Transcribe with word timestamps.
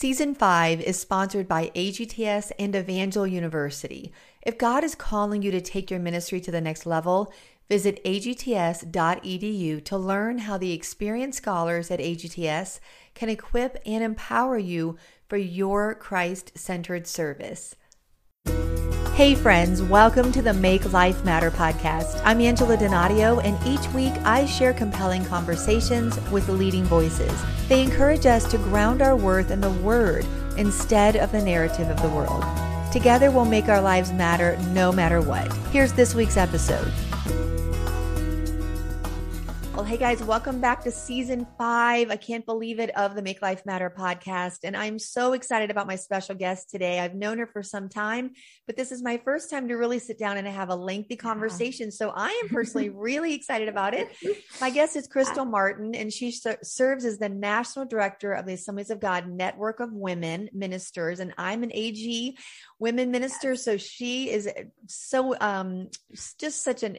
Season 0.00 0.32
5 0.32 0.80
is 0.82 0.96
sponsored 0.96 1.48
by 1.48 1.72
AGTS 1.74 2.52
and 2.56 2.76
Evangel 2.76 3.26
University. 3.26 4.12
If 4.42 4.56
God 4.56 4.84
is 4.84 4.94
calling 4.94 5.42
you 5.42 5.50
to 5.50 5.60
take 5.60 5.90
your 5.90 5.98
ministry 5.98 6.40
to 6.42 6.52
the 6.52 6.60
next 6.60 6.86
level, 6.86 7.32
visit 7.68 8.00
agts.edu 8.04 9.84
to 9.84 9.98
learn 9.98 10.38
how 10.38 10.56
the 10.56 10.72
experienced 10.72 11.38
scholars 11.38 11.90
at 11.90 11.98
AGTS 11.98 12.78
can 13.16 13.28
equip 13.28 13.82
and 13.84 14.04
empower 14.04 14.56
you 14.56 14.96
for 15.28 15.36
your 15.36 15.96
Christ 15.96 16.56
centered 16.56 17.08
service. 17.08 17.74
Hey, 19.18 19.34
friends, 19.34 19.82
welcome 19.82 20.30
to 20.30 20.42
the 20.42 20.54
Make 20.54 20.92
Life 20.92 21.24
Matter 21.24 21.50
podcast. 21.50 22.22
I'm 22.24 22.40
Angela 22.40 22.76
Donadio, 22.76 23.42
and 23.42 23.58
each 23.66 23.92
week 23.92 24.12
I 24.24 24.46
share 24.46 24.72
compelling 24.72 25.24
conversations 25.24 26.16
with 26.30 26.48
leading 26.48 26.84
voices. 26.84 27.32
They 27.68 27.82
encourage 27.82 28.26
us 28.26 28.48
to 28.52 28.58
ground 28.58 29.02
our 29.02 29.16
worth 29.16 29.50
in 29.50 29.60
the 29.60 29.72
Word 29.72 30.24
instead 30.56 31.16
of 31.16 31.32
the 31.32 31.42
narrative 31.42 31.88
of 31.90 32.00
the 32.00 32.08
world. 32.10 32.44
Together, 32.92 33.32
we'll 33.32 33.44
make 33.44 33.66
our 33.68 33.80
lives 33.80 34.12
matter 34.12 34.56
no 34.68 34.92
matter 34.92 35.20
what. 35.20 35.52
Here's 35.72 35.92
this 35.92 36.14
week's 36.14 36.36
episode. 36.36 36.86
Well, 39.78 39.86
hey 39.86 39.96
guys, 39.96 40.20
welcome 40.24 40.60
back 40.60 40.82
to 40.82 40.90
season 40.90 41.46
five. 41.56 42.10
I 42.10 42.16
can't 42.16 42.44
believe 42.44 42.80
it 42.80 42.90
of 42.96 43.14
the 43.14 43.22
Make 43.22 43.40
Life 43.40 43.64
Matter 43.64 43.94
podcast. 43.96 44.64
And 44.64 44.76
I'm 44.76 44.98
so 44.98 45.34
excited 45.34 45.70
about 45.70 45.86
my 45.86 45.94
special 45.94 46.34
guest 46.34 46.68
today. 46.68 46.98
I've 46.98 47.14
known 47.14 47.38
her 47.38 47.46
for 47.46 47.62
some 47.62 47.88
time, 47.88 48.32
but 48.66 48.74
this 48.74 48.90
is 48.90 49.04
my 49.04 49.18
first 49.18 49.50
time 49.50 49.68
to 49.68 49.74
really 49.74 50.00
sit 50.00 50.18
down 50.18 50.36
and 50.36 50.48
have 50.48 50.70
a 50.70 50.74
lengthy 50.74 51.14
conversation. 51.14 51.92
So 51.92 52.10
I 52.12 52.30
am 52.42 52.48
personally 52.52 52.88
really 52.88 53.34
excited 53.34 53.68
about 53.68 53.94
it. 53.94 54.08
My 54.60 54.70
guest 54.70 54.96
is 54.96 55.06
Crystal 55.06 55.44
Martin, 55.44 55.94
and 55.94 56.12
she 56.12 56.32
ser- 56.32 56.58
serves 56.64 57.04
as 57.04 57.18
the 57.18 57.28
National 57.28 57.84
Director 57.84 58.32
of 58.32 58.46
the 58.46 58.54
Assemblies 58.54 58.90
of 58.90 58.98
God 58.98 59.28
Network 59.28 59.78
of 59.78 59.92
Women 59.92 60.48
Ministers. 60.52 61.20
And 61.20 61.32
I'm 61.38 61.62
an 61.62 61.70
AG 61.72 62.36
women 62.80 63.12
minister. 63.12 63.54
So 63.54 63.76
she 63.76 64.28
is 64.28 64.48
so, 64.88 65.36
um, 65.40 65.90
just 66.36 66.64
such 66.64 66.82
an 66.82 66.98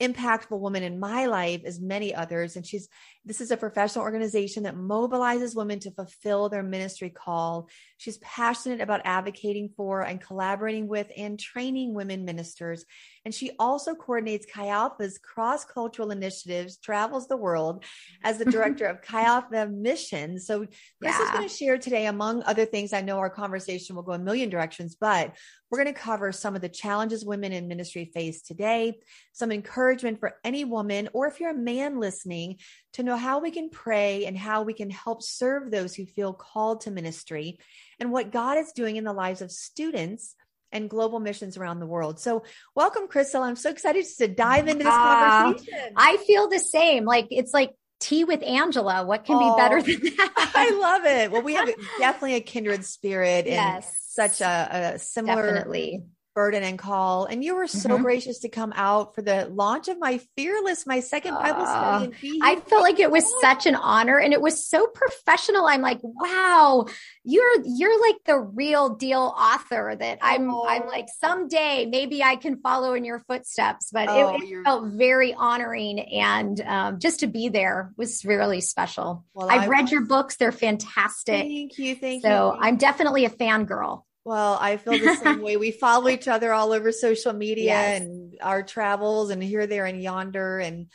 impactful 0.00 0.58
woman 0.58 0.82
in 0.82 1.00
my 1.00 1.26
life 1.26 1.62
as 1.64 1.80
many 1.80 2.14
others. 2.14 2.56
And 2.56 2.66
she's 2.66 2.88
this 3.24 3.40
is 3.40 3.50
a 3.50 3.56
professional 3.56 4.04
organization 4.04 4.62
that 4.62 4.76
mobilizes 4.76 5.54
women 5.54 5.78
to 5.80 5.90
fulfill 5.90 6.48
their 6.48 6.62
ministry 6.62 7.10
call. 7.10 7.68
She's 7.98 8.18
passionate 8.18 8.80
about 8.80 9.02
advocating 9.04 9.70
for 9.76 10.02
and 10.02 10.20
collaborating 10.20 10.88
with 10.88 11.10
and 11.16 11.38
training 11.38 11.94
women 11.94 12.24
ministers. 12.24 12.84
And 13.24 13.34
she 13.34 13.50
also 13.58 13.94
coordinates 13.94 14.46
chi 14.50 14.68
alpha's 14.68 15.18
cross-cultural 15.18 16.10
initiatives 16.10 16.78
travels 16.78 17.28
the 17.28 17.36
world 17.36 17.84
as 18.24 18.38
the 18.38 18.44
mm-hmm. 18.44 18.52
director 18.52 18.86
of 18.86 19.02
chi 19.02 19.22
alpha 19.22 19.68
missions 19.68 20.46
so 20.46 20.60
chris 20.60 20.74
yeah. 21.02 21.22
is 21.22 21.30
going 21.30 21.48
to 21.48 21.54
share 21.54 21.76
today 21.76 22.06
among 22.06 22.42
other 22.44 22.64
things 22.64 22.92
i 22.92 23.00
know 23.00 23.18
our 23.18 23.28
conversation 23.28 23.94
will 23.94 24.02
go 24.02 24.12
a 24.12 24.18
million 24.18 24.48
directions 24.48 24.96
but 24.98 25.34
we're 25.70 25.82
going 25.82 25.92
to 25.92 26.00
cover 26.00 26.32
some 26.32 26.54
of 26.54 26.62
the 26.62 26.68
challenges 26.68 27.24
women 27.24 27.52
in 27.52 27.68
ministry 27.68 28.10
face 28.14 28.42
today 28.42 28.98
some 29.38 29.52
encouragement 29.52 30.18
for 30.18 30.34
any 30.42 30.64
woman, 30.64 31.08
or 31.12 31.28
if 31.28 31.38
you're 31.38 31.52
a 31.52 31.56
man 31.56 32.00
listening, 32.00 32.56
to 32.94 33.02
know 33.02 33.16
how 33.16 33.40
we 33.40 33.50
can 33.50 33.70
pray 33.70 34.26
and 34.26 34.36
how 34.36 34.62
we 34.62 34.72
can 34.72 34.90
help 34.90 35.22
serve 35.22 35.70
those 35.70 35.94
who 35.94 36.06
feel 36.06 36.32
called 36.32 36.82
to 36.82 36.90
ministry 36.90 37.58
and 38.00 38.10
what 38.10 38.32
God 38.32 38.58
is 38.58 38.72
doing 38.72 38.96
in 38.96 39.04
the 39.04 39.12
lives 39.12 39.42
of 39.42 39.50
students 39.50 40.34
and 40.72 40.90
global 40.90 41.20
missions 41.20 41.56
around 41.56 41.80
the 41.80 41.86
world. 41.86 42.20
So, 42.20 42.44
welcome, 42.74 43.08
Crystal. 43.08 43.42
I'm 43.42 43.56
so 43.56 43.70
excited 43.70 44.04
to 44.18 44.28
dive 44.28 44.68
into 44.68 44.84
this 44.84 44.92
uh, 44.92 44.98
conversation. 44.98 45.92
I 45.96 46.16
feel 46.18 46.48
the 46.48 46.58
same. 46.58 47.04
Like 47.04 47.28
it's 47.30 47.54
like 47.54 47.72
tea 48.00 48.24
with 48.24 48.42
Angela. 48.42 49.04
What 49.04 49.24
can 49.24 49.36
oh, 49.36 49.56
be 49.56 49.60
better 49.60 49.82
than 49.82 50.16
that? 50.16 50.52
I 50.54 50.70
love 50.70 51.04
it. 51.04 51.30
Well, 51.30 51.42
we 51.42 51.54
have 51.54 51.70
definitely 51.98 52.34
a 52.34 52.40
kindred 52.40 52.84
spirit 52.84 53.46
and 53.46 53.54
yes, 53.54 53.90
such 54.08 54.40
a, 54.40 54.94
a 54.94 54.98
similar 54.98 55.54
definitely 55.54 56.02
burden 56.38 56.62
and 56.62 56.78
call. 56.78 57.24
And 57.24 57.42
you 57.42 57.56
were 57.56 57.66
so 57.66 57.88
mm-hmm. 57.88 58.02
gracious 58.04 58.38
to 58.40 58.48
come 58.48 58.72
out 58.76 59.16
for 59.16 59.22
the 59.22 59.48
launch 59.52 59.88
of 59.88 59.98
my 59.98 60.20
Fearless, 60.36 60.86
my 60.86 61.00
second 61.00 61.34
Bible 61.34 61.62
uh, 61.62 62.02
study. 62.10 62.38
I 62.40 62.54
felt 62.60 62.82
like 62.82 63.00
it 63.00 63.10
was 63.10 63.28
such 63.40 63.66
an 63.66 63.74
honor 63.74 64.20
and 64.20 64.32
it 64.32 64.40
was 64.40 64.64
so 64.64 64.86
professional. 64.86 65.66
I'm 65.66 65.80
like, 65.80 65.98
wow, 66.00 66.86
you're 67.24 67.56
you're 67.64 68.00
like 68.00 68.18
the 68.24 68.38
real 68.38 68.90
deal 68.90 69.34
author 69.36 69.96
that 69.98 70.18
I'm 70.22 70.48
oh. 70.48 70.64
I'm 70.64 70.86
like 70.86 71.08
someday 71.18 71.86
maybe 71.90 72.22
I 72.22 72.36
can 72.36 72.60
follow 72.60 72.94
in 72.94 73.04
your 73.04 73.18
footsteps. 73.18 73.90
But 73.92 74.08
oh, 74.08 74.36
it, 74.36 74.44
it 74.44 74.64
felt 74.64 74.92
very 74.92 75.34
honoring 75.34 75.98
and 75.98 76.60
um, 76.60 77.00
just 77.00 77.18
to 77.20 77.26
be 77.26 77.48
there 77.48 77.92
was 77.96 78.24
really 78.24 78.60
special. 78.60 79.24
Well, 79.34 79.50
I've 79.50 79.62
I 79.62 79.66
read 79.66 79.90
your 79.90 80.02
books; 80.02 80.36
they're 80.36 80.52
fantastic. 80.52 81.40
Thank 81.40 81.78
you, 81.78 81.96
thank 81.96 82.22
so 82.22 82.28
you. 82.28 82.34
So 82.34 82.56
I'm 82.60 82.76
definitely 82.76 83.24
a 83.24 83.30
fangirl. 83.30 84.04
Well, 84.28 84.58
I 84.60 84.76
feel 84.76 84.92
the 84.92 85.14
same 85.24 85.40
way. 85.40 85.56
We 85.56 85.70
follow 85.70 86.10
each 86.10 86.28
other 86.28 86.52
all 86.52 86.72
over 86.72 86.92
social 86.92 87.32
media 87.32 87.64
yes. 87.64 88.02
and 88.02 88.36
our 88.42 88.62
travels 88.62 89.30
and 89.30 89.42
here, 89.42 89.66
there, 89.66 89.86
and 89.86 90.02
yonder. 90.02 90.58
And, 90.58 90.88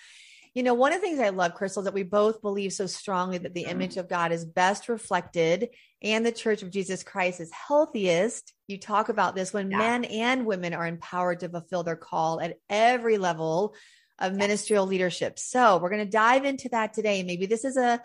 you 0.53 0.61
know, 0.61 0.75
one 0.75 0.93
of 0.93 1.01
the 1.01 1.07
things 1.07 1.19
I 1.19 1.29
love, 1.29 1.55
Crystal, 1.55 1.81
is 1.81 1.85
that 1.85 1.95
we 1.95 2.03
both 2.03 2.43
believe 2.43 2.73
so 2.73 2.85
strongly 2.85 3.39
that 3.39 3.55
the 3.55 3.63
mm-hmm. 3.63 3.71
image 3.71 3.97
of 3.97 4.07
God 4.07 4.31
is 4.31 4.45
best 4.45 4.87
reflected 4.87 5.69
and 6.03 6.23
the 6.23 6.31
church 6.31 6.61
of 6.61 6.69
Jesus 6.69 7.01
Christ 7.01 7.39
is 7.39 7.49
healthiest. 7.51 8.53
You 8.67 8.77
talk 8.77 9.09
about 9.09 9.33
this 9.33 9.51
when 9.51 9.71
yeah. 9.71 9.79
men 9.79 10.03
and 10.05 10.45
women 10.45 10.75
are 10.75 10.85
empowered 10.85 11.39
to 11.39 11.49
fulfill 11.49 11.81
their 11.81 11.95
call 11.95 12.39
at 12.39 12.59
every 12.69 13.17
level 13.17 13.73
of 14.19 14.35
ministerial 14.35 14.85
leadership. 14.85 15.39
So 15.39 15.77
we're 15.77 15.89
going 15.89 16.05
to 16.05 16.11
dive 16.11 16.45
into 16.45 16.69
that 16.69 16.93
today. 16.93 17.23
Maybe 17.23 17.47
this 17.47 17.65
is 17.65 17.77
a, 17.77 17.99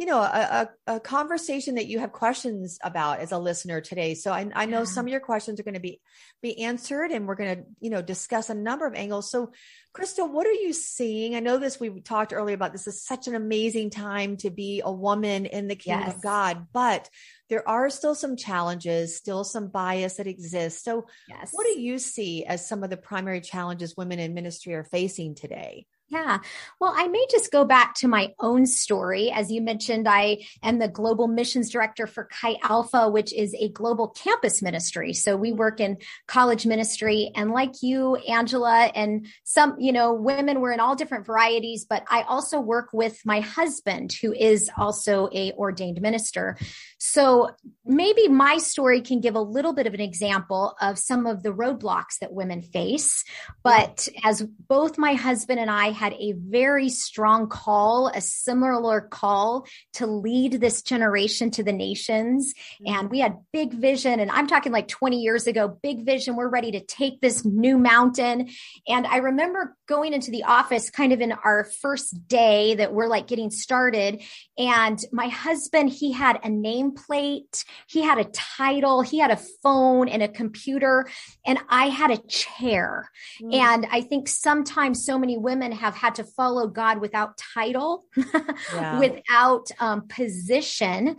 you 0.00 0.06
know, 0.06 0.22
a, 0.22 0.70
a, 0.86 0.94
a, 0.94 1.00
conversation 1.00 1.74
that 1.74 1.86
you 1.86 1.98
have 1.98 2.10
questions 2.10 2.78
about 2.82 3.20
as 3.20 3.32
a 3.32 3.38
listener 3.38 3.82
today. 3.82 4.14
So 4.14 4.32
I, 4.32 4.50
I 4.54 4.64
know 4.64 4.78
yeah. 4.78 4.84
some 4.84 5.04
of 5.04 5.10
your 5.10 5.20
questions 5.20 5.60
are 5.60 5.62
going 5.62 5.74
to 5.74 5.80
be, 5.80 6.00
be 6.40 6.62
answered 6.62 7.10
and 7.10 7.28
we're 7.28 7.34
going 7.34 7.56
to, 7.56 7.64
you 7.80 7.90
know, 7.90 8.00
discuss 8.00 8.48
a 8.48 8.54
number 8.54 8.86
of 8.86 8.94
angles. 8.94 9.30
So 9.30 9.52
Crystal, 9.92 10.26
what 10.26 10.46
are 10.46 10.54
you 10.54 10.72
seeing? 10.72 11.36
I 11.36 11.40
know 11.40 11.58
this, 11.58 11.78
we 11.78 12.00
talked 12.00 12.32
earlier 12.32 12.54
about 12.54 12.72
this 12.72 12.86
is 12.86 13.04
such 13.04 13.28
an 13.28 13.34
amazing 13.34 13.90
time 13.90 14.38
to 14.38 14.48
be 14.48 14.80
a 14.82 14.90
woman 14.90 15.44
in 15.44 15.68
the 15.68 15.76
kingdom 15.76 16.06
yes. 16.06 16.16
of 16.16 16.22
God, 16.22 16.68
but 16.72 17.10
there 17.50 17.68
are 17.68 17.90
still 17.90 18.14
some 18.14 18.36
challenges, 18.36 19.18
still 19.18 19.44
some 19.44 19.68
bias 19.68 20.14
that 20.14 20.26
exists. 20.26 20.82
So 20.82 21.08
yes. 21.28 21.50
what 21.52 21.66
do 21.66 21.78
you 21.78 21.98
see 21.98 22.46
as 22.46 22.66
some 22.66 22.82
of 22.82 22.88
the 22.88 22.96
primary 22.96 23.42
challenges 23.42 23.98
women 23.98 24.18
in 24.18 24.32
ministry 24.32 24.72
are 24.72 24.84
facing 24.84 25.34
today? 25.34 25.84
Yeah. 26.10 26.38
Well, 26.80 26.92
I 26.96 27.06
may 27.06 27.24
just 27.30 27.52
go 27.52 27.64
back 27.64 27.94
to 27.96 28.08
my 28.08 28.34
own 28.40 28.66
story. 28.66 29.30
As 29.30 29.52
you 29.52 29.60
mentioned, 29.60 30.08
I 30.08 30.38
am 30.60 30.80
the 30.80 30.88
global 30.88 31.28
missions 31.28 31.70
director 31.70 32.08
for 32.08 32.24
Chi 32.24 32.56
Alpha, 32.64 33.08
which 33.08 33.32
is 33.32 33.54
a 33.54 33.68
global 33.68 34.08
campus 34.08 34.60
ministry. 34.60 35.12
So 35.12 35.36
we 35.36 35.52
work 35.52 35.78
in 35.78 35.98
college 36.26 36.66
ministry. 36.66 37.30
And 37.36 37.52
like 37.52 37.80
you, 37.80 38.16
Angela, 38.16 38.90
and 38.92 39.28
some, 39.44 39.76
you 39.78 39.92
know, 39.92 40.12
women, 40.12 40.60
we're 40.60 40.72
in 40.72 40.80
all 40.80 40.96
different 40.96 41.26
varieties, 41.26 41.86
but 41.88 42.02
I 42.10 42.22
also 42.22 42.58
work 42.58 42.88
with 42.92 43.20
my 43.24 43.38
husband, 43.38 44.12
who 44.20 44.32
is 44.32 44.68
also 44.76 45.28
a 45.32 45.52
ordained 45.52 46.02
minister. 46.02 46.56
So 46.98 47.50
maybe 47.84 48.26
my 48.26 48.58
story 48.58 49.00
can 49.00 49.20
give 49.20 49.36
a 49.36 49.40
little 49.40 49.72
bit 49.72 49.86
of 49.86 49.94
an 49.94 50.00
example 50.00 50.74
of 50.80 50.98
some 50.98 51.26
of 51.26 51.44
the 51.44 51.52
roadblocks 51.52 52.18
that 52.20 52.32
women 52.32 52.62
face. 52.62 53.24
But 53.62 54.08
as 54.24 54.42
both 54.42 54.98
my 54.98 55.14
husband 55.14 55.60
and 55.60 55.70
I 55.70 55.99
had 56.00 56.14
a 56.14 56.32
very 56.32 56.88
strong 56.88 57.46
call, 57.46 58.08
a 58.08 58.22
similar 58.22 59.02
call 59.02 59.66
to 59.92 60.06
lead 60.06 60.54
this 60.54 60.80
generation 60.80 61.50
to 61.50 61.62
the 61.62 61.74
nations. 61.74 62.54
Mm-hmm. 62.54 62.94
And 62.94 63.10
we 63.10 63.20
had 63.20 63.36
big 63.52 63.74
vision. 63.74 64.18
And 64.18 64.30
I'm 64.30 64.46
talking 64.46 64.72
like 64.72 64.88
20 64.88 65.20
years 65.20 65.46
ago, 65.46 65.78
big 65.82 66.06
vision. 66.06 66.36
We're 66.36 66.48
ready 66.48 66.72
to 66.72 66.80
take 66.80 67.20
this 67.20 67.44
new 67.44 67.76
mountain. 67.76 68.48
And 68.88 69.06
I 69.06 69.18
remember 69.18 69.76
going 69.86 70.14
into 70.14 70.30
the 70.30 70.44
office 70.44 70.88
kind 70.88 71.12
of 71.12 71.20
in 71.20 71.32
our 71.32 71.64
first 71.64 72.26
day 72.26 72.76
that 72.76 72.94
we're 72.94 73.08
like 73.08 73.26
getting 73.26 73.50
started. 73.50 74.22
And 74.56 74.98
my 75.12 75.28
husband, 75.28 75.90
he 75.90 76.12
had 76.12 76.36
a 76.36 76.48
nameplate, 76.48 77.64
he 77.86 78.00
had 78.00 78.16
a 78.16 78.24
title, 78.24 79.02
he 79.02 79.18
had 79.18 79.30
a 79.30 79.40
phone 79.62 80.08
and 80.08 80.22
a 80.22 80.28
computer, 80.28 81.06
and 81.44 81.58
I 81.68 81.86
had 81.86 82.10
a 82.10 82.16
chair. 82.16 83.10
Mm. 83.42 83.54
And 83.54 83.86
I 83.90 84.00
think 84.00 84.28
sometimes 84.28 85.04
so 85.04 85.18
many 85.18 85.36
women 85.36 85.72
have 85.72 85.89
have 85.90 86.00
had 86.00 86.14
to 86.16 86.24
follow 86.24 86.66
God 86.68 87.00
without 87.00 87.36
title, 87.36 88.04
yeah. 88.74 88.98
without 88.98 89.70
um, 89.78 90.06
position. 90.08 91.16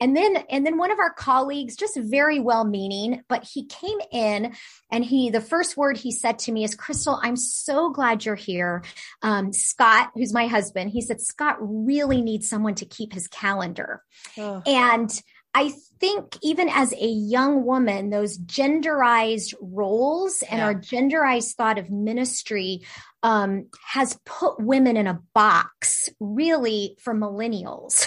And 0.00 0.16
then, 0.16 0.36
and 0.50 0.66
then 0.66 0.76
one 0.76 0.90
of 0.90 0.98
our 0.98 1.12
colleagues, 1.12 1.76
just 1.76 1.98
very 1.98 2.40
well 2.40 2.64
meaning, 2.64 3.22
but 3.28 3.44
he 3.44 3.66
came 3.66 3.98
in 4.10 4.54
and 4.90 5.04
he, 5.04 5.30
the 5.30 5.40
first 5.40 5.76
word 5.76 5.96
he 5.96 6.10
said 6.10 6.38
to 6.40 6.52
me 6.52 6.64
is, 6.64 6.74
Crystal, 6.74 7.20
I'm 7.22 7.36
so 7.36 7.90
glad 7.90 8.24
you're 8.24 8.34
here. 8.34 8.82
Um, 9.22 9.52
Scott, 9.52 10.10
who's 10.14 10.32
my 10.32 10.46
husband, 10.46 10.90
he 10.90 11.00
said, 11.00 11.20
Scott 11.20 11.56
really 11.60 12.22
needs 12.22 12.48
someone 12.48 12.74
to 12.76 12.86
keep 12.86 13.12
his 13.12 13.28
calendar. 13.28 14.02
Oh. 14.38 14.62
And 14.66 15.10
I 15.54 15.72
think 16.00 16.36
even 16.42 16.68
as 16.68 16.92
a 16.92 17.06
young 17.06 17.64
woman, 17.64 18.10
those 18.10 18.38
genderized 18.38 19.54
roles 19.60 20.42
and 20.42 20.58
Yeah. 20.58 20.66
our 20.66 20.74
genderized 20.74 21.54
thought 21.54 21.78
of 21.78 21.90
ministry 21.90 22.82
um, 23.22 23.68
has 23.82 24.18
put 24.26 24.60
women 24.60 24.98
in 24.98 25.06
a 25.06 25.18
box 25.34 26.10
really 26.20 26.94
for 27.00 27.14
millennials. 27.14 28.06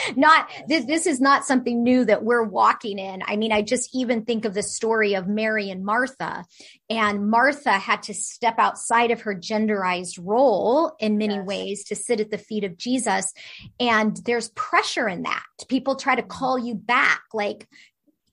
not 0.16 0.50
this, 0.66 0.84
this 0.86 1.06
is 1.06 1.20
not 1.20 1.44
something 1.44 1.84
new 1.84 2.04
that 2.04 2.24
we're 2.24 2.42
walking 2.42 2.98
in. 2.98 3.22
I 3.24 3.36
mean, 3.36 3.52
I 3.52 3.62
just 3.62 3.90
even 3.94 4.24
think 4.24 4.44
of 4.44 4.54
the 4.54 4.64
story 4.64 5.14
of 5.14 5.28
Mary 5.28 5.70
and 5.70 5.84
Martha. 5.84 6.44
And 6.90 7.30
Martha 7.30 7.70
had 7.74 8.02
to 8.04 8.14
step 8.14 8.56
outside 8.58 9.12
of 9.12 9.20
her 9.20 9.36
genderized 9.36 10.18
role 10.20 10.96
in 10.98 11.16
many 11.16 11.34
Yes. 11.36 11.46
ways 11.46 11.84
to 11.84 11.94
sit 11.94 12.18
at 12.18 12.30
the 12.30 12.38
feet 12.38 12.64
of 12.64 12.76
Jesus. 12.76 13.32
And 13.78 14.16
there's 14.24 14.48
pressure 14.50 15.08
in 15.08 15.22
that. 15.22 15.44
People 15.68 15.94
try 15.94 16.16
to 16.16 16.22
call 16.22 16.58
you 16.58 16.74
back, 16.74 17.20
like, 17.36 17.68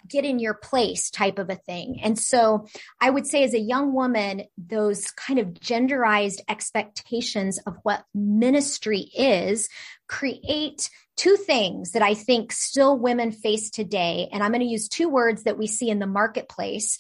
get 0.08 0.26
in 0.26 0.40
your 0.40 0.54
place 0.54 1.10
type 1.10 1.40
of 1.40 1.50
a 1.50 1.56
thing. 1.56 2.00
And 2.04 2.20
so 2.20 2.68
I 3.00 3.10
would 3.10 3.26
say, 3.26 3.44
as 3.44 3.54
a 3.54 3.60
young 3.60 3.94
woman, 3.94 4.44
those 4.58 5.12
kind 5.12 5.40
of 5.40 5.54
genderized 5.54 6.40
expectations 6.50 7.60
of 7.66 7.78
what 7.84 8.04
ministry 8.14 9.10
is 9.16 9.70
create 10.08 10.90
two 11.16 11.38
things 11.38 11.92
that 11.92 12.02
I 12.02 12.16
think 12.16 12.52
still 12.52 12.98
women 12.98 13.32
face 13.32 13.70
today. 13.70 14.30
And 14.32 14.44
I'm 14.44 14.52
going 14.52 14.62
to 14.62 14.68
use 14.68 14.90
two 14.90 15.08
words 15.08 15.44
that 15.44 15.58
we 15.58 15.68
see 15.68 15.90
in 15.90 16.00
the 16.00 16.08
marketplace. 16.08 16.98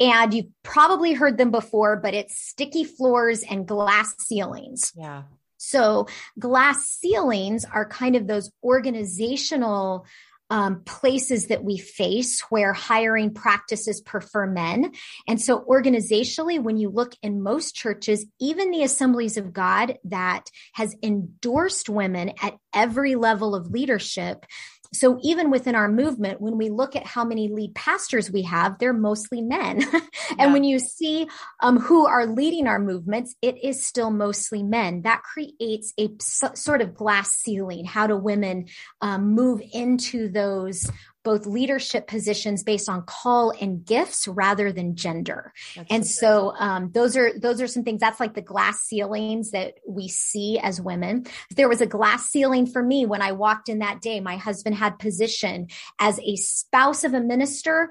And 0.00 0.34
you've 0.34 0.50
probably 0.62 1.12
heard 1.12 1.38
them 1.38 1.50
before, 1.50 1.96
but 1.96 2.14
it's 2.14 2.36
sticky 2.36 2.84
floors 2.84 3.44
and 3.48 3.68
glass 3.68 4.14
ceilings. 4.18 4.92
Yeah. 4.96 5.24
So 5.58 6.08
glass 6.38 6.88
ceilings 6.88 7.64
are 7.64 7.86
kind 7.86 8.16
of 8.16 8.26
those 8.26 8.50
organizational 8.64 10.06
um, 10.52 10.82
places 10.84 11.46
that 11.46 11.64
we 11.64 11.78
face 11.78 12.42
where 12.50 12.74
hiring 12.74 13.32
practices 13.32 14.02
prefer 14.02 14.46
men. 14.46 14.92
And 15.26 15.40
so 15.40 15.64
organizationally, 15.64 16.62
when 16.62 16.76
you 16.76 16.90
look 16.90 17.14
in 17.22 17.42
most 17.42 17.74
churches, 17.74 18.26
even 18.38 18.70
the 18.70 18.82
assemblies 18.82 19.38
of 19.38 19.54
God 19.54 19.98
that 20.04 20.50
has 20.74 20.94
endorsed 21.02 21.88
women 21.88 22.32
at 22.42 22.58
every 22.74 23.14
level 23.14 23.54
of 23.54 23.70
leadership, 23.70 24.44
so 24.94 25.18
even 25.22 25.50
within 25.50 25.74
our 25.74 25.88
movement, 25.88 26.40
when 26.40 26.58
we 26.58 26.68
look 26.68 26.94
at 26.94 27.06
how 27.06 27.24
many 27.24 27.48
lead 27.48 27.74
pastors 27.74 28.30
we 28.30 28.42
have, 28.42 28.78
they're 28.78 28.92
mostly 28.92 29.40
men. 29.40 29.82
and 30.38 30.38
Yeah. 30.38 30.52
when 30.52 30.64
you 30.64 30.78
see 30.78 31.28
um, 31.60 31.78
who 31.78 32.06
are 32.06 32.26
leading 32.26 32.66
our 32.66 32.78
movements, 32.78 33.34
it 33.40 33.56
is 33.64 33.82
still 33.84 34.10
mostly 34.10 34.62
men. 34.62 35.02
That 35.02 35.22
creates 35.22 35.94
a 35.98 36.10
s- 36.20 36.60
sort 36.62 36.82
of 36.82 36.94
glass 36.94 37.32
ceiling. 37.32 37.86
How 37.86 38.06
do 38.06 38.16
women 38.16 38.66
um, 39.00 39.32
move 39.34 39.62
into 39.72 40.28
those 40.28 40.90
both 41.24 41.46
leadership 41.46 42.06
positions 42.06 42.62
based 42.62 42.88
on 42.88 43.02
call 43.02 43.52
and 43.60 43.84
gifts 43.84 44.26
rather 44.28 44.72
than 44.72 44.96
gender? 44.96 45.52
That's 45.76 45.90
and 45.90 46.06
so 46.06 46.54
um, 46.58 46.90
those 46.92 47.16
are 47.16 47.38
those 47.38 47.60
are 47.60 47.66
some 47.66 47.84
things 47.84 48.00
that's 48.00 48.20
like 48.20 48.34
the 48.34 48.42
glass 48.42 48.80
ceilings 48.80 49.50
that 49.52 49.74
we 49.86 50.08
see 50.08 50.58
as 50.58 50.80
women. 50.80 51.26
There 51.54 51.68
was 51.68 51.80
a 51.80 51.86
glass 51.86 52.28
ceiling 52.28 52.66
for 52.66 52.82
me 52.82 53.06
when 53.06 53.22
i 53.22 53.32
walked 53.32 53.68
in 53.68 53.78
that 53.80 54.00
day. 54.00 54.20
My 54.20 54.36
husband 54.36 54.76
had 54.76 54.98
position 54.98 55.68
as 55.98 56.18
a 56.20 56.36
spouse 56.36 57.04
of 57.04 57.14
a 57.14 57.20
minister 57.20 57.90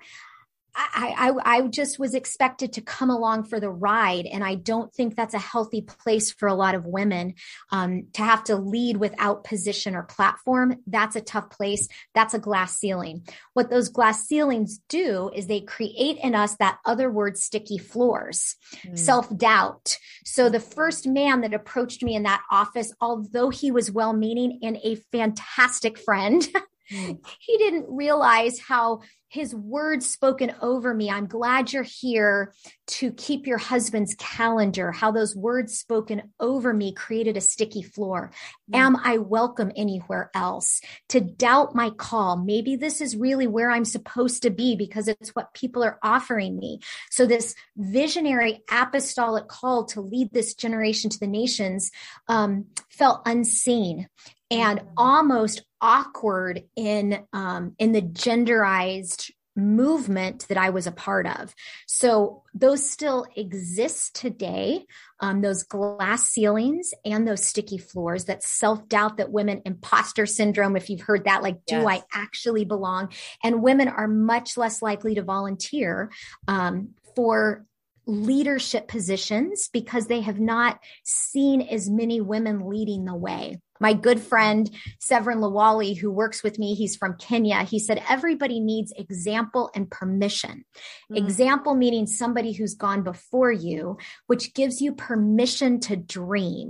I, 0.74 1.34
I, 1.46 1.58
I 1.58 1.68
just 1.68 2.00
was 2.00 2.14
expected 2.14 2.74
to 2.74 2.82
come 2.82 3.10
along 3.10 3.44
for 3.44 3.60
the 3.60 3.70
ride. 3.70 4.26
And 4.26 4.44
I 4.44 4.56
don't 4.56 4.94
think 4.94 5.16
that's 5.16 5.34
a 5.34 5.40
healthy 5.40 5.82
place 5.82 6.32
for 6.32 6.48
a 6.48 6.54
lot 6.54 6.76
of 6.76 6.86
women 6.86 7.34
um, 7.72 8.08
to 8.14 8.22
have 8.22 8.44
to 8.46 8.56
lead 8.56 8.98
without 8.98 9.44
position 9.44 9.96
or 9.96 10.04
platform. 10.04 10.78
That's 10.88 11.16
a 11.16 11.22
tough 11.22 11.50
place. 11.50 11.88
That's 12.16 12.34
a 12.34 12.40
glass 12.40 12.78
ceiling. 12.78 13.28
What 13.54 13.70
those 13.70 13.90
glass 13.90 14.26
ceilings 14.28 14.80
do 14.88 15.30
is 15.36 15.48
they 15.48 15.62
create 15.62 16.18
in 16.24 16.36
us 16.36 16.56
that 16.58 16.80
other 16.86 17.12
word, 17.12 17.38
sticky 17.38 17.78
floors, 17.78 18.56
Mm. 18.86 18.98
self 18.98 19.36
doubt. 19.38 19.98
So 20.24 20.50
the 20.50 20.60
first 20.60 21.06
man 21.06 21.42
that 21.42 21.54
approached 21.54 22.04
me 22.04 22.16
in 22.16 22.24
that 22.24 22.44
office, 22.50 22.94
although 23.02 23.50
he 23.50 23.72
was 23.72 23.92
well 23.92 24.14
meaning 24.14 24.60
and 24.64 24.78
a 24.84 24.96
fantastic 25.12 25.98
friend, 25.98 26.48
Mm. 26.92 27.20
he 27.40 27.58
didn't 27.58 27.86
realize 27.90 28.60
how 28.60 29.02
his 29.32 29.56
words 29.56 30.10
spoken 30.10 30.54
over 30.62 30.94
me. 30.94 31.10
I'm 31.10 31.26
glad 31.26 31.72
you're 31.72 31.84
here 31.84 32.54
to 32.88 33.14
keep 33.14 33.48
your 33.48 33.58
husband's 33.58 34.14
calendar. 34.16 34.92
How 34.92 35.12
those 35.12 35.38
words 35.38 35.80
spoken 35.80 36.24
over 36.38 36.74
me 36.74 36.94
created 36.94 37.38
a 37.38 37.42
sticky 37.42 37.82
floor. 37.82 38.34
Mm. 38.70 38.78
Am 38.78 38.96
I 38.98 39.20
welcome 39.20 39.72
anywhere 39.74 40.32
else? 40.36 40.82
To 41.10 41.22
doubt 41.22 41.74
my 41.74 41.92
call. 41.92 42.36
Maybe 42.36 42.76
this 42.76 43.00
is 43.00 43.16
really 43.16 43.48
where 43.48 43.72
I'm 43.72 43.86
supposed 43.86 44.42
to 44.44 44.50
be 44.50 44.76
because 44.76 45.08
it's 45.08 45.30
what 45.30 45.54
people 45.54 45.82
are 45.82 45.98
offering 46.04 46.58
me. 46.58 46.82
So 47.10 47.26
this 47.26 47.56
visionary 47.78 48.60
apostolic 48.70 49.48
call 49.48 49.86
to 49.86 50.02
lead 50.02 50.34
this 50.34 50.56
generation 50.56 51.10
to 51.10 51.20
the 51.20 51.28
nations 51.28 51.90
um, 52.28 52.66
felt 52.90 53.22
unseen 53.26 54.10
and 54.52 54.80
Mhm. 54.80 54.88
almost 54.98 55.64
awkward 55.80 56.64
in 56.76 57.26
um, 57.34 57.74
in 57.80 57.92
the 57.92 58.02
genderized 58.02 59.21
movement 59.62 60.48
that 60.50 60.58
I 60.58 60.70
was 60.72 60.88
a 60.88 60.92
part 60.92 61.28
of. 61.28 61.54
So 61.88 62.44
those 62.54 62.90
still 62.90 63.26
exist 63.36 64.16
today. 64.16 64.86
Um, 65.20 65.42
those 65.42 65.64
glass 65.64 66.30
ceilings 66.30 66.94
and 67.06 67.28
those 67.28 67.44
sticky 67.44 67.78
floors, 67.78 68.26
that 68.26 68.44
self 68.44 68.88
doubt, 68.90 69.18
that 69.18 69.32
women 69.32 69.62
imposter 69.66 70.26
syndrome. 70.26 70.76
If 70.76 70.90
you've 70.90 71.02
heard 71.02 71.26
that, 71.26 71.44
like, 71.44 71.66
do 71.66 71.76
Yes. 71.76 71.86
I 71.88 72.04
actually 72.14 72.66
belong? 72.66 73.10
And 73.44 73.62
women 73.62 73.88
are 73.88 74.08
much 74.08 74.58
less 74.58 74.82
likely 74.82 75.16
to 75.16 75.24
volunteer 75.24 76.12
um, 76.48 76.96
for 77.16 77.66
leadership 78.08 78.88
positions 78.88 79.70
because 79.72 80.08
they 80.08 80.22
have 80.22 80.40
not 80.40 80.80
seen 81.04 81.62
as 81.62 81.90
many 81.90 82.20
women 82.20 82.68
leading 82.68 83.06
the 83.06 83.16
way. 83.16 83.60
My 83.82 83.94
good 83.94 84.22
friend, 84.22 84.70
Severin 85.00 85.40
Lawali, 85.40 85.98
who 85.98 86.12
works 86.12 86.44
with 86.44 86.60
me, 86.60 86.76
he's 86.76 86.96
from 86.96 87.18
Kenya. 87.18 87.64
He 87.64 87.80
said, 87.80 88.02
everybody 88.08 88.60
needs 88.60 88.94
example 88.96 89.72
and 89.76 89.90
permission. 89.90 90.64
Mm. 91.12 91.18
Example 91.18 91.74
meaning 91.74 92.06
somebody 92.06 92.54
who's 92.54 92.76
gone 92.76 93.02
before 93.02 93.52
you, 93.52 93.98
which 94.28 94.54
gives 94.54 94.82
you 94.82 94.94
permission 94.94 95.80
to 95.82 95.98
dream. 95.98 96.70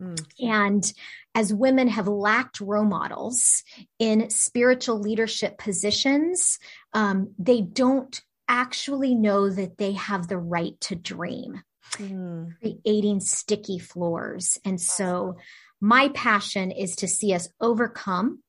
Mm. 0.00 0.24
And 0.40 0.92
as 1.34 1.52
women 1.52 1.88
have 1.88 2.06
lacked 2.06 2.60
role 2.60 2.84
models 2.84 3.64
in 3.98 4.30
spiritual 4.30 5.00
leadership 5.00 5.58
positions, 5.58 6.58
um, 6.92 7.34
they 7.38 7.60
don't 7.60 8.20
actually 8.48 9.16
know 9.16 9.50
that 9.50 9.78
they 9.78 9.92
have 9.92 10.28
the 10.28 10.38
right 10.38 10.80
to 10.82 10.94
dream, 10.94 11.62
Mm. 11.98 12.54
creating 12.60 13.20
sticky 13.20 13.78
floors. 13.78 14.58
And 14.64 14.80
so, 14.80 15.36
my 15.80 16.08
passion 16.08 16.70
is 16.70 16.96
to 16.96 17.08
see 17.08 17.34
us 17.34 17.48
overcome 17.60 18.42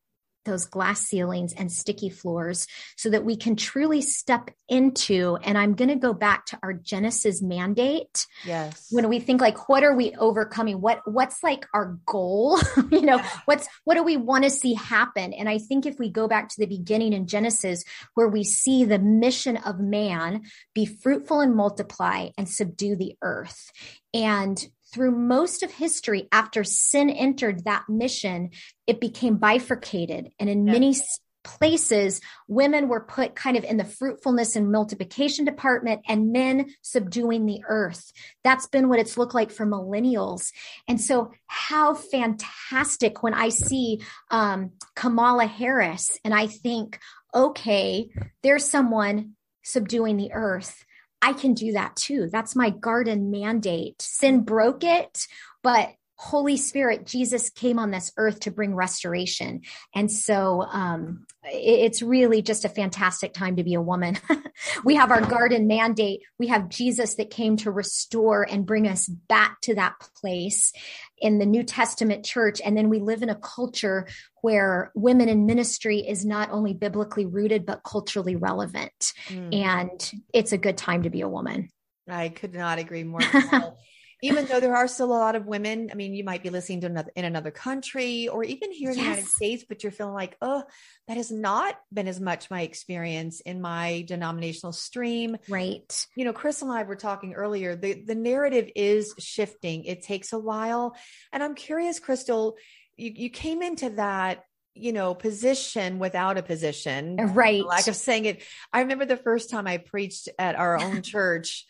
those 0.47 0.65
glass 0.65 1.01
ceilings 1.01 1.53
and 1.53 1.71
sticky 1.71 2.09
floors 2.09 2.65
so 2.95 3.11
that 3.11 3.23
we 3.23 3.35
can 3.35 3.55
truly 3.55 4.01
step 4.01 4.49
into 4.69 5.37
and 5.43 5.57
i'm 5.57 5.75
going 5.75 5.89
to 5.89 5.95
go 5.95 6.13
back 6.13 6.45
to 6.47 6.57
our 6.63 6.73
genesis 6.73 7.41
mandate. 7.41 8.25
Yes. 8.45 8.87
when 8.89 9.07
we 9.09 9.19
think 9.19 9.41
like 9.41 9.69
what 9.69 9.83
are 9.83 9.93
we 9.93 10.15
overcoming? 10.15 10.81
What 10.81 11.01
what's 11.05 11.43
like 11.43 11.67
our 11.73 11.99
goal? 12.05 12.59
You 12.89 13.01
know 13.01 13.21
what's 13.45 13.67
what 13.83 13.95
do 13.95 14.03
we 14.03 14.15
want 14.15 14.45
to 14.45 14.49
see 14.49 14.73
happen? 14.73 15.33
And 15.33 15.49
i 15.49 15.57
think 15.57 15.85
if 15.85 15.99
we 15.99 16.09
go 16.09 16.27
back 16.27 16.47
to 16.49 16.55
the 16.57 16.65
beginning 16.65 17.11
in 17.11 17.27
genesis 17.27 17.83
where 18.13 18.29
we 18.29 18.43
see 18.45 18.85
the 18.85 18.97
mission 18.97 19.57
of 19.57 19.79
man 19.79 20.43
be 20.73 20.85
fruitful 20.85 21.41
and 21.41 21.53
multiply 21.53 22.29
and 22.37 22.47
subdue 22.47 22.95
the 22.95 23.15
earth. 23.21 23.71
And 24.13 24.65
through 24.93 25.11
most 25.11 25.63
of 25.63 25.71
history 25.71 26.27
after 26.31 26.63
sin 26.63 27.09
entered 27.09 27.65
that 27.65 27.83
mission 27.89 28.51
it 28.85 29.01
became 29.01 29.37
bifurcated. 29.37 30.31
And 30.39 30.49
in 30.49 30.63
many 30.63 30.95
places 31.43 32.19
women 32.47 32.89
were 32.89 33.01
put 33.01 33.35
kind 33.35 33.55
of 33.55 33.63
in 33.63 33.77
the 33.77 33.85
fruitfulness 33.85 34.55
and 34.55 34.71
multiplication 34.71 35.45
department 35.45 36.01
and 36.07 36.31
men 36.31 36.73
subduing 36.81 37.45
the 37.45 37.61
earth. 37.67 38.11
That's 38.43 38.67
been 38.67 38.89
what 38.89 38.99
it's 38.99 39.17
looked 39.17 39.33
like 39.33 39.51
for 39.51 39.65
millennials. 39.65 40.51
And 40.89 40.99
so 40.99 41.31
how 41.47 41.95
fantastic 41.95 43.23
when 43.23 43.33
i 43.33 43.49
see 43.49 44.01
um, 44.29 44.71
kamala 44.95 45.45
harris 45.45 46.19
and 46.23 46.33
i 46.33 46.47
think 46.47 46.99
okay 47.33 48.09
there's 48.43 48.69
someone 48.69 49.33
subduing 49.63 50.17
the 50.17 50.31
earth 50.33 50.85
i 51.21 51.33
can 51.33 51.53
do 51.53 51.73
that 51.73 51.95
too. 51.95 52.29
That's 52.31 52.55
my 52.55 52.69
garden 52.69 53.31
mandate. 53.31 54.01
Sin 54.01 54.41
broke 54.41 54.83
it 54.83 55.27
but 55.63 55.89
Holy 56.19 56.57
Spirit, 56.57 57.05
Jesus 57.05 57.51
came 57.51 57.77
on 57.77 57.91
this 57.91 58.11
earth 58.17 58.39
to 58.41 58.51
bring 58.51 58.73
restoration. 58.73 59.61
And 59.93 60.11
so 60.11 60.63
um, 60.63 61.27
it's 61.43 62.01
really 62.01 62.41
just 62.41 62.65
a 62.65 62.69
fantastic 62.69 63.33
time 63.33 63.57
to 63.57 63.63
be 63.63 63.75
a 63.75 63.81
woman. 63.81 64.17
we 64.83 64.95
have 64.95 65.11
our 65.11 65.21
garden 65.21 65.67
mandate. 65.67 66.21
We 66.39 66.47
have 66.47 66.69
Jesus 66.69 67.15
that 67.15 67.29
came 67.29 67.55
to 67.57 67.71
restore 67.71 68.41
and 68.49 68.65
bring 68.65 68.87
us 68.87 69.07
back 69.07 69.61
to 69.61 69.75
that 69.75 69.93
place 70.19 70.73
in 71.19 71.37
the 71.37 71.45
New 71.45 71.61
Testament 71.61 72.25
church. 72.25 72.61
And 72.65 72.75
then 72.75 72.89
we 72.89 72.99
live 72.99 73.21
in 73.21 73.29
a 73.29 73.35
culture 73.35 74.07
where 74.41 74.91
women 74.95 75.29
in 75.29 75.45
ministry 75.45 75.99
is 75.99 76.25
not 76.25 76.49
only 76.49 76.73
biblically 76.73 77.27
rooted, 77.27 77.63
but 77.63 77.83
culturally 77.83 78.35
relevant. 78.35 79.13
Mm. 79.27 79.53
And 79.53 80.11
it's 80.33 80.51
a 80.51 80.57
good 80.57 80.77
time 80.77 81.03
to 81.03 81.11
be 81.11 81.21
a 81.21 81.29
woman. 81.29 81.69
I 82.09 82.29
could 82.29 82.55
not 82.55 82.79
agree 82.79 83.03
more. 83.03 83.21
even 84.21 84.45
though 84.45 84.59
there 84.59 84.75
are 84.75 84.87
still 84.87 85.11
a 85.11 85.13
lot 85.13 85.35
of 85.35 85.45
women, 85.45 85.89
I 85.91 85.95
mean, 85.95 86.13
you 86.13 86.23
might 86.23 86.41
be 86.41 86.49
listening 86.49 86.81
to 86.81 86.87
another 86.87 87.11
in 87.15 87.25
another 87.25 87.51
country 87.51 88.27
or 88.27 88.43
even 88.43 88.71
here 88.71 88.89
in 88.89 88.97
yes. 88.97 89.03
the 89.03 89.09
United 89.09 89.27
States, 89.27 89.65
but 89.67 89.83
you're 89.83 89.91
feeling 89.91 90.15
like, 90.15 90.35
oh, 90.41 90.63
that 91.07 91.17
has 91.17 91.31
not 91.31 91.75
been 91.93 92.07
as 92.07 92.19
much 92.19 92.49
my 92.49 92.61
experience 92.61 93.41
in 93.41 93.61
my 93.61 94.03
denominational 94.07 94.73
stream. 94.73 95.37
Right. 95.47 96.07
You 96.15 96.25
know, 96.25 96.33
Chris 96.33 96.61
and 96.61 96.71
I 96.71 96.83
were 96.83 96.95
talking 96.95 97.33
earlier. 97.33 97.75
The 97.75 98.03
the 98.05 98.15
narrative 98.15 98.71
is 98.75 99.13
shifting. 99.19 99.85
It 99.85 100.01
takes 100.01 100.33
a 100.33 100.39
while. 100.39 100.95
And 101.31 101.43
I'm 101.43 101.55
curious, 101.55 101.99
Crystal, 101.99 102.57
you, 102.95 103.11
you 103.15 103.29
came 103.29 103.61
into 103.61 103.91
that 103.91 104.43
you 104.79 104.93
know, 104.93 105.15
position 105.15 105.97
without 105.97 106.37
a 106.37 106.43
position. 106.43 107.15
Right. 107.15 107.65
Lack 107.65 107.87
of 107.87 107.95
saying 107.95 108.25
it. 108.25 108.43
I 108.71 108.81
remember 108.81 109.05
the 109.05 109.17
first 109.17 109.49
time 109.49 109.65
I 109.65 109.77
preached 109.77 110.29
at 110.37 110.55
our 110.55 110.79
own 110.79 111.01
church 111.03 111.65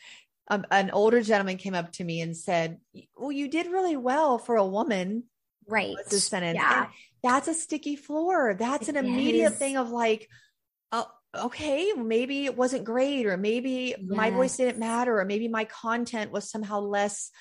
um, 0.50 0.66
an 0.72 0.92
older 0.92 1.22
gentleman 1.22 1.58
came 1.58 1.74
up 1.74 1.92
to 1.94 2.04
me 2.04 2.22
and 2.22 2.36
said, 2.36 2.80
"Well, 3.16 3.32
you 3.32 3.50
did 3.50 3.68
really 3.68 3.98
well 3.98 4.38
for 4.38 4.56
a 4.56 4.66
woman." 4.66 5.24
Right. 5.68 5.96
The 6.10 6.20
sentence. 6.20 6.58
Yeah. 6.60 6.84
And 6.84 6.94
that's 7.24 7.48
a 7.48 7.54
sticky 7.54 7.98
floor. 7.98 8.56
That's 8.58 8.88
it 8.88 8.96
an 8.96 9.06
immediate 9.06 9.52
is. 9.52 9.58
thing 9.58 9.76
of 9.76 9.90
like, 9.90 10.30
oh, 10.94 11.08
okay, 11.36 11.92
maybe 11.94 12.46
it 12.46 12.56
wasn't 12.56 12.86
great, 12.86 13.26
or 13.26 13.36
maybe 13.36 13.96
yes. 13.98 14.00
my 14.00 14.32
voice 14.32 14.58
didn't 14.58 14.80
matter, 14.80 15.20
or 15.20 15.26
maybe 15.26 15.48
my 15.48 15.66
content 15.66 16.32
was 16.32 16.50
somehow 16.50 16.80
less 16.80 17.32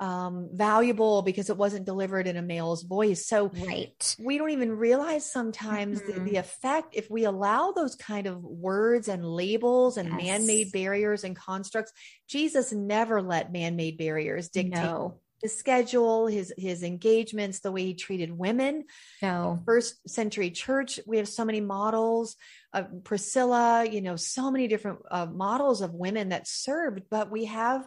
um, 0.00 0.48
valuable 0.54 1.20
because 1.20 1.50
it 1.50 1.58
wasn't 1.58 1.84
delivered 1.84 2.26
in 2.26 2.38
a 2.38 2.42
male's 2.42 2.82
voice. 2.82 3.26
So 3.26 3.48
right. 3.48 4.16
we 4.18 4.38
don't 4.38 4.50
even 4.50 4.72
realize 4.72 5.30
sometimes 5.30 6.00
mm-hmm. 6.00 6.24
the, 6.24 6.30
the, 6.30 6.36
effect 6.38 6.94
if 6.94 7.10
we 7.10 7.24
allow 7.24 7.72
those 7.72 7.96
kind 7.96 8.26
of 8.26 8.42
words 8.42 9.08
and 9.08 9.22
labels 9.22 9.98
and 9.98 10.08
yes. 10.08 10.22
man-made 10.22 10.72
barriers 10.72 11.22
and 11.22 11.36
constructs. 11.36 11.92
Jesus 12.28 12.72
never 12.72 13.20
let 13.20 13.52
man-made 13.52 13.98
barriers 13.98 14.48
dictate 14.48 14.72
no. 14.72 15.18
the 15.42 15.50
schedule, 15.50 16.26
his 16.28 16.54
his 16.56 16.82
engagements, 16.82 17.60
the 17.60 17.70
way 17.70 17.84
he 17.84 17.94
treated 17.94 18.30
women. 18.32 18.84
No. 19.20 19.60
First 19.66 20.08
century 20.08 20.50
church, 20.50 20.98
we 21.06 21.18
have 21.18 21.28
so 21.28 21.44
many 21.44 21.60
models. 21.60 22.36
of 22.72 23.04
Priscilla, 23.04 23.84
you 23.84 24.00
know, 24.00 24.16
so 24.16 24.50
many 24.50 24.66
different 24.66 25.00
uh, 25.10 25.26
models 25.26 25.82
of 25.82 25.92
women 25.92 26.30
that 26.30 26.48
served, 26.48 27.02
but 27.10 27.30
we 27.30 27.46
have 27.46 27.86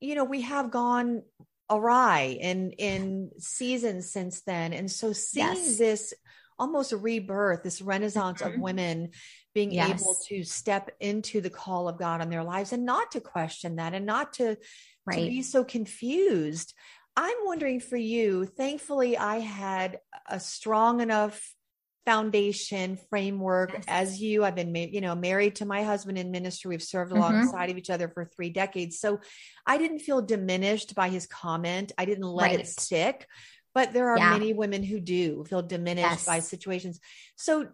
you 0.00 0.14
know, 0.14 0.24
we 0.24 0.42
have 0.42 0.70
gone 0.70 1.22
awry 1.70 2.36
in 2.40 2.72
in 2.72 3.30
seasons 3.38 4.12
since 4.12 4.42
then. 4.42 4.72
And 4.72 4.90
so 4.90 5.12
seeing 5.12 5.46
yes. 5.46 5.78
this 5.78 6.14
almost 6.58 6.92
rebirth, 6.92 7.62
this 7.62 7.82
renaissance 7.82 8.40
mm-hmm. 8.40 8.54
of 8.54 8.60
women 8.60 9.10
being 9.54 9.72
yes. 9.72 10.02
able 10.02 10.16
to 10.26 10.44
step 10.44 10.90
into 11.00 11.40
the 11.40 11.50
call 11.50 11.88
of 11.88 11.98
God 11.98 12.20
on 12.20 12.28
their 12.28 12.44
lives 12.44 12.72
and 12.72 12.84
not 12.84 13.12
to 13.12 13.20
question 13.20 13.76
that 13.76 13.94
and 13.94 14.06
not 14.06 14.34
to, 14.34 14.56
right. 15.06 15.16
to 15.16 15.28
be 15.28 15.42
so 15.42 15.64
confused. 15.64 16.74
I'm 17.16 17.36
wondering 17.44 17.80
for 17.80 17.96
you, 17.96 18.44
thankfully, 18.44 19.16
I 19.16 19.38
had 19.38 20.00
a 20.26 20.40
strong 20.40 21.00
enough 21.00 21.53
foundation 22.04 22.98
framework 23.08 23.72
yes. 23.72 23.84
as 23.88 24.20
you 24.20 24.44
i've 24.44 24.54
been 24.54 24.74
you 24.74 25.00
know 25.00 25.14
married 25.14 25.56
to 25.56 25.64
my 25.64 25.82
husband 25.82 26.18
in 26.18 26.30
ministry 26.30 26.68
we've 26.68 26.82
served 26.82 27.12
mm-hmm. 27.12 27.22
alongside 27.22 27.70
of 27.70 27.78
each 27.78 27.90
other 27.90 28.08
for 28.08 28.24
three 28.24 28.50
decades 28.50 28.98
so 28.98 29.18
i 29.66 29.78
didn't 29.78 30.00
feel 30.00 30.20
diminished 30.20 30.94
by 30.94 31.08
his 31.08 31.26
comment 31.26 31.92
i 31.96 32.04
didn't 32.04 32.24
let 32.24 32.50
right. 32.50 32.60
it 32.60 32.68
stick 32.68 33.26
but 33.74 33.92
there 33.92 34.08
are 34.10 34.18
yeah. 34.18 34.30
many 34.30 34.54
women 34.54 34.82
who 34.82 35.00
do 35.00 35.44
feel 35.44 35.62
diminished 35.62 36.08
yes. 36.08 36.26
by 36.26 36.38
situations 36.38 37.00
so 37.36 37.66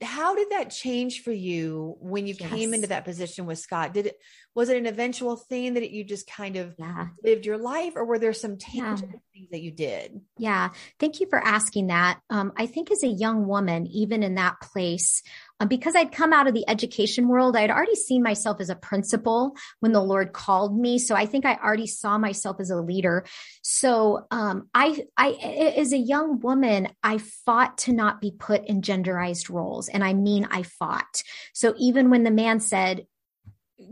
how 0.00 0.34
did 0.34 0.50
that 0.50 0.70
change 0.70 1.22
for 1.22 1.32
you 1.32 1.96
when 2.00 2.26
you 2.26 2.34
yes. 2.38 2.50
came 2.50 2.74
into 2.74 2.86
that 2.86 3.04
position 3.04 3.46
with 3.46 3.58
scott 3.58 3.92
did 3.92 4.06
it 4.06 4.18
was 4.54 4.68
it 4.68 4.76
an 4.76 4.86
eventual 4.86 5.36
thing 5.36 5.74
that 5.74 5.90
you 5.90 6.04
just 6.04 6.26
kind 6.26 6.56
of 6.56 6.74
yeah. 6.78 7.08
lived 7.22 7.46
your 7.46 7.58
life 7.58 7.92
or 7.96 8.04
were 8.04 8.18
there 8.18 8.32
some 8.32 8.56
tangible 8.56 9.12
yeah. 9.12 9.20
things 9.32 9.50
that 9.50 9.62
you 9.62 9.70
did 9.70 10.20
yeah 10.38 10.70
thank 10.98 11.20
you 11.20 11.26
for 11.28 11.38
asking 11.38 11.88
that 11.88 12.20
um, 12.30 12.52
i 12.56 12.66
think 12.66 12.90
as 12.90 13.02
a 13.02 13.08
young 13.08 13.46
woman 13.46 13.86
even 13.86 14.22
in 14.22 14.36
that 14.36 14.60
place 14.60 15.22
um, 15.62 15.68
because 15.68 15.94
I'd 15.94 16.10
come 16.10 16.32
out 16.32 16.48
of 16.48 16.54
the 16.54 16.68
education 16.68 17.28
world, 17.28 17.56
I'd 17.56 17.70
already 17.70 17.94
seen 17.94 18.22
myself 18.22 18.60
as 18.60 18.68
a 18.68 18.74
principal 18.74 19.56
when 19.78 19.92
the 19.92 20.02
Lord 20.02 20.32
called 20.32 20.76
me. 20.76 20.98
So 20.98 21.14
I 21.14 21.26
think 21.26 21.46
I 21.46 21.54
already 21.54 21.86
saw 21.86 22.18
myself 22.18 22.56
as 22.58 22.70
a 22.70 22.80
leader. 22.80 23.24
So 23.62 24.26
um, 24.32 24.68
I, 24.74 25.04
I, 25.16 25.30
as 25.76 25.92
a 25.92 25.98
young 25.98 26.40
woman, 26.40 26.88
I 27.02 27.18
fought 27.18 27.78
to 27.78 27.92
not 27.92 28.20
be 28.20 28.32
put 28.32 28.66
in 28.66 28.82
genderized 28.82 29.50
roles, 29.50 29.88
and 29.88 30.02
I 30.02 30.14
mean 30.14 30.48
I 30.50 30.64
fought. 30.64 31.22
So 31.52 31.74
even 31.78 32.10
when 32.10 32.24
the 32.24 32.30
man 32.32 32.58
said, 32.58 33.06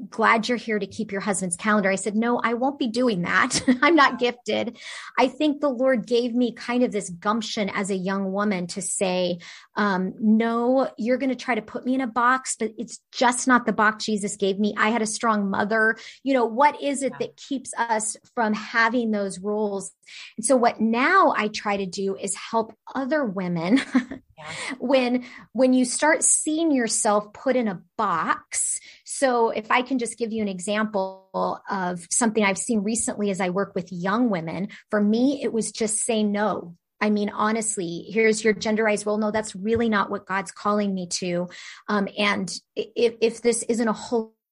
glad 0.09 0.49
you're 0.49 0.59
here 0.59 0.78
to 0.78 0.87
keep 0.87 1.12
your 1.12 1.20
husband's 1.20 1.56
calendar. 1.56 1.90
I 1.90 1.97
said, 1.97 2.16
no, 2.16 2.38
I 2.38 2.54
won't 2.54 2.78
be 2.78 2.88
doing 2.88 3.23
that. 3.23 3.62
I'm 3.82 3.94
not 3.94 4.18
gifted. 4.18 4.78
I 5.18 5.28
think 5.28 5.61
the 5.61 5.68
Lord 5.68 6.06
gave 6.06 6.35
me 6.35 6.52
kind 6.52 6.82
of 6.82 6.92
this 6.92 7.11
gumption 7.11 7.68
as 7.70 7.90
a 7.90 7.97
young 7.97 8.32
woman 8.32 8.66
to 8.68 8.82
say, 8.82 9.38
um, 9.76 10.14
no, 10.20 10.90
you're 10.99 11.18
going 11.18 11.30
to 11.30 11.37
try 11.37 11.54
to 11.54 11.62
put 11.62 11.85
me 11.85 11.94
in 11.94 12.00
a 12.00 12.06
box, 12.06 12.56
but 12.59 12.73
it's 12.78 13.00
just 13.12 13.47
not 13.47 13.66
the 13.66 13.73
box 13.73 14.04
Jesus 14.04 14.37
gave 14.37 14.59
me. 14.59 14.75
I 14.76 14.90
had 14.90 15.02
a 15.02 15.06
strong 15.06 15.50
mother. 15.50 15.97
You 16.23 16.35
know, 16.35 16.44
what 16.44 16.82
is 16.82 17.02
it 17.02 17.12
that 17.18 17.37
keeps 17.37 17.73
us 17.76 18.16
from 18.35 18.52
having 18.54 19.11
those 19.11 19.38
roles? 19.38 19.92
And 20.37 20.45
so 20.45 20.57
what 20.57 20.81
now 20.81 21.35
I 21.37 21.49
try 21.49 21.76
to 21.76 21.87
do 21.87 22.17
is 22.17 22.35
help 22.35 22.75
other 22.95 23.25
women 23.25 23.81
when 24.79 25.25
when 25.52 25.73
you 25.73 25.85
start 25.85 26.23
seeing 26.23 26.73
yourself 26.73 27.33
put 27.33 27.57
in 27.57 27.69
a 27.69 27.83
box 27.99 28.81
so 29.05 29.50
if 29.50 29.71
i 29.71 29.83
can 29.83 29.99
just 29.99 30.17
give 30.17 30.33
you 30.33 30.40
an 30.40 30.49
example 30.49 31.61
of 31.69 32.07
something 32.11 32.43
i've 32.43 32.57
seen 32.57 32.83
recently 32.83 33.31
as 33.31 33.40
i 33.40 33.50
work 33.50 33.75
with 33.75 33.93
young 33.93 34.31
women 34.31 34.69
for 34.90 35.00
me 35.00 35.40
it 35.43 35.52
was 35.52 35.73
just 35.73 35.99
say 35.99 36.23
no 36.23 36.75
I 37.02 37.09
mean, 37.09 37.31
honestly, 37.31 38.05
here's 38.11 38.45
your 38.45 38.52
genderized 38.52 39.07
role. 39.07 39.17
No, 39.17 39.31
that's 39.31 39.57
really 39.57 39.88
not 39.88 40.11
what 40.11 40.26
God's 40.26 40.52
calling 40.52 40.95
me 40.95 41.07
to. 41.07 41.49
Um, 41.88 42.09
and 42.19 42.52
if, 42.76 43.14
if 43.23 43.43
this 43.43 43.62
isn't 43.62 43.88
a 43.88 43.93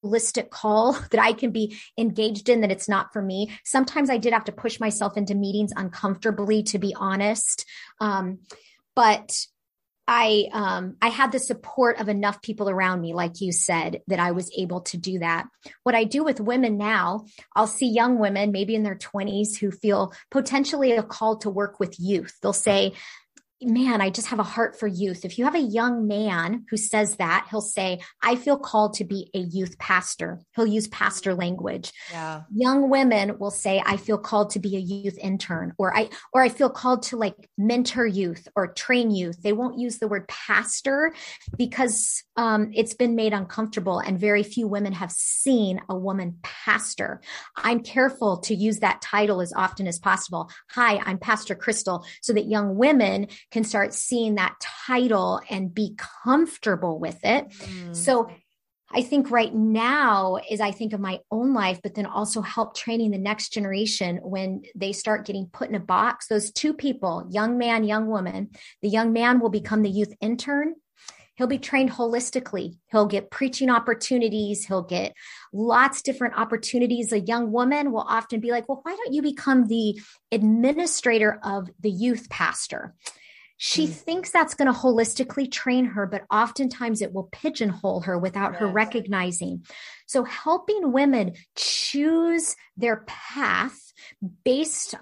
holistic 0.04 0.50
call 0.50 0.92
that 1.10 1.20
I 1.20 1.32
can 1.32 1.50
be 1.50 1.78
engaged 1.96 2.48
in, 2.48 2.60
that 2.62 2.70
it's 2.70 2.88
not 2.88 3.12
for 3.12 3.22
me. 3.22 3.50
Sometimes 3.64 4.10
I 4.10 4.18
did 4.18 4.32
have 4.32 4.44
to 4.44 4.52
push 4.52 4.80
myself 4.80 5.16
into 5.16 5.34
meetings 5.34 5.72
uncomfortably, 5.76 6.62
to 6.64 6.78
be 6.78 6.94
honest. 6.94 7.64
Um, 8.00 8.40
but 8.94 9.46
I 10.10 10.48
um, 10.52 10.96
I 11.02 11.08
had 11.08 11.32
the 11.32 11.38
support 11.38 12.00
of 12.00 12.08
enough 12.08 12.40
people 12.40 12.70
around 12.70 13.02
me, 13.02 13.12
like 13.12 13.42
you 13.42 13.52
said, 13.52 14.00
that 14.06 14.18
I 14.18 14.30
was 14.32 14.50
able 14.56 14.80
to 14.82 14.96
do 14.96 15.18
that. 15.18 15.46
What 15.82 15.94
I 15.94 16.04
do 16.04 16.24
with 16.24 16.40
women 16.40 16.78
now, 16.78 17.26
I'll 17.54 17.66
see 17.66 17.88
young 17.88 18.18
women, 18.18 18.50
maybe 18.50 18.74
in 18.74 18.84
their 18.84 18.96
20s, 18.96 19.58
who 19.58 19.70
feel 19.70 20.14
potentially 20.30 20.92
a 20.92 21.02
call 21.02 21.36
to 21.40 21.50
work 21.50 21.78
with 21.78 22.00
youth. 22.00 22.38
They'll 22.40 22.54
say, 22.54 22.94
man, 23.60 24.00
I 24.00 24.10
just 24.10 24.28
have 24.28 24.38
a 24.38 24.44
heart 24.44 24.78
for 24.78 24.86
youth. 24.86 25.24
If 25.24 25.38
you 25.38 25.44
have 25.44 25.54
a 25.54 25.60
young 25.60 26.06
man 26.06 26.64
who 26.70 26.76
says 26.76 27.16
that, 27.16 27.46
he'll 27.50 27.60
say, 27.60 28.00
I 28.22 28.36
feel 28.36 28.58
called 28.58 28.94
to 28.94 29.04
be 29.04 29.30
a 29.34 29.38
youth 29.38 29.78
pastor. 29.78 30.40
He'll 30.54 30.66
use 30.66 30.86
pastor 30.88 31.34
language. 31.34 31.92
Yeah. 32.10 32.42
Young 32.54 32.88
women 32.88 33.38
will 33.38 33.50
say, 33.50 33.82
I 33.84 33.96
feel 33.96 34.18
called 34.18 34.50
to 34.50 34.60
be 34.60 34.76
a 34.76 34.80
youth 34.80 35.18
intern 35.18 35.72
or 35.76 35.96
I, 35.96 36.10
or 36.32 36.42
I 36.42 36.48
feel 36.50 36.70
called 36.70 37.02
to 37.04 37.16
like 37.16 37.34
mentor 37.56 38.06
youth 38.06 38.46
or 38.54 38.72
train 38.72 39.10
youth. 39.10 39.42
They 39.42 39.52
won't 39.52 39.78
use 39.78 39.98
the 39.98 40.08
word 40.08 40.28
pastor 40.28 41.12
because 41.56 42.22
um, 42.36 42.70
it's 42.74 42.94
been 42.94 43.16
made 43.16 43.32
uncomfortable 43.32 43.98
and 43.98 44.20
very 44.20 44.44
few 44.44 44.68
women 44.68 44.92
have 44.92 45.10
seen 45.10 45.80
a 45.88 45.96
woman 45.96 46.38
pastor. 46.42 47.20
I'm 47.56 47.80
careful 47.80 48.38
to 48.38 48.54
use 48.54 48.78
that 48.78 49.02
title 49.02 49.40
as 49.40 49.52
often 49.52 49.88
as 49.88 49.98
possible. 49.98 50.48
Hi, 50.70 50.98
I'm 51.04 51.18
Pastor 51.18 51.56
Crystal 51.56 52.04
so 52.22 52.32
that 52.32 52.46
young 52.46 52.76
women 52.76 53.26
can 53.50 53.64
start 53.64 53.94
seeing 53.94 54.36
that 54.36 54.56
title 54.60 55.40
and 55.48 55.74
be 55.74 55.96
comfortable 56.24 56.98
with 56.98 57.18
it. 57.24 57.48
Mm. 57.48 57.96
So 57.96 58.30
I 58.90 59.02
think 59.02 59.30
right 59.30 59.54
now 59.54 60.38
is 60.50 60.60
I 60.60 60.70
think 60.70 60.92
of 60.92 61.00
my 61.00 61.20
own 61.30 61.52
life, 61.52 61.80
but 61.82 61.94
then 61.94 62.06
also 62.06 62.40
help 62.40 62.74
training 62.74 63.10
the 63.10 63.18
next 63.18 63.52
generation 63.52 64.18
when 64.22 64.62
they 64.74 64.92
start 64.92 65.26
getting 65.26 65.46
put 65.46 65.68
in 65.68 65.74
a 65.74 65.80
box. 65.80 66.26
Those 66.28 66.50
two 66.50 66.72
people, 66.72 67.26
young 67.30 67.58
man, 67.58 67.84
young 67.84 68.06
woman, 68.06 68.50
the 68.80 68.88
young 68.88 69.12
man 69.12 69.40
will 69.40 69.50
become 69.50 69.82
the 69.82 69.90
youth 69.90 70.14
intern 70.20 70.74
He'll 71.38 71.46
be 71.46 71.58
trained 71.58 71.92
holistically. 71.92 72.78
He'll 72.90 73.06
get 73.06 73.30
preaching 73.30 73.70
opportunities. 73.70 74.64
He'll 74.64 74.82
get 74.82 75.14
lots 75.52 76.02
different 76.02 76.36
opportunities. 76.36 77.12
A 77.12 77.20
young 77.20 77.52
woman 77.52 77.92
will 77.92 78.04
often 78.08 78.40
be 78.40 78.50
like, 78.50 78.68
well, 78.68 78.80
why 78.82 78.96
don't 78.96 79.14
you 79.14 79.22
become 79.22 79.68
the 79.68 80.00
administrator 80.32 81.38
of 81.44 81.70
the 81.78 81.92
youth 81.92 82.28
pastor? 82.28 82.96
She 83.58 83.86
mm. 83.86 83.90
thinks 83.92 84.30
that's 84.30 84.54
going 84.54 84.72
to 84.72 84.78
holistically 84.78 85.50
train 85.50 85.84
her, 85.84 86.06
but 86.06 86.24
oftentimes 86.32 87.02
it 87.02 87.12
will 87.12 87.28
pigeonhole 87.30 88.02
her 88.02 88.18
without 88.18 88.52
yes. 88.52 88.60
her 88.60 88.68
recognizing. 88.68 89.66
So 90.06 90.24
helping 90.24 90.92
women 90.92 91.34
choose 91.56 92.56
their 92.76 93.04
path 93.06 93.76
based 94.44 94.94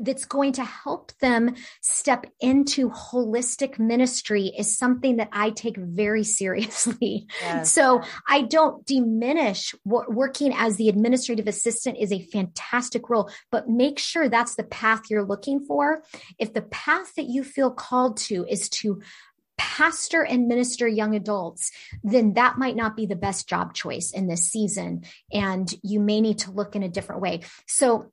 that's 0.00 0.24
going 0.24 0.52
to 0.52 0.64
help 0.64 1.12
them 1.20 1.54
step 1.80 2.26
into 2.40 2.90
holistic 2.90 3.78
ministry 3.78 4.52
is 4.56 4.76
something 4.76 5.16
that 5.16 5.28
I 5.32 5.50
take 5.50 5.76
very 5.76 6.24
seriously. 6.40 7.26
Yes. 7.40 7.72
So 7.72 8.02
I 8.28 8.42
don't 8.42 8.84
diminish 8.86 9.74
what 9.84 10.12
working 10.12 10.52
as 10.54 10.76
the 10.76 10.88
administrative 10.88 11.46
assistant 11.46 11.98
is 11.98 12.12
a 12.12 12.22
fantastic 12.26 13.08
role, 13.08 13.30
but 13.50 13.68
make 13.68 13.98
sure 13.98 14.28
that's 14.28 14.56
the 14.56 14.64
path 14.64 15.02
you're 15.08 15.24
looking 15.24 15.60
for. 15.60 16.02
If 16.38 16.52
the 16.52 16.62
path 16.62 17.14
that 17.16 17.26
you 17.26 17.44
feel 17.44 17.70
called 17.70 18.16
to 18.18 18.44
is 18.48 18.68
to 18.70 19.00
pastor 19.56 20.22
and 20.24 20.48
minister 20.48 20.88
young 20.88 21.14
adults, 21.14 21.70
then 22.02 22.32
that 22.32 22.56
might 22.56 22.76
not 22.76 22.96
be 22.96 23.04
the 23.04 23.14
best 23.14 23.46
job 23.46 23.74
choice 23.74 24.10
in 24.10 24.26
this 24.26 24.50
season. 24.50 25.04
And 25.32 25.72
you 25.82 26.00
may 26.00 26.22
need 26.22 26.38
to 26.40 26.50
look 26.50 26.74
in 26.74 26.82
a 26.82 26.88
different 26.88 27.20
way. 27.20 27.40
So 27.66 28.10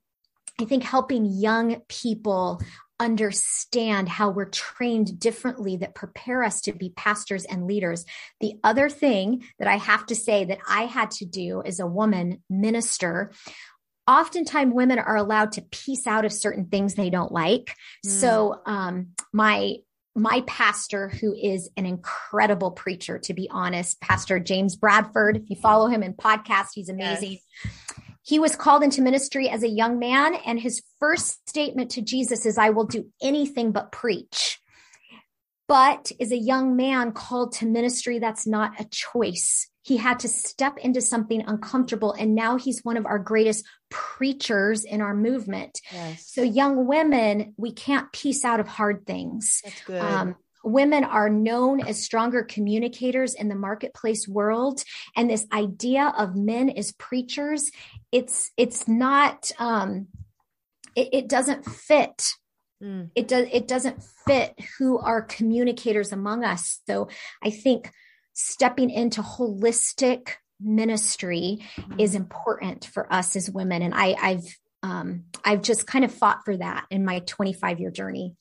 I 0.60 0.64
think 0.64 0.82
helping 0.82 1.24
young 1.26 1.82
people 1.88 2.60
understand 3.00 4.08
how 4.08 4.30
we're 4.30 4.46
trained 4.46 5.20
differently 5.20 5.76
that 5.76 5.94
prepare 5.94 6.42
us 6.42 6.60
to 6.62 6.72
be 6.72 6.90
pastors 6.90 7.44
and 7.44 7.66
leaders. 7.66 8.04
The 8.40 8.58
other 8.64 8.88
thing 8.88 9.44
that 9.58 9.68
I 9.68 9.76
have 9.76 10.06
to 10.06 10.16
say 10.16 10.44
that 10.46 10.58
I 10.68 10.82
had 10.82 11.12
to 11.12 11.24
do 11.24 11.62
as 11.64 11.78
a 11.78 11.86
woman 11.86 12.42
minister 12.50 13.32
oftentimes 14.08 14.72
women 14.72 14.98
are 14.98 15.16
allowed 15.16 15.52
to 15.52 15.62
peace 15.62 16.06
out 16.06 16.24
of 16.24 16.32
certain 16.32 16.66
things 16.66 16.94
they 16.94 17.10
don't 17.10 17.30
like. 17.30 17.74
Mm. 18.04 18.10
So, 18.10 18.60
um, 18.66 19.08
my 19.32 19.76
my 20.14 20.42
pastor, 20.48 21.08
who 21.08 21.32
is 21.32 21.70
an 21.76 21.86
incredible 21.86 22.72
preacher, 22.72 23.20
to 23.20 23.34
be 23.34 23.48
honest, 23.52 24.00
Pastor 24.00 24.40
James 24.40 24.74
Bradford. 24.74 25.36
If 25.36 25.48
you 25.48 25.54
follow 25.54 25.86
him 25.86 26.02
in 26.02 26.14
podcast, 26.14 26.68
he's 26.74 26.88
amazing. 26.88 27.38
Yes. 27.64 28.07
He 28.28 28.38
was 28.38 28.56
called 28.56 28.82
into 28.82 29.00
ministry 29.00 29.48
as 29.48 29.62
a 29.62 29.68
young 29.70 29.98
man, 29.98 30.34
and 30.34 30.60
his 30.60 30.82
first 31.00 31.48
statement 31.48 31.92
to 31.92 32.02
Jesus 32.02 32.44
is, 32.44 32.58
I 32.58 32.68
will 32.68 32.84
do 32.84 33.06
anything 33.22 33.72
but 33.72 33.90
preach. 33.90 34.60
But 35.66 36.12
as 36.20 36.30
a 36.30 36.36
young 36.36 36.76
man 36.76 37.12
called 37.12 37.52
to 37.52 37.66
ministry, 37.66 38.18
that's 38.18 38.46
not 38.46 38.78
a 38.78 38.84
choice. 38.84 39.70
He 39.80 39.96
had 39.96 40.18
to 40.20 40.28
step 40.28 40.76
into 40.76 41.00
something 41.00 41.42
uncomfortable, 41.46 42.12
and 42.12 42.34
now 42.34 42.58
he's 42.58 42.84
one 42.84 42.98
of 42.98 43.06
our 43.06 43.18
greatest 43.18 43.64
preachers 43.88 44.84
in 44.84 45.00
our 45.00 45.14
movement. 45.14 45.80
Yes. 45.90 46.26
So, 46.28 46.42
young 46.42 46.86
women, 46.86 47.54
we 47.56 47.72
can't 47.72 48.12
peace 48.12 48.44
out 48.44 48.60
of 48.60 48.68
hard 48.68 49.06
things. 49.06 49.62
That's 49.64 49.84
good. 49.84 50.02
Um, 50.02 50.36
women 50.68 51.04
are 51.04 51.28
known 51.28 51.80
as 51.80 52.02
stronger 52.02 52.42
communicators 52.42 53.34
in 53.34 53.48
the 53.48 53.54
marketplace 53.54 54.28
world. 54.28 54.82
And 55.16 55.30
this 55.30 55.46
idea 55.52 56.12
of 56.16 56.36
men 56.36 56.70
as 56.70 56.92
preachers 56.92 57.70
it's 58.10 58.50
it's 58.56 58.88
not 58.88 59.50
um 59.58 60.08
it, 60.94 61.08
it 61.12 61.28
doesn't 61.28 61.64
fit. 61.64 62.32
Mm. 62.80 63.10
it 63.16 63.26
does 63.26 63.48
it 63.50 63.66
doesn't 63.66 64.04
fit 64.24 64.56
who 64.78 64.98
are 64.98 65.20
communicators 65.20 66.12
among 66.12 66.44
us. 66.44 66.80
So 66.86 67.08
i 67.42 67.50
think 67.50 67.90
stepping 68.34 68.88
into 68.90 69.20
holistic 69.20 70.34
ministry 70.60 71.58
mm. 71.76 72.00
is 72.00 72.14
important 72.14 72.84
for 72.84 73.12
us 73.12 73.34
as 73.34 73.50
women. 73.50 73.82
And 73.82 73.94
i 73.94 74.14
i've 74.20 74.58
um 74.84 75.24
i've 75.44 75.62
just 75.62 75.86
kind 75.88 76.04
of 76.04 76.14
fought 76.14 76.44
for 76.44 76.56
that 76.56 76.86
in 76.90 77.04
my 77.04 77.18
25 77.20 77.80
year 77.80 77.90
journey 77.90 78.36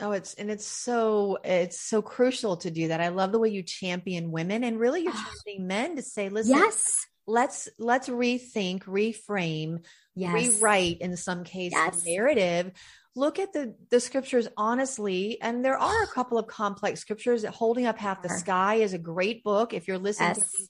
Oh, 0.00 0.12
it's 0.12 0.34
and 0.34 0.50
it's 0.50 0.66
so 0.66 1.38
it's 1.44 1.80
so 1.80 2.02
crucial 2.02 2.56
to 2.58 2.70
do 2.70 2.88
that. 2.88 3.00
I 3.00 3.08
love 3.08 3.32
the 3.32 3.38
way 3.38 3.50
you 3.50 3.62
champion 3.62 4.30
women 4.30 4.64
and 4.64 4.78
really 4.78 5.02
you're 5.02 5.12
ah. 5.14 5.30
championing 5.34 5.66
men 5.66 5.96
to 5.96 6.02
say, 6.02 6.28
listen, 6.28 6.56
yes, 6.56 7.06
let's 7.26 7.68
let's 7.78 8.08
rethink, 8.08 8.84
reframe, 8.84 9.84
yes. 10.14 10.32
rewrite 10.32 10.98
in 11.00 11.16
some 11.16 11.44
cases 11.44 11.78
yes. 11.78 12.04
narrative. 12.04 12.72
Look 13.14 13.38
at 13.38 13.52
the 13.52 13.74
the 13.90 14.00
scriptures 14.00 14.48
honestly, 14.56 15.40
and 15.40 15.64
there 15.64 15.78
are 15.78 16.02
a 16.02 16.06
ah. 16.06 16.14
couple 16.14 16.38
of 16.38 16.46
complex 16.46 17.00
scriptures 17.00 17.42
that 17.42 17.52
holding 17.52 17.86
up 17.86 17.98
half 17.98 18.22
the 18.22 18.28
sky 18.28 18.76
is 18.76 18.94
a 18.94 18.98
great 18.98 19.44
book. 19.44 19.74
If 19.74 19.88
you're 19.88 19.98
listening 19.98 20.34
yes. 20.36 20.50
to 20.52 20.66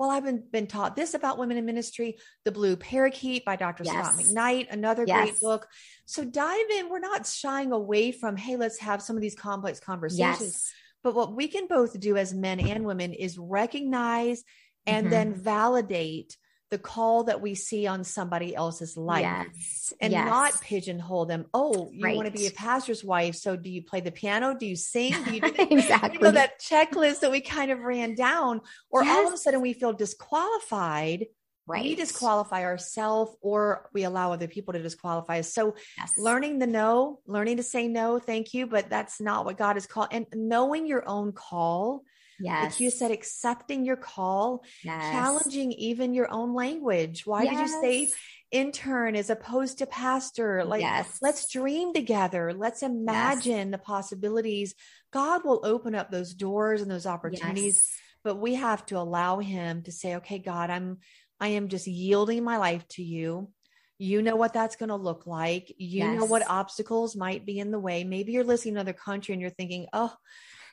well, 0.00 0.08
I've 0.08 0.24
been, 0.24 0.42
been 0.50 0.66
taught 0.66 0.96
this 0.96 1.12
about 1.12 1.36
women 1.36 1.58
in 1.58 1.66
ministry, 1.66 2.16
The 2.46 2.52
Blue 2.52 2.74
Parakeet 2.74 3.44
by 3.44 3.56
Dr. 3.56 3.84
Yes. 3.84 3.92
Scot 3.92 4.14
McKnight, 4.14 4.72
another 4.72 5.04
yes. 5.06 5.20
great 5.20 5.40
book. 5.40 5.66
So 6.06 6.24
dive 6.24 6.70
in. 6.78 6.88
We're 6.88 7.00
not 7.00 7.26
shying 7.26 7.70
away 7.70 8.10
from, 8.10 8.34
hey, 8.38 8.56
let's 8.56 8.78
have 8.78 9.02
some 9.02 9.14
of 9.14 9.20
these 9.20 9.34
complex 9.34 9.78
conversations. 9.78 10.40
Yes. 10.40 10.72
But 11.04 11.14
what 11.14 11.36
we 11.36 11.48
can 11.48 11.66
both 11.66 12.00
do 12.00 12.16
as 12.16 12.32
men 12.32 12.60
and 12.60 12.86
women 12.86 13.12
is 13.12 13.36
recognize 13.36 14.42
and 14.86 15.04
mm-hmm. 15.04 15.10
then 15.10 15.34
validate 15.34 16.34
the 16.70 16.78
call 16.78 17.24
that 17.24 17.40
we 17.40 17.54
see 17.54 17.86
on 17.86 18.04
somebody 18.04 18.54
else's 18.54 18.96
life 18.96 19.22
yes. 19.22 19.92
and 20.00 20.12
yes. 20.12 20.26
not 20.26 20.60
pigeonhole 20.60 21.26
them. 21.26 21.46
Oh, 21.52 21.90
you 21.92 22.04
right. 22.04 22.16
want 22.16 22.26
to 22.26 22.32
be 22.32 22.46
a 22.46 22.50
pastor's 22.52 23.02
wife. 23.02 23.34
So 23.34 23.56
do 23.56 23.68
you 23.68 23.82
play 23.82 24.00
the 24.00 24.12
piano? 24.12 24.54
Do 24.54 24.66
you 24.66 24.76
sing? 24.76 25.12
Do 25.24 25.34
you 25.34 25.40
do 25.40 25.52
exactly. 25.58 26.18
You 26.18 26.24
know, 26.24 26.30
that 26.30 26.60
checklist 26.60 27.20
that 27.20 27.30
we 27.32 27.40
kind 27.40 27.72
of 27.72 27.80
ran 27.80 28.14
down, 28.14 28.60
or 28.88 29.02
yes. 29.02 29.16
all 29.16 29.26
of 29.26 29.34
a 29.34 29.36
sudden 29.36 29.60
we 29.60 29.72
feel 29.72 29.92
disqualified. 29.92 31.26
Right. 31.66 31.84
We 31.84 31.94
disqualify 31.94 32.64
ourselves 32.64 33.36
or 33.42 33.88
we 33.92 34.02
allow 34.02 34.32
other 34.32 34.48
people 34.48 34.72
to 34.72 34.82
disqualify 34.82 35.38
us. 35.38 35.52
So 35.52 35.76
learning 36.18 36.58
the 36.58 36.66
no, 36.66 37.20
learning 37.26 37.58
to 37.58 37.62
say 37.62 37.86
no, 37.86 38.18
thank 38.18 38.54
you, 38.54 38.66
but 38.66 38.90
that's 38.90 39.20
not 39.20 39.44
what 39.44 39.56
God 39.56 39.76
is 39.76 39.86
called. 39.86 40.08
And 40.10 40.26
knowing 40.34 40.86
your 40.86 41.08
own 41.08 41.30
call 41.30 42.02
Yes. 42.40 42.72
Like 42.72 42.80
you 42.80 42.90
said, 42.90 43.10
accepting 43.10 43.84
your 43.84 43.96
call, 43.96 44.64
yes. 44.82 45.10
challenging 45.12 45.72
even 45.72 46.14
your 46.14 46.30
own 46.32 46.54
language. 46.54 47.26
Why 47.26 47.42
yes. 47.42 47.52
did 47.52 47.60
you 47.60 47.80
say 47.82 48.14
intern 48.50 49.14
as 49.14 49.30
opposed 49.30 49.78
to 49.78 49.86
pastor? 49.86 50.64
Like, 50.64 50.80
yes. 50.80 51.18
let's 51.20 51.50
dream 51.50 51.92
together. 51.92 52.52
Let's 52.54 52.82
imagine 52.82 53.70
the 53.70 53.78
possibilities. 53.78 54.74
God 55.12 55.44
will 55.44 55.60
open 55.64 55.94
up 55.94 56.10
those 56.10 56.34
doors 56.34 56.82
and 56.82 56.90
those 56.90 57.06
opportunities, 57.06 57.84
but 58.24 58.36
we 58.36 58.54
have 58.54 58.84
to 58.86 58.98
allow 58.98 59.38
him 59.38 59.82
to 59.82 59.92
say, 59.92 60.16
okay, 60.16 60.38
God, 60.38 60.70
I'm, 60.70 60.98
I 61.38 61.48
am 61.48 61.68
just 61.68 61.86
yielding 61.86 62.42
my 62.42 62.56
life 62.56 62.86
to 62.90 63.02
you. 63.02 63.50
You 63.98 64.22
know 64.22 64.36
what 64.36 64.54
that's 64.54 64.76
going 64.76 64.88
to 64.88 64.96
look 64.96 65.26
like. 65.26 65.74
You 65.76 66.04
yes. 66.04 66.18
know 66.18 66.24
what 66.24 66.48
obstacles 66.48 67.14
might 67.14 67.44
be 67.44 67.58
in 67.58 67.70
the 67.70 67.78
way. 67.78 68.02
Maybe 68.02 68.32
you're 68.32 68.44
listening 68.44 68.74
to 68.74 68.80
another 68.80 68.94
country 68.94 69.34
and 69.34 69.42
you're 69.42 69.50
thinking, 69.50 69.88
oh, 69.92 70.14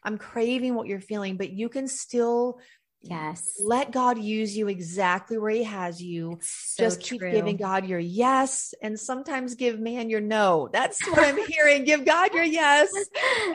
I'm 0.03 0.17
craving 0.17 0.75
what 0.75 0.87
you're 0.87 1.01
feeling, 1.01 1.37
but 1.37 1.51
you 1.51 1.69
can 1.69 1.87
still 1.87 2.59
Yes. 3.01 3.57
Let 3.59 3.91
God 3.91 4.17
use 4.17 4.57
you 4.57 4.67
exactly 4.67 5.37
where 5.37 5.51
He 5.51 5.63
has 5.63 6.01
you. 6.01 6.39
So 6.41 6.83
Just 6.83 7.01
keep 7.01 7.21
true. 7.21 7.31
giving 7.31 7.57
God 7.57 7.87
your 7.87 7.99
yes 7.99 8.73
and 8.81 8.99
sometimes 8.99 9.55
give 9.55 9.79
man 9.79 10.09
your 10.09 10.19
no. 10.19 10.69
That's 10.73 11.05
what 11.07 11.19
I'm 11.19 11.37
hearing. 11.47 11.83
give 11.83 12.05
God 12.05 12.33
your 12.33 12.43
yes 12.43 12.89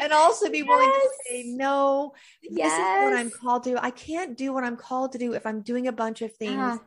and 0.01 0.13
also 0.13 0.49
be 0.49 0.59
yes. 0.59 0.67
willing 0.69 0.91
to 0.91 1.09
say 1.29 1.43
no. 1.47 2.13
Yes. 2.43 2.71
This 2.71 2.79
is 2.79 3.05
what 3.05 3.17
I'm 3.17 3.31
called 3.31 3.65
to. 3.65 3.85
I 3.85 3.91
can't 3.91 4.37
do 4.37 4.53
what 4.53 4.65
I'm 4.65 4.77
called 4.77 5.13
to 5.13 5.19
do 5.19 5.33
if 5.33 5.45
I'm 5.45 5.63
doing 5.63 5.89
a 5.89 5.93
bunch 5.93 6.23
of 6.23 6.35
things 6.37 6.59
uh, 6.59 6.79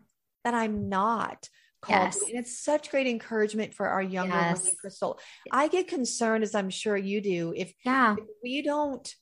that 0.44 0.54
I'm 0.54 0.90
not. 0.90 1.50
Yes. 1.88 2.20
And 2.22 2.40
it's 2.40 2.64
such 2.64 2.90
great 2.90 3.06
encouragement 3.06 3.76
for 3.76 3.88
our 3.88 4.02
younger 4.02 4.34
yes. 4.34 4.64
women, 4.64 4.76
Crystal. 4.82 5.20
I 5.52 5.68
get 5.68 5.88
concerned, 5.88 6.44
as 6.44 6.56
I'm 6.56 6.72
sure 6.72 6.98
you 6.98 7.22
do, 7.22 7.54
if, 7.56 7.74
yeah. 7.86 8.16
if 8.18 8.26
we 8.42 8.64
don't 8.64 9.14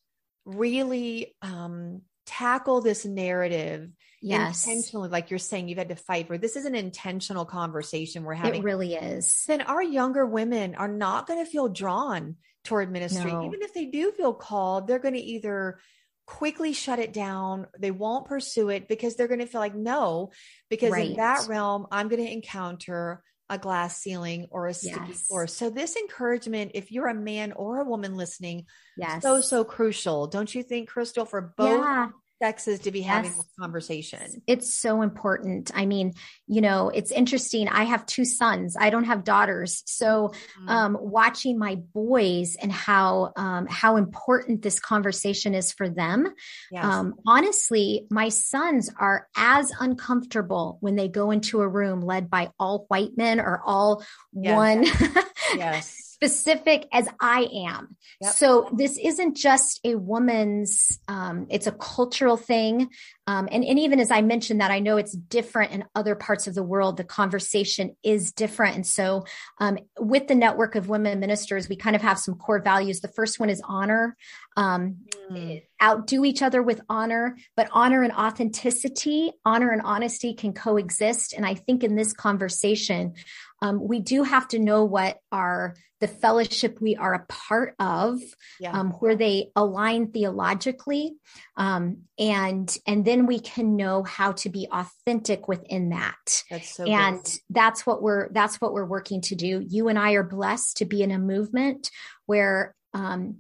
really 0.45 1.35
um, 1.41 2.01
tackle 2.25 2.81
this 2.81 3.05
narrative 3.05 3.89
yes. 4.21 4.65
intentionally, 4.65 5.09
like 5.09 5.29
you're 5.29 5.39
saying, 5.39 5.67
you've 5.67 5.77
had 5.77 5.89
to 5.89 5.95
fight 5.95 6.27
for. 6.27 6.37
This 6.37 6.55
is 6.55 6.65
an 6.65 6.75
intentional 6.75 7.45
conversation 7.45 8.23
we're 8.23 8.33
having. 8.33 8.61
It 8.61 8.63
really 8.63 8.95
is. 8.95 9.43
Then 9.47 9.61
our 9.61 9.83
younger 9.83 10.25
women 10.25 10.75
are 10.75 10.87
not 10.87 11.27
going 11.27 11.43
to 11.43 11.49
feel 11.49 11.69
drawn 11.69 12.35
toward 12.63 12.91
ministry. 12.91 13.31
No. 13.31 13.45
Even 13.45 13.61
if 13.61 13.73
they 13.73 13.85
do 13.85 14.11
feel 14.11 14.33
called, 14.33 14.87
they're 14.87 14.99
going 14.99 15.15
to 15.15 15.19
either 15.19 15.79
quickly 16.25 16.73
shut 16.73 16.99
it 16.99 17.11
down. 17.11 17.67
They 17.77 17.91
won't 17.91 18.25
pursue 18.25 18.69
it 18.69 18.87
because 18.87 19.15
they're 19.15 19.27
going 19.27 19.41
to 19.41 19.45
feel 19.45 19.61
like, 19.61 19.75
no, 19.75 20.31
because 20.69 20.91
right. 20.91 21.09
in 21.09 21.17
that 21.17 21.47
realm, 21.47 21.87
I'm 21.91 22.07
going 22.07 22.23
to 22.23 22.31
encounter 22.31 23.21
a 23.49 23.57
glass 23.57 23.97
ceiling 23.97 24.47
or 24.49 24.67
a 24.67 24.73
sticky 24.73 24.99
yes. 25.09 25.27
floor. 25.27 25.47
So 25.47 25.69
this 25.69 25.95
encouragement, 25.95 26.71
if 26.73 26.91
you're 26.91 27.07
a 27.07 27.13
man 27.13 27.51
or 27.51 27.81
a 27.81 27.85
woman 27.85 28.15
listening, 28.15 28.65
yes. 28.97 29.21
so, 29.21 29.41
so 29.41 29.63
crucial. 29.63 30.27
Don't 30.27 30.53
you 30.53 30.63
think, 30.63 30.89
Crystal, 30.89 31.25
for 31.25 31.53
both 31.55 31.79
yeah. 31.79 32.09
Sexes 32.43 32.81
to 32.81 32.91
be 32.91 32.99
yes. 32.99 33.07
having 33.07 33.31
this 33.31 33.49
conversation. 33.57 34.41
It's 34.47 34.75
so 34.75 35.01
important. 35.01 35.71
I 35.73 35.85
mean, 35.85 36.13
you 36.45 36.59
know, 36.59 36.89
it's 36.89 37.09
interesting. 37.09 37.69
I 37.69 37.85
have 37.85 38.05
two 38.05 38.25
sons. 38.25 38.75
I 38.77 38.89
don't 38.89 39.05
have 39.05 39.23
daughters. 39.23 39.81
So, 39.85 40.33
mm-hmm. 40.59 40.69
um, 40.69 40.97
watching 40.99 41.57
my 41.57 41.75
boys 41.75 42.57
and 42.61 42.69
how, 42.69 43.31
um, 43.37 43.65
how 43.67 43.95
important 43.95 44.61
this 44.61 44.77
conversation 44.77 45.55
is 45.55 45.71
for 45.71 45.87
them. 45.87 46.33
Yes. 46.69 46.83
Um, 46.83 47.15
honestly, 47.25 48.07
my 48.09 48.27
sons 48.27 48.89
are 48.99 49.27
as 49.37 49.71
uncomfortable 49.79 50.77
when 50.81 50.97
they 50.97 51.07
go 51.07 51.31
into 51.31 51.61
a 51.61 51.67
room 51.67 52.01
led 52.01 52.29
by 52.29 52.51
all 52.59 52.85
white 52.89 53.15
men 53.15 53.39
or 53.39 53.61
all 53.63 54.03
yes. 54.33 54.55
one. 54.55 54.83
yes 55.55 56.02
specific 56.23 56.87
as 56.93 57.07
I 57.19 57.49
am. 57.67 57.95
Yep. 58.21 58.33
So 58.33 58.69
this 58.73 58.97
isn't 58.97 59.35
just 59.35 59.81
a 59.83 59.95
woman's, 59.95 60.99
um, 61.07 61.47
it's 61.49 61.67
a 61.67 61.71
cultural 61.71 62.37
thing. 62.37 62.89
Um, 63.27 63.47
and, 63.51 63.63
and 63.63 63.79
even 63.79 63.99
as 63.99 64.11
I 64.11 64.21
mentioned 64.21 64.61
that, 64.61 64.71
I 64.71 64.79
know 64.79 64.97
it's 64.97 65.13
different 65.13 65.71
in 65.71 65.85
other 65.95 66.15
parts 66.15 66.47
of 66.47 66.55
the 66.55 66.63
world. 66.63 66.97
The 66.97 67.03
conversation 67.03 67.95
is 68.03 68.31
different. 68.31 68.75
And 68.75 68.87
so 68.87 69.25
um, 69.59 69.77
with 69.99 70.27
the 70.27 70.35
network 70.35 70.75
of 70.75 70.89
women 70.89 71.19
ministers, 71.19 71.69
we 71.69 71.75
kind 71.75 71.95
of 71.95 72.01
have 72.01 72.19
some 72.19 72.35
core 72.35 72.61
values. 72.61 73.01
The 73.01 73.07
first 73.09 73.39
one 73.39 73.49
is 73.49 73.61
honor. 73.65 74.15
Um, 74.55 74.97
mm. 75.31 75.63
Outdo 75.81 76.23
each 76.23 76.41
other 76.41 76.61
with 76.61 76.79
honor, 76.87 77.35
but 77.57 77.67
honor 77.73 78.03
and 78.03 78.13
authenticity, 78.13 79.31
honor 79.43 79.71
and 79.71 79.81
honesty 79.81 80.33
can 80.33 80.53
coexist. 80.53 81.33
And 81.33 81.45
I 81.45 81.55
think 81.55 81.83
in 81.83 81.95
this 81.95 82.13
conversation, 82.13 83.15
um, 83.63 83.87
we 83.87 84.01
do 84.01 84.23
have 84.23 84.49
to 84.49 84.59
know 84.59 84.83
what 84.83 85.19
our 85.31 85.75
the 86.01 86.07
fellowship 86.09 86.81
we 86.81 86.97
are 86.97 87.13
a 87.13 87.25
part 87.29 87.75
of, 87.79 88.19
yeah. 88.59 88.77
um, 88.77 88.91
where 88.99 89.15
they 89.15 89.51
align 89.55 90.11
theologically, 90.11 91.13
um, 91.55 91.99
and 92.19 92.77
and 92.85 93.05
then 93.05 93.25
we 93.25 93.39
can 93.39 93.77
know 93.77 94.03
how 94.03 94.33
to 94.33 94.49
be 94.49 94.67
authentic 94.69 95.47
within 95.47 95.89
that. 95.89 96.43
That's 96.51 96.75
so 96.75 96.83
and 96.83 97.23
good. 97.23 97.33
that's 97.51 97.85
what 97.85 98.01
we're 98.01 98.27
that's 98.33 98.59
what 98.59 98.73
we're 98.73 98.83
working 98.83 99.21
to 99.21 99.35
do. 99.35 99.63
You 99.65 99.87
and 99.87 99.97
I 99.97 100.11
are 100.11 100.23
blessed 100.23 100.77
to 100.77 100.85
be 100.85 101.01
in 101.01 101.11
a 101.11 101.19
movement 101.19 101.89
where. 102.25 102.75
Um, 102.93 103.37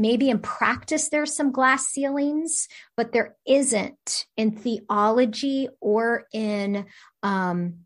maybe 0.00 0.30
in 0.30 0.38
practice 0.38 1.08
there's 1.08 1.34
some 1.34 1.50
glass 1.50 1.88
ceilings 1.88 2.68
but 2.96 3.10
there 3.10 3.36
isn't 3.48 4.26
in 4.36 4.52
theology 4.52 5.68
or 5.80 6.24
in 6.32 6.86
um, 7.24 7.80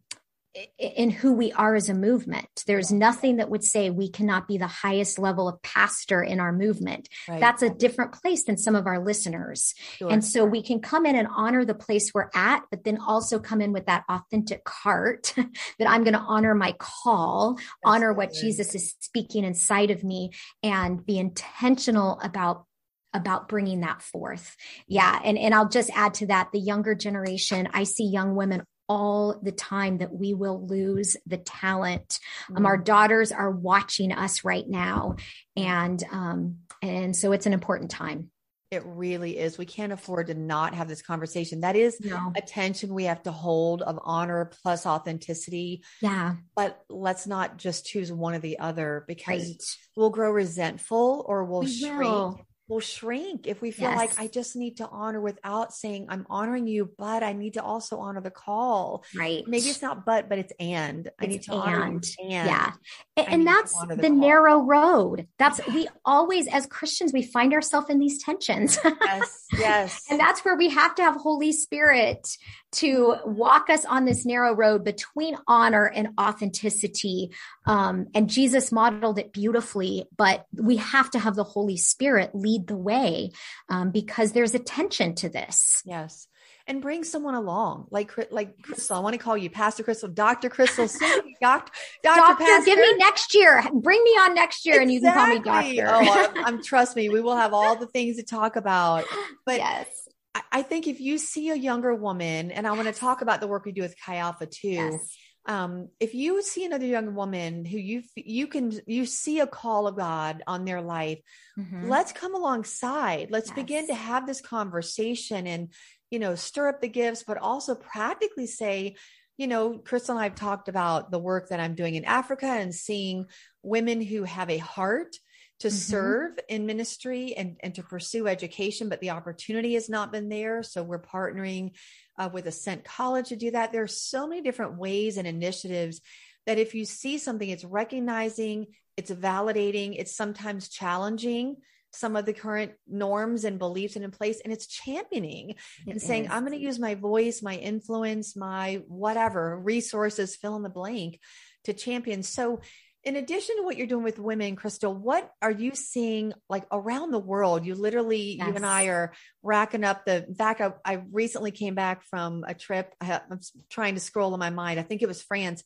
in 0.79 1.11
who 1.11 1.33
we 1.33 1.51
are 1.53 1.75
as 1.75 1.89
a 1.89 1.95
movement. 1.95 2.47
There's 2.67 2.93
nothing 2.93 3.37
that 3.37 3.49
would 3.49 3.65
say 3.65 3.89
we 3.89 4.11
cannot 4.11 4.47
be 4.47 4.59
the 4.59 4.67
highest 4.67 5.19
level 5.19 5.49
of 5.49 5.63
pastor 5.63 6.23
in 6.23 6.41
our 6.41 6.53
movement. 6.53 7.09
Right. 7.27 7.41
That's 7.41 7.63
a 7.63 7.71
different 7.71 8.13
place 8.13 8.45
than 8.45 8.59
some 8.59 8.75
of 8.75 8.87
our 8.87 9.03
listeners. 9.03 9.75
Sure. 9.97 10.11
And 10.11 10.23
so 10.23 10.45
we 10.45 10.63
can 10.63 10.81
come 10.81 11.07
in 11.07 11.17
and 11.17 11.29
honor 11.35 11.65
the 11.65 11.75
place 11.75 12.13
we're 12.13 12.29
at, 12.35 12.65
but 12.71 12.85
then 12.85 12.99
also 12.99 13.39
come 13.39 13.63
in 13.63 13.73
with 13.73 13.87
that 13.87 14.05
authentic 14.11 14.69
heart 14.69 15.33
that 15.79 15.89
I'm 15.89 16.05
going 16.05 16.15
to 16.15 16.21
honor 16.21 16.55
my 16.55 16.75
call, 16.79 17.55
That's 17.55 17.67
honor 17.85 18.13
what 18.13 18.35
Jesus 18.35 18.75
is 18.75 18.95
speaking 19.01 19.45
inside 19.45 19.91
of 19.91 20.05
me 20.05 20.33
and 20.63 21.05
be 21.05 21.19
intentional 21.19 22.21
about 22.23 22.67
about 23.15 23.47
bringing 23.49 23.81
that 23.81 24.01
forth. 24.01 24.57
Yeah. 24.87 25.21
And, 25.23 25.37
and 25.37 25.55
I'll 25.55 25.69
just 25.69 25.91
add 25.95 26.15
to 26.15 26.27
that 26.29 26.51
the 26.53 26.59
younger 26.59 26.95
generation. 26.95 27.69
I 27.73 27.85
see 27.85 28.05
young 28.05 28.35
women 28.37 28.63
all 28.89 29.39
the 29.43 29.53
time 29.53 29.99
that 29.99 30.13
we 30.15 30.35
will 30.35 30.67
lose 30.67 31.17
the 31.27 31.39
talent. 31.39 32.19
Mm-hmm. 32.45 32.59
Um, 32.59 32.67
our 32.67 32.79
mm. 32.79 32.85
daughters 32.85 33.33
are 33.33 33.51
watching 33.51 34.13
us 34.13 34.45
right 34.45 34.69
now, 34.69 35.17
and 35.57 36.03
um, 36.11 36.57
and 36.83 37.17
so 37.17 37.33
it's 37.33 37.47
an 37.47 37.53
important 37.53 37.91
time. 37.91 38.31
It 38.71 38.85
really 38.87 39.37
is. 39.37 39.59
We 39.59 39.67
can't 39.67 39.93
afford 39.93 40.29
to 40.29 40.35
not 40.35 40.75
have 40.75 40.89
this 40.89 41.03
conversation. 41.03 41.61
That 41.61 41.77
is 41.77 42.01
no. 42.01 42.33
attention 42.35 42.95
we 42.95 43.05
have 43.05 43.23
to 43.25 43.31
hold 43.31 43.83
of 43.83 43.99
honor 44.03 44.51
plus 44.63 44.87
authenticity. 44.87 45.85
Yeah. 46.01 46.37
But 46.57 46.81
let's 46.89 47.27
not 47.27 47.59
just 47.59 47.85
choose 47.85 48.11
one 48.11 48.35
or 48.35 48.39
the 48.39 48.61
other 48.61 49.05
because 49.07 49.43
right. 49.43 49.63
we'll 49.95 50.09
grow 50.09 50.31
resentful 50.31 51.23
or 51.29 51.45
we'll 51.45 51.61
we 51.61 51.67
shrink. 51.67 52.01
Will 52.01 52.41
will 52.73 52.81
shrink 52.81 53.47
if 53.47 53.61
we 53.61 53.71
feel 53.71 53.91
yes. 53.91 53.97
like 53.97 54.19
I 54.19 54.27
just 54.27 54.57
need 54.57 54.79
to 54.79 54.89
honor 54.89 55.21
without 55.21 55.73
saying 55.75 56.07
I'm 56.09 56.27
honoring 56.31 56.67
you, 56.67 56.91
but 56.97 57.23
I 57.23 57.33
need 57.33 57.55
to 57.55 57.63
also 57.63 57.99
honor 57.99 58.21
the 58.21 58.31
call. 58.31 59.05
Right. 59.15 59.47
Maybe 59.47 59.67
it's 59.67 59.83
not 59.83 60.07
but, 60.07 60.29
but 60.29 60.39
it's 60.39 60.53
and. 60.59 61.07
It's 61.07 61.17
I 61.21 61.27
need 61.27 61.43
to 61.43 61.53
and. 61.53 61.61
honor 61.61 61.85
and. 61.85 62.17
Yeah. 62.21 62.73
And, 63.17 63.29
and 63.29 63.47
that's 63.47 63.79
the, 63.87 63.97
the 63.97 64.11
narrow 64.11 64.61
road. 64.61 65.29
That's 65.39 65.61
we 65.69 65.89
always 66.05 66.49
as 66.49 66.67
Christians 66.67 67.13
we 67.13 67.23
find 67.23 67.53
ourselves 67.53 67.91
in 67.91 67.99
these 67.99 68.23
tensions. 68.23 68.79
Yes. 68.85 69.47
Yes. 69.53 70.05
and 70.11 70.19
that's 70.19 70.45
where 70.45 70.57
we 70.57 70.71
have 70.71 70.95
to 70.95 71.03
have 71.03 71.17
Holy 71.17 71.53
Spirit 71.53 72.27
to 72.73 73.17
walk 73.25 73.69
us 73.69 73.85
on 73.85 74.05
this 74.05 74.25
narrow 74.25 74.55
road 74.55 74.85
between 74.85 75.37
honor 75.47 75.85
and 75.85 76.09
authenticity. 76.19 77.31
Um, 77.67 78.07
and 78.15 78.31
Jesus 78.31 78.73
modeled 78.73 79.19
it 79.19 79.33
beautifully, 79.33 80.07
but 80.17 80.47
we 80.55 80.79
have 80.79 81.11
to 81.11 81.19
have 81.19 81.35
the 81.35 81.45
Holy 81.45 81.77
Spirit 81.77 82.35
lead 82.35 82.67
the 82.67 82.77
way 82.77 83.31
um, 83.69 83.91
because 83.91 84.33
there's 84.33 84.55
a 84.55 84.59
tension 84.59 85.15
to 85.17 85.29
this. 85.29 85.83
Yes. 85.85 86.27
And 86.67 86.81
bring 86.81 87.03
someone 87.03 87.35
along, 87.35 87.89
like 87.91 88.13
like 88.31 88.63
Crystal. 88.63 88.97
I 88.97 89.01
want 89.01 89.15
to 89.15 89.19
call 89.19 89.37
you 89.37 89.51
Pastor 89.51 89.83
Crystal, 89.83 90.09
Doctor 90.09 90.49
Crystal, 90.49 90.87
Doctor 91.43 91.73
Doctor. 92.05 92.45
Give 92.65 92.79
me 92.79 92.95
next 92.99 93.35
year. 93.35 93.65
Bring 93.75 94.03
me 94.05 94.11
on 94.11 94.35
next 94.37 94.65
year, 94.65 94.81
exactly. 94.81 94.83
and 94.83 94.93
you 94.93 95.43
can 95.43 95.45
call 95.45 95.63
me 95.65 95.77
Doctor. 95.77 95.93
oh, 95.93 96.33
I'm, 96.37 96.45
I'm, 96.47 96.63
trust 96.63 96.95
me. 96.95 97.09
We 97.09 97.21
will 97.21 97.37
have 97.37 97.53
all 97.53 97.75
the 97.75 97.89
things 97.89 98.17
to 98.19 98.23
talk 98.23 98.55
about. 98.55 99.05
But 99.45 99.57
yes 99.57 100.02
I 100.51 100.63
think 100.63 100.87
if 100.87 101.01
you 101.01 101.19
see 101.19 101.51
a 101.51 101.55
younger 101.55 101.95
woman, 101.95 102.51
and 102.51 102.67
I 102.67 102.73
want 102.73 102.89
to 102.89 102.99
talk 102.99 103.23
about 103.23 103.41
the 103.41 103.47
work 103.47 103.65
we 103.65 103.73
do 103.73 103.83
with 103.83 103.97
Chi 103.99 104.17
Alpha 104.17 104.47
too. 104.47 104.69
Yes. 104.69 105.17
Um, 105.45 105.89
if 105.99 106.15
you 106.15 106.41
see 106.43 106.65
another 106.65 106.87
young 106.87 107.15
woman 107.15 107.65
who 107.65 107.77
you 107.77 108.03
you 108.15 108.47
can 108.47 108.73
you 108.87 109.07
see 109.07 109.41
a 109.41 109.47
call 109.47 109.89
of 109.89 109.97
God 109.97 110.43
on 110.47 110.65
their 110.65 110.81
life, 110.81 111.19
mm-hmm. 111.59 111.89
let's 111.89 112.13
come 112.13 112.35
alongside. 112.35 113.31
Let's 113.31 113.49
yes. 113.49 113.57
begin 113.57 113.87
to 113.89 113.95
have 113.95 114.27
this 114.27 114.41
conversation 114.41 115.47
and 115.47 115.73
you 116.11 116.19
know 116.19 116.35
stir 116.35 116.69
up 116.69 116.81
the 116.81 116.89
gifts, 116.89 117.25
but 117.27 117.39
also 117.39 117.75
practically 117.75 118.47
say, 118.47 118.97
you 119.37 119.49
know, 119.49 119.79
Crystal 119.79 120.17
and 120.17 120.25
I've 120.25 120.37
talked 120.37 120.69
about 120.69 121.11
the 121.11 121.19
work 121.19 121.49
that 121.49 121.61
I'm 121.61 121.75
doing 121.75 121.97
in 121.97 122.05
Africa 122.05 122.47
and 122.47 122.75
seeing 122.75 123.27
women 123.63 124.01
who 124.01 124.23
have 124.23 124.49
a 124.49 124.59
heart 124.59 125.17
to 125.63 125.69
mm-hmm. 125.69 125.77
serve 125.77 126.39
in 126.49 126.67
ministry 126.67 127.35
and, 127.37 127.57
and 127.61 127.77
to 127.77 127.85
pursue 127.85 128.27
education, 128.27 128.89
but 128.89 129.01
the 129.01 129.11
opportunity 129.11 129.75
has 129.75 129.89
not 129.89 130.11
been 130.11 130.29
there. 130.29 130.65
So 130.65 130.83
we're 130.83 131.01
partnering 131.01 131.71
uh, 132.19 132.31
with 132.33 132.47
Ascent 132.47 132.85
College 132.85 133.29
to 133.29 133.37
do 133.37 133.53
that. 133.53 133.71
There 133.71 133.85
are 133.85 133.89
so 133.89 134.27
many 134.27 134.43
different 134.43 134.77
ways 134.77 135.17
and 135.17 135.27
initiatives 135.27 136.01
that 136.47 136.59
if 136.59 136.75
you 136.75 136.85
see 136.85 137.17
something, 137.17 137.49
it's 137.49 137.65
recognizing, 137.65 138.67
it's 138.97 139.13
validating, 139.13 139.95
it's 139.97 140.17
sometimes 140.17 140.69
challenging 140.69 141.59
some 141.93 142.17
of 142.17 142.27
the 142.27 142.33
current 142.33 142.73
norms 142.89 143.45
and 143.45 143.61
beliefs 143.61 143.95
and 143.95 144.05
in 144.05 144.11
place 144.11 144.41
and 144.43 144.51
it's 144.51 144.67
championing 144.67 145.51
it 145.51 145.57
and 145.87 145.97
is. 145.97 146.03
saying 146.03 146.27
i'm 146.31 146.43
going 146.43 146.59
to 146.59 146.65
use 146.65 146.79
my 146.79 146.95
voice 146.95 147.43
my 147.43 147.55
influence 147.57 148.35
my 148.35 148.81
whatever 148.89 149.59
resources 149.59 150.35
fill 150.35 150.57
in 150.57 150.63
the 150.63 150.71
blank 150.71 151.21
to 151.65 151.75
champion 151.75 152.23
so 152.23 152.63
in 153.05 153.17
addition 153.17 153.57
to 153.57 153.63
what 153.65 153.77
you're 153.77 153.87
doing 153.87 154.05
with 154.05 154.19
women, 154.19 154.55
Crystal, 154.55 154.95
what 154.95 155.33
are 155.43 155.51
you 155.51 155.75
seeing 155.75 156.33
like 156.49 156.65
around 156.71 157.11
the 157.11 157.19
world? 157.19 157.67
You 157.67 157.75
literally, 157.75 158.37
yes. 158.37 158.47
you 158.47 158.55
and 158.55 158.65
I 158.65 158.85
are 158.87 159.13
racking 159.43 159.83
up 159.83 160.05
the, 160.05 160.27
in 160.27 160.35
fact, 160.35 160.61
I, 160.61 160.73
I 160.85 161.03
recently 161.11 161.51
came 161.51 161.75
back 161.75 162.05
from 162.05 162.45
a 162.47 162.55
trip. 162.55 162.95
I, 163.01 163.21
I'm 163.31 163.41
trying 163.71 163.95
to 163.95 164.01
scroll 164.01 164.33
in 164.35 164.41
my 164.41 164.51
mind. 164.51 164.79
I 164.79 164.85
think 164.85 165.03
it 165.03 165.09
was 165.09 165.21
France 165.23 165.65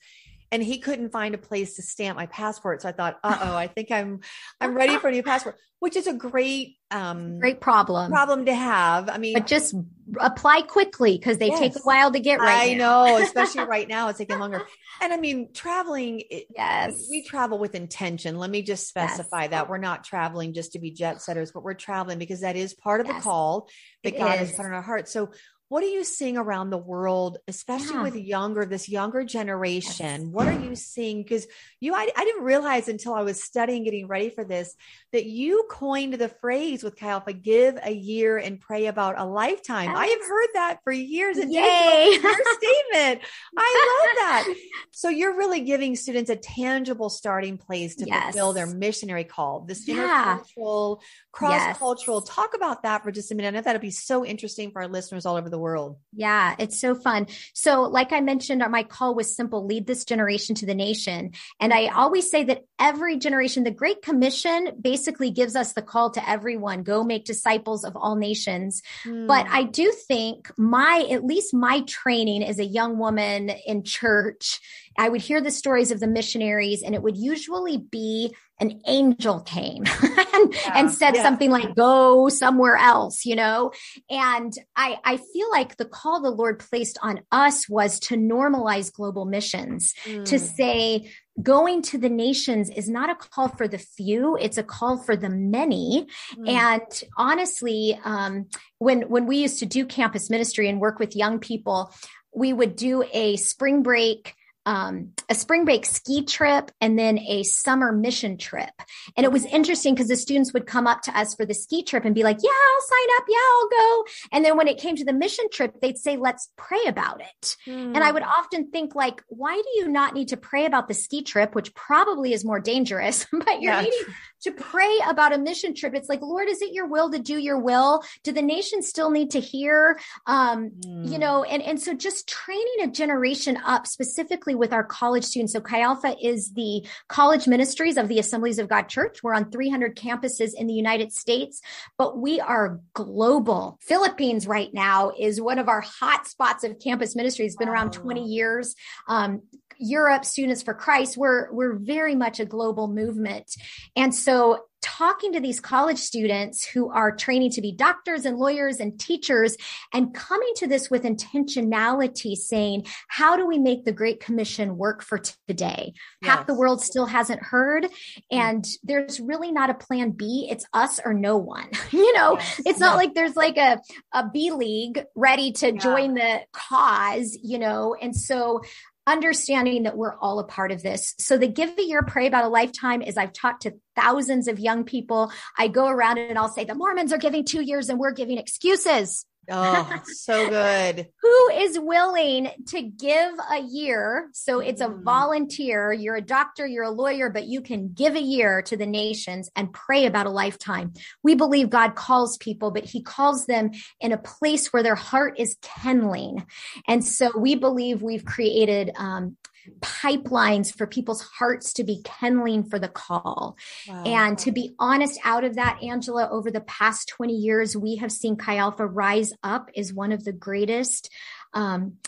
and 0.52 0.62
he 0.62 0.78
couldn't 0.78 1.10
find 1.10 1.34
a 1.34 1.38
place 1.38 1.76
to 1.76 1.82
stamp 1.82 2.16
my 2.16 2.26
passport. 2.26 2.82
So 2.82 2.88
I 2.88 2.92
thought, 2.92 3.18
uh 3.24 3.38
oh, 3.40 3.56
I 3.56 3.66
think 3.66 3.90
I'm 3.90 4.20
I'm 4.60 4.74
ready 4.74 4.98
for 4.98 5.08
a 5.08 5.12
new 5.12 5.22
passport, 5.22 5.56
which 5.78 5.96
is 5.96 6.06
a 6.06 6.12
great 6.12 6.76
um 6.90 7.40
great 7.40 7.60
problem 7.60 8.10
problem 8.10 8.46
to 8.46 8.54
have. 8.54 9.08
I 9.08 9.18
mean, 9.18 9.34
but 9.34 9.46
just 9.46 9.74
apply 10.20 10.62
quickly 10.62 11.18
because 11.18 11.38
they 11.38 11.48
yes. 11.48 11.58
take 11.58 11.76
a 11.76 11.80
while 11.80 12.12
to 12.12 12.20
get 12.20 12.38
right. 12.38 12.70
I 12.70 12.74
now. 12.74 13.06
know, 13.06 13.16
especially 13.16 13.64
right 13.68 13.88
now, 13.88 14.08
it's 14.08 14.18
taking 14.18 14.38
longer. 14.38 14.62
And 15.02 15.12
I 15.12 15.16
mean, 15.16 15.52
traveling. 15.52 16.22
Yes, 16.54 17.06
we 17.10 17.22
travel 17.24 17.58
with 17.58 17.74
intention. 17.74 18.38
Let 18.38 18.50
me 18.50 18.62
just 18.62 18.88
specify 18.88 19.42
yes. 19.42 19.50
that 19.50 19.68
we're 19.68 19.78
not 19.78 20.04
traveling 20.04 20.52
just 20.52 20.72
to 20.72 20.78
be 20.78 20.90
jet 20.90 21.22
setters, 21.22 21.50
but 21.50 21.62
we're 21.62 21.74
traveling 21.74 22.18
because 22.18 22.40
that 22.40 22.56
is 22.56 22.72
part 22.74 23.00
of 23.00 23.06
yes. 23.06 23.16
the 23.16 23.22
call 23.22 23.68
that 24.04 24.14
it 24.14 24.18
God 24.18 24.34
is. 24.34 24.50
has 24.50 24.52
put 24.52 24.66
in 24.66 24.72
our 24.72 24.82
hearts. 24.82 25.12
So 25.12 25.30
what 25.68 25.82
are 25.82 25.88
you 25.88 26.04
seeing 26.04 26.36
around 26.36 26.70
the 26.70 26.78
world, 26.78 27.38
especially 27.48 27.96
yeah. 27.96 28.02
with 28.02 28.14
younger, 28.14 28.64
this 28.64 28.88
younger 28.88 29.24
generation? 29.24 30.22
Yes. 30.22 30.30
What 30.30 30.46
are 30.46 30.60
you 30.60 30.76
seeing? 30.76 31.24
Because 31.24 31.46
you, 31.80 31.92
I, 31.92 32.08
I, 32.16 32.24
didn't 32.24 32.44
realize 32.44 32.86
until 32.86 33.14
I 33.14 33.22
was 33.22 33.42
studying, 33.42 33.82
getting 33.82 34.06
ready 34.06 34.30
for 34.30 34.44
this, 34.44 34.76
that 35.12 35.26
you 35.26 35.66
coined 35.68 36.14
the 36.14 36.28
phrase 36.28 36.84
with 36.84 36.96
Chi 36.96 37.08
Alpha, 37.08 37.32
give 37.32 37.78
a 37.82 37.90
year 37.90 38.38
and 38.38 38.60
pray 38.60 38.86
about 38.86 39.18
a 39.18 39.24
lifetime. 39.24 39.90
Yes. 39.90 39.98
I 39.98 40.06
have 40.06 40.20
heard 40.20 40.48
that 40.54 40.78
for 40.84 40.92
years 40.92 41.36
and 41.36 41.52
Yay. 41.52 42.18
Your 42.22 42.32
statement. 42.32 43.22
I 43.56 44.06
love 44.06 44.16
that. 44.18 44.54
So 44.92 45.10
you're 45.10 45.36
really 45.36 45.60
giving 45.60 45.94
students 45.94 46.30
a 46.30 46.36
tangible 46.36 47.10
starting 47.10 47.58
place 47.58 47.96
to 47.96 48.06
yes. 48.06 48.24
fulfill 48.24 48.54
their 48.54 48.66
missionary 48.66 49.24
call, 49.24 49.60
this 49.60 49.86
yeah. 49.86 50.38
intercultural, 50.38 51.02
cross-cultural. 51.32 52.22
Talk 52.22 52.54
about 52.54 52.84
that 52.84 53.02
for 53.02 53.12
just 53.12 53.30
a 53.30 53.34
minute. 53.34 53.48
I 53.48 53.50
know 53.50 53.60
that'll 53.60 53.80
be 53.80 53.90
so 53.90 54.24
interesting 54.24 54.70
for 54.70 54.80
our 54.80 54.88
listeners 54.88 55.26
all 55.26 55.36
over 55.36 55.50
the 55.50 55.55
the 55.56 55.60
world. 55.62 55.96
Yeah, 56.12 56.54
it's 56.58 56.78
so 56.78 56.94
fun. 56.94 57.28
So, 57.54 57.82
like 57.82 58.12
I 58.12 58.20
mentioned, 58.20 58.62
my 58.70 58.82
call 58.82 59.14
was 59.14 59.34
simple 59.34 59.64
lead 59.64 59.86
this 59.86 60.04
generation 60.04 60.54
to 60.56 60.66
the 60.66 60.74
nation. 60.74 61.32
And 61.60 61.72
I 61.72 61.86
always 61.88 62.30
say 62.30 62.44
that 62.44 62.64
every 62.78 63.16
generation, 63.16 63.64
the 63.64 63.70
Great 63.70 64.02
Commission 64.02 64.72
basically 64.78 65.30
gives 65.30 65.56
us 65.56 65.72
the 65.72 65.82
call 65.82 66.10
to 66.10 66.28
everyone 66.28 66.82
go 66.82 67.02
make 67.02 67.24
disciples 67.24 67.84
of 67.84 67.96
all 67.96 68.16
nations. 68.16 68.82
Mm. 69.04 69.26
But 69.26 69.46
I 69.48 69.62
do 69.62 69.92
think 69.92 70.50
my, 70.58 71.06
at 71.10 71.24
least 71.24 71.54
my 71.54 71.80
training 71.82 72.44
as 72.44 72.58
a 72.58 72.64
young 72.64 72.98
woman 72.98 73.50
in 73.66 73.82
church, 73.82 74.60
I 74.98 75.08
would 75.08 75.20
hear 75.20 75.40
the 75.40 75.50
stories 75.50 75.90
of 75.90 76.00
the 76.00 76.06
missionaries, 76.06 76.82
and 76.82 76.94
it 76.94 77.02
would 77.02 77.16
usually 77.16 77.78
be 77.78 78.34
an 78.58 78.80
angel 78.86 79.40
came 79.40 79.84
and, 80.02 80.54
yeah, 80.54 80.72
and, 80.74 80.90
said 80.90 81.14
yeah. 81.14 81.22
something 81.22 81.50
like 81.50 81.74
go 81.74 82.28
somewhere 82.28 82.76
else 82.76 83.26
you 83.26 83.36
know 83.36 83.70
and 84.08 84.54
i 84.76 84.96
i 85.04 85.16
feel 85.16 85.50
like 85.50 85.76
the 85.76 85.84
call 85.84 86.20
the 86.22 86.30
lord 86.30 86.58
placed 86.58 86.98
on 87.02 87.20
us 87.30 87.68
was 87.68 88.00
to 88.00 88.16
normalize 88.16 88.92
global 88.92 89.26
missions 89.26 89.92
mm. 90.04 90.24
to 90.24 90.38
say 90.38 91.10
going 91.42 91.82
to 91.82 91.98
the 91.98 92.08
nations 92.08 92.70
is 92.70 92.88
not 92.88 93.10
a 93.10 93.14
call 93.14 93.48
for 93.48 93.68
the 93.68 93.78
few 93.78 94.38
it's 94.40 94.56
a 94.56 94.62
call 94.62 94.96
for 94.96 95.16
the 95.16 95.28
many 95.28 96.06
mm. 96.34 96.48
and 96.48 97.04
honestly 97.18 97.98
um, 98.04 98.46
when 98.78 99.02
when 99.02 99.26
we 99.26 99.36
used 99.36 99.58
to 99.58 99.66
do 99.66 99.84
campus 99.84 100.30
ministry 100.30 100.68
and 100.68 100.80
work 100.80 100.98
with 100.98 101.14
young 101.14 101.38
people 101.38 101.92
we 102.34 102.52
would 102.52 102.74
do 102.74 103.04
a 103.12 103.36
spring 103.36 103.82
break 103.82 104.34
um, 104.66 105.12
a 105.28 105.34
spring 105.34 105.64
break 105.64 105.86
ski 105.86 106.24
trip 106.24 106.72
and 106.80 106.98
then 106.98 107.18
a 107.20 107.44
summer 107.44 107.92
mission 107.92 108.36
trip. 108.36 108.70
And 109.16 109.24
it 109.24 109.30
was 109.30 109.46
interesting 109.46 109.94
because 109.94 110.08
the 110.08 110.16
students 110.16 110.52
would 110.52 110.66
come 110.66 110.86
up 110.88 111.02
to 111.02 111.16
us 111.16 111.34
for 111.34 111.46
the 111.46 111.54
ski 111.54 111.84
trip 111.84 112.04
and 112.04 112.14
be 112.14 112.24
like, 112.24 112.38
yeah, 112.42 112.50
I'll 112.50 112.80
sign 112.80 113.16
up. 113.16 113.24
Yeah, 113.28 113.38
I'll 113.54 113.68
go. 113.68 114.04
And 114.32 114.44
then 114.44 114.56
when 114.56 114.68
it 114.68 114.78
came 114.78 114.96
to 114.96 115.04
the 115.04 115.12
mission 115.12 115.46
trip, 115.52 115.80
they'd 115.80 115.96
say, 115.96 116.16
let's 116.16 116.50
pray 116.56 116.84
about 116.86 117.20
it. 117.20 117.56
Mm. 117.66 117.94
And 117.94 117.98
I 117.98 118.10
would 118.10 118.24
often 118.24 118.70
think 118.70 118.94
like, 118.96 119.22
why 119.28 119.54
do 119.54 119.80
you 119.80 119.88
not 119.88 120.14
need 120.14 120.28
to 120.28 120.36
pray 120.36 120.66
about 120.66 120.88
the 120.88 120.94
ski 120.94 121.22
trip, 121.22 121.54
which 121.54 121.72
probably 121.74 122.32
is 122.32 122.44
more 122.44 122.60
dangerous, 122.60 123.24
but 123.32 123.62
you're 123.62 123.72
yeah. 123.72 123.82
needing 123.82 124.14
to 124.42 124.52
pray 124.52 124.98
about 125.08 125.32
a 125.32 125.38
mission 125.38 125.74
trip. 125.74 125.94
It's 125.94 126.08
like, 126.08 126.22
Lord, 126.22 126.48
is 126.48 126.62
it 126.62 126.72
your 126.72 126.86
will 126.86 127.10
to 127.10 127.18
do 127.18 127.38
your 127.38 127.58
will? 127.58 128.02
Do 128.22 128.32
the 128.32 128.42
nation 128.42 128.82
still 128.82 129.10
need 129.10 129.30
to 129.32 129.40
hear? 129.40 129.98
Um, 130.26 130.70
mm. 130.80 131.10
you 131.10 131.18
know, 131.18 131.44
and, 131.44 131.62
and 131.62 131.80
so 131.80 131.94
just 131.94 132.28
training 132.28 132.66
a 132.82 132.88
generation 132.88 133.56
up 133.64 133.86
specifically 133.86 134.54
with 134.54 134.72
our 134.72 134.84
college 134.84 135.24
students. 135.24 135.52
So 135.52 135.60
Chi 135.60 135.80
Alpha 135.80 136.16
is 136.22 136.52
the 136.52 136.86
college 137.08 137.46
ministries 137.46 137.96
of 137.96 138.08
the 138.08 138.18
Assemblies 138.18 138.58
of 138.58 138.68
God 138.68 138.88
Church. 138.88 139.22
We're 139.22 139.34
on 139.34 139.50
300 139.50 139.96
campuses 139.96 140.52
in 140.54 140.66
the 140.66 140.74
United 140.74 141.12
States, 141.12 141.60
but 141.98 142.18
we 142.18 142.40
are 142.40 142.80
global. 142.94 143.78
Philippines 143.80 144.46
right 144.46 144.72
now 144.72 145.12
is 145.18 145.40
one 145.40 145.58
of 145.58 145.68
our 145.68 145.80
hot 145.80 146.26
spots 146.26 146.64
of 146.64 146.78
campus 146.78 147.16
ministry. 147.16 147.46
It's 147.46 147.56
been 147.56 147.68
around 147.68 147.92
20 147.92 148.24
years. 148.24 148.74
Um, 149.08 149.42
Europe 149.78 150.24
Students 150.24 150.62
for 150.62 150.74
Christ, 150.74 151.16
we're 151.16 151.52
we're 151.52 151.74
very 151.74 152.14
much 152.14 152.40
a 152.40 152.44
global 152.44 152.88
movement. 152.88 153.54
And 153.94 154.14
so 154.14 154.66
talking 154.86 155.32
to 155.32 155.40
these 155.40 155.58
college 155.58 155.98
students 155.98 156.64
who 156.64 156.90
are 156.90 157.14
training 157.14 157.50
to 157.50 157.60
be 157.60 157.72
doctors 157.72 158.24
and 158.24 158.38
lawyers 158.38 158.78
and 158.78 159.00
teachers 159.00 159.56
and 159.92 160.14
coming 160.14 160.52
to 160.54 160.68
this 160.68 160.88
with 160.88 161.02
intentionality 161.02 162.36
saying 162.36 162.86
how 163.08 163.36
do 163.36 163.46
we 163.46 163.58
make 163.58 163.84
the 163.84 163.92
great 163.92 164.20
commission 164.20 164.76
work 164.76 165.02
for 165.02 165.18
today 165.48 165.92
yes. 166.22 166.30
half 166.30 166.46
the 166.46 166.54
world 166.54 166.80
still 166.80 167.06
hasn't 167.06 167.42
heard 167.42 167.82
mm-hmm. 167.82 168.38
and 168.38 168.64
there's 168.84 169.18
really 169.18 169.50
not 169.50 169.70
a 169.70 169.74
plan 169.74 170.10
b 170.10 170.46
it's 170.50 170.64
us 170.72 171.00
or 171.04 171.12
no 171.12 171.36
one 171.36 171.68
you 171.90 172.12
know 172.14 172.34
yes. 172.38 172.60
it's 172.64 172.78
not 172.78 172.96
like 172.96 173.12
there's 173.12 173.36
like 173.36 173.56
a, 173.56 173.80
a 174.12 174.28
b 174.30 174.52
league 174.52 175.02
ready 175.16 175.50
to 175.50 175.72
yeah. 175.72 175.80
join 175.80 176.14
the 176.14 176.40
cause 176.52 177.36
you 177.42 177.58
know 177.58 177.96
and 178.00 178.14
so 178.14 178.60
understanding 179.06 179.84
that 179.84 179.96
we're 179.96 180.16
all 180.16 180.38
a 180.38 180.44
part 180.44 180.72
of 180.72 180.82
this. 180.82 181.14
So 181.18 181.38
the 181.38 181.46
give 181.46 181.78
a 181.78 181.82
year, 181.82 182.02
pray 182.02 182.26
about 182.26 182.44
a 182.44 182.48
lifetime 182.48 183.02
is 183.02 183.16
I've 183.16 183.32
talked 183.32 183.62
to 183.62 183.74
thousands 183.94 184.48
of 184.48 184.58
young 184.58 184.84
people. 184.84 185.32
I 185.56 185.68
go 185.68 185.88
around 185.88 186.18
and 186.18 186.38
I'll 186.38 186.48
say 186.48 186.64
the 186.64 186.74
Mormons 186.74 187.12
are 187.12 187.18
giving 187.18 187.44
two 187.44 187.62
years 187.62 187.88
and 187.88 187.98
we're 187.98 188.12
giving 188.12 188.38
excuses. 188.38 189.24
Oh, 189.50 190.02
so 190.04 190.48
good. 190.48 191.08
Who 191.22 191.48
is 191.54 191.78
willing 191.78 192.50
to 192.68 192.82
give 192.82 193.32
a 193.50 193.60
year? 193.60 194.28
So 194.32 194.60
it's 194.60 194.80
a 194.80 194.88
mm. 194.88 195.02
volunteer. 195.02 195.92
You're 195.92 196.16
a 196.16 196.22
doctor, 196.22 196.66
you're 196.66 196.84
a 196.84 196.90
lawyer, 196.90 197.30
but 197.30 197.46
you 197.46 197.60
can 197.60 197.92
give 197.92 198.16
a 198.16 198.20
year 198.20 198.62
to 198.62 198.76
the 198.76 198.86
nations 198.86 199.50
and 199.54 199.72
pray 199.72 200.06
about 200.06 200.26
a 200.26 200.30
lifetime. 200.30 200.92
We 201.22 201.34
believe 201.34 201.70
God 201.70 201.94
calls 201.94 202.36
people, 202.38 202.70
but 202.70 202.84
he 202.84 203.02
calls 203.02 203.46
them 203.46 203.70
in 204.00 204.12
a 204.12 204.18
place 204.18 204.72
where 204.72 204.82
their 204.82 204.94
heart 204.94 205.38
is 205.38 205.56
kindling. 205.62 206.46
And 206.88 207.04
so 207.04 207.30
we 207.36 207.54
believe 207.54 208.02
we've 208.02 208.24
created 208.24 208.90
um, 208.96 209.36
pipelines 209.80 210.74
for 210.74 210.86
people's 210.86 211.22
hearts 211.22 211.72
to 211.74 211.84
be 211.84 212.02
kindling 212.04 212.64
for 212.64 212.78
the 212.78 212.88
call. 212.88 213.56
Wow. 213.88 214.04
And 214.04 214.38
to 214.40 214.52
be 214.52 214.74
honest, 214.78 215.18
out 215.24 215.44
of 215.44 215.56
that, 215.56 215.82
Angela, 215.82 216.28
over 216.30 216.50
the 216.50 216.60
past 216.60 217.08
20 217.08 217.34
years, 217.34 217.76
we 217.76 217.96
have 217.96 218.12
seen 218.12 218.36
Chi 218.36 218.56
Alpha 218.56 218.86
rise 218.86 219.32
up 219.42 219.70
as 219.76 219.92
one 219.92 220.12
of 220.12 220.24
the 220.24 220.32
greatest. 220.32 221.10
Um, 221.54 221.98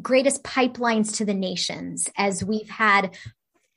greatest 0.00 0.44
pipelines 0.44 1.16
to 1.16 1.24
the 1.24 1.34
nations 1.34 2.08
as 2.16 2.44
we've 2.44 2.68
had 2.68 3.16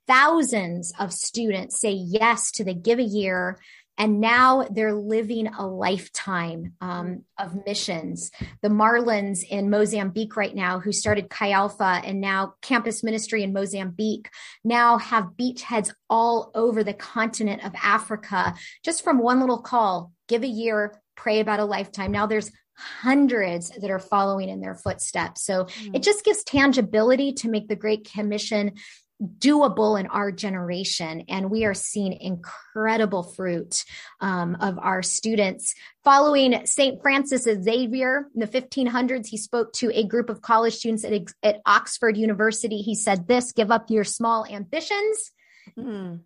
thousands 0.07 0.93
of 0.99 1.11
students 1.11 1.79
say 1.79 1.91
yes 1.91 2.51
to 2.51 2.63
the 2.63 2.73
give 2.73 2.99
a 2.99 3.03
year 3.03 3.59
and 3.97 4.19
now 4.19 4.67
they're 4.69 4.93
living 4.93 5.47
a 5.47 5.65
lifetime 5.65 6.73
um, 6.81 7.23
of 7.37 7.65
missions. 7.65 8.31
The 8.61 8.69
Marlins 8.69 9.43
in 9.47 9.69
Mozambique 9.69 10.35
right 10.35 10.53
now, 10.53 10.79
who 10.79 10.91
started 10.91 11.29
Chi 11.29 11.51
Alpha 11.51 12.01
and 12.03 12.19
now 12.19 12.55
campus 12.61 13.03
ministry 13.03 13.43
in 13.43 13.53
Mozambique, 13.53 14.29
now 14.63 14.97
have 14.97 15.31
beachheads 15.39 15.91
all 16.09 16.51
over 16.55 16.83
the 16.83 16.93
continent 16.93 17.63
of 17.63 17.73
Africa, 17.81 18.53
just 18.83 19.03
from 19.03 19.19
one 19.19 19.39
little 19.39 19.61
call, 19.61 20.11
give 20.27 20.43
a 20.43 20.47
year, 20.47 21.01
pray 21.15 21.39
about 21.39 21.59
a 21.59 21.65
lifetime. 21.65 22.11
Now 22.11 22.25
there's 22.25 22.51
hundreds 22.77 23.69
that 23.69 23.89
are 23.89 23.99
following 23.99 24.49
in 24.49 24.59
their 24.59 24.75
footsteps. 24.75 25.43
So 25.45 25.65
mm. 25.65 25.95
it 25.95 26.03
just 26.03 26.25
gives 26.25 26.43
tangibility 26.43 27.33
to 27.33 27.49
make 27.49 27.69
the 27.69 27.75
Great 27.75 28.09
Commission 28.11 28.73
doable 29.21 29.99
in 29.99 30.07
our 30.07 30.31
generation. 30.31 31.23
And 31.29 31.49
we 31.49 31.65
are 31.65 31.73
seeing 31.73 32.13
incredible 32.13 33.23
fruit 33.23 33.83
um, 34.19 34.57
of 34.59 34.77
our 34.79 35.01
students. 35.01 35.73
Following 36.03 36.65
St. 36.65 37.01
Francis 37.01 37.43
Xavier 37.43 38.27
in 38.33 38.39
the 38.41 38.47
1500s, 38.47 39.27
he 39.27 39.37
spoke 39.37 39.73
to 39.73 39.91
a 39.93 40.05
group 40.05 40.29
of 40.29 40.41
college 40.41 40.75
students 40.75 41.05
at, 41.05 41.13
at 41.43 41.61
Oxford 41.65 42.17
University. 42.17 42.77
He 42.81 42.95
said 42.95 43.27
this 43.27 43.51
give 43.51 43.71
up 43.71 43.89
your 43.89 44.03
small 44.03 44.45
ambitions. 44.45 45.31
Mm. 45.77 46.19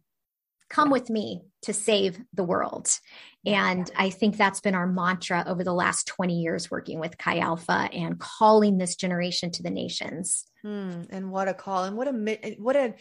Come 0.69 0.89
with 0.89 1.09
me 1.09 1.41
to 1.63 1.73
save 1.73 2.19
the 2.33 2.43
world. 2.43 2.89
And 3.45 3.89
I 3.95 4.09
think 4.09 4.37
that's 4.37 4.59
been 4.61 4.75
our 4.75 4.87
mantra 4.87 5.43
over 5.47 5.63
the 5.63 5.73
last 5.73 6.07
20 6.07 6.39
years 6.39 6.69
working 6.69 6.99
with 6.99 7.17
Chi 7.17 7.39
Alpha 7.39 7.89
and 7.91 8.19
calling 8.19 8.77
this 8.77 8.95
generation 8.95 9.51
to 9.51 9.63
the 9.63 9.69
nations. 9.69 10.45
Hmm, 10.61 11.03
and 11.09 11.31
what 11.31 11.47
a 11.47 11.53
call 11.53 11.85
and 11.85 11.95
what 11.95 12.07
a 12.07 12.55
what 12.59 12.75
a 12.75 12.95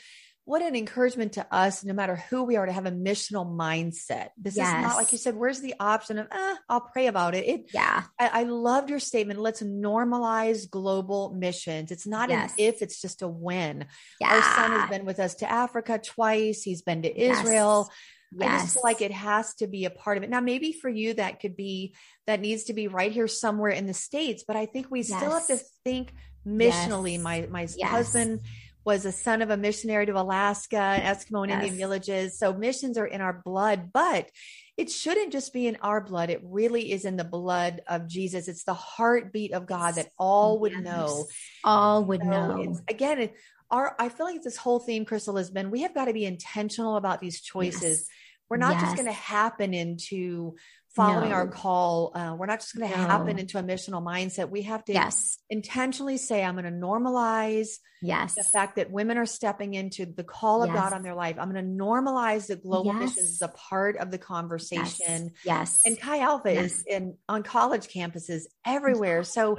what 0.49 0.63
an 0.63 0.75
encouragement 0.75 1.35
to 1.35 1.47
us, 1.55 1.85
no 1.85 1.93
matter 1.93 2.17
who 2.17 2.43
we 2.43 2.57
are, 2.57 2.65
to 2.65 2.73
have 2.73 2.87
a 2.87 2.91
missional 2.91 3.47
mindset. 3.47 4.31
This 4.39 4.57
yes. 4.57 4.69
is 4.69 4.83
not 4.83 4.97
like 4.97 5.13
you 5.13 5.19
said. 5.19 5.37
Where's 5.37 5.61
the 5.61 5.75
option 5.79 6.19
of, 6.19 6.27
eh, 6.33 6.55
I'll 6.71 6.81
pray 6.81 7.07
about 7.07 7.35
it. 7.35 7.47
it 7.47 7.71
yeah, 7.75 8.05
I, 8.19 8.29
I, 8.41 8.43
loved 8.45 8.89
your 8.89 8.99
statement. 8.99 9.41
Let's 9.41 9.63
normalize 9.63 10.69
global 10.71 11.35
missions. 11.35 11.91
It's 11.91 12.07
not 12.07 12.31
yes. 12.31 12.53
an 12.53 12.65
if; 12.65 12.81
it's 12.81 12.99
just 12.99 13.21
a 13.21 13.29
when. 13.29 13.89
Yeah. 14.23 14.37
Our 14.37 14.43
son 14.43 14.81
has 14.81 14.89
been 14.89 15.05
with 15.05 15.21
us 15.21 15.35
to 15.37 15.51
Africa 15.51 16.01
twice. 16.03 16.63
He's 16.63 16.81
been 16.81 17.03
to 17.03 17.15
Israel. 17.15 17.91
Yes. 18.33 18.49
I 18.49 18.65
just 18.65 18.75
feel 18.75 18.83
like 18.85 19.03
it 19.03 19.13
has 19.13 19.55
to 19.57 19.67
be 19.67 19.85
a 19.85 19.91
part 19.91 20.17
of 20.17 20.23
it. 20.23 20.31
Now, 20.31 20.41
maybe 20.41 20.73
for 20.73 20.89
you, 20.89 21.13
that 21.15 21.41
could 21.41 21.57
be 21.57 21.95
that 22.27 22.41
needs 22.41 22.65
to 22.65 22.73
be 22.73 22.89
right 22.89 23.13
here 23.13 23.29
somewhere 23.29 23.73
in 23.73 23.87
the 23.87 23.95
states. 23.95 24.45
But 24.49 24.57
I 24.57 24.65
think 24.65 24.91
we 24.91 25.01
yes. 25.01 25.09
still 25.09 25.33
have 25.33 25.47
to 25.49 25.59
think 25.85 26.15
missionally. 26.47 27.13
Yes. 27.13 27.23
My 27.23 27.49
my 27.51 27.69
yes. 27.77 27.91
husband 27.91 28.41
was 28.89 29.05
a 29.05 29.13
son 29.13 29.43
of 29.43 29.51
a 29.51 29.57
missionary 29.59 30.07
to 30.07 30.19
Alaska, 30.19 30.99
Eskimo 30.99 31.43
and 31.43 31.53
Indian 31.53 31.77
villages. 31.77 32.39
So 32.39 32.55
missions 32.55 32.97
are 32.97 33.05
in 33.05 33.21
our 33.21 33.43
blood, 33.45 33.91
but 33.93 34.31
it 34.79 34.91
shouldn't 34.91 35.31
just 35.31 35.53
be 35.53 35.67
in 35.67 35.77
our 35.83 36.01
blood. 36.01 36.31
It 36.31 36.41
really 36.43 36.91
is 36.91 37.05
in 37.05 37.19
the 37.19 37.23
blood 37.23 37.83
of 37.87 38.09
Jesus. 38.09 38.49
It's 38.49 38.65
the 38.65 38.73
heartbeat 38.73 39.53
of 39.53 39.67
God 39.67 39.97
that 39.97 40.09
all 40.19 40.61
would 40.61 40.73
yes. 40.73 40.83
know. 40.83 41.27
All 41.65 42.03
would 42.07 42.23
so 42.23 42.31
know. 42.31 42.81
again, 42.89 43.29
our 43.71 43.95
I 43.99 44.09
feel 44.09 44.25
like 44.25 44.43
this 44.43 44.57
whole 44.57 44.79
theme, 44.79 45.05
Crystal, 45.05 45.37
has 45.37 45.51
been 45.51 45.71
we 45.71 45.83
have 45.83 45.95
got 45.95 46.07
to 46.07 46.15
be 46.15 46.25
intentional 46.25 46.97
about 46.97 47.21
these 47.21 47.43
choices. 47.43 47.83
Yes. 47.83 48.05
We're 48.49 48.57
not 48.57 48.77
yes. 48.77 48.85
just 48.85 48.97
going 48.97 49.09
to 49.09 49.13
happen 49.13 49.75
into 49.75 50.57
following 50.95 51.31
no. 51.31 51.37
our 51.37 51.47
call. 51.47 52.13
Uh, 52.15 52.35
we're 52.39 52.47
not 52.47 52.61
just 52.61 52.77
going 52.77 52.91
to 52.91 52.97
no. 52.97 53.05
happen 53.05 53.39
into 53.39 53.59
a 53.59 53.63
missional 53.63 54.03
mindset. 54.03 54.51
We 54.51 54.63
have 54.63 54.85
to 54.87 54.93
yes. 54.93 55.39
intentionally 55.49 56.17
say, 56.17 56.43
I'm 56.43 56.55
going 56.55 56.65
to 56.65 56.71
normalize 56.71 57.69
yes. 58.03 58.35
the 58.35 58.45
fact 58.45 58.77
that 58.77 58.91
women 58.91 59.19
are 59.19 59.27
stepping 59.27 59.75
into 59.75 60.07
the 60.07 60.25
call 60.25 60.63
of 60.63 60.71
yes. 60.71 60.77
God 60.77 60.93
on 60.93 61.03
their 61.03 61.15
life. 61.15 61.37
I'm 61.39 61.53
going 61.53 61.65
to 61.65 61.71
normalize 61.71 62.49
that 62.49 62.63
global 62.63 62.93
yes. 62.93 63.01
missions 63.01 63.31
is 63.31 63.43
a 63.43 63.49
part 63.49 63.97
of 63.97 64.11
the 64.11 64.19
conversation. 64.19 65.33
Yes. 65.45 65.81
And 65.85 66.01
Chi 66.01 66.21
Alpha 66.21 66.51
is 66.51 66.85
in 66.87 67.17
on 67.29 67.43
college 67.43 67.89
campuses 67.89 68.43
everywhere. 68.65 69.25
So 69.25 69.59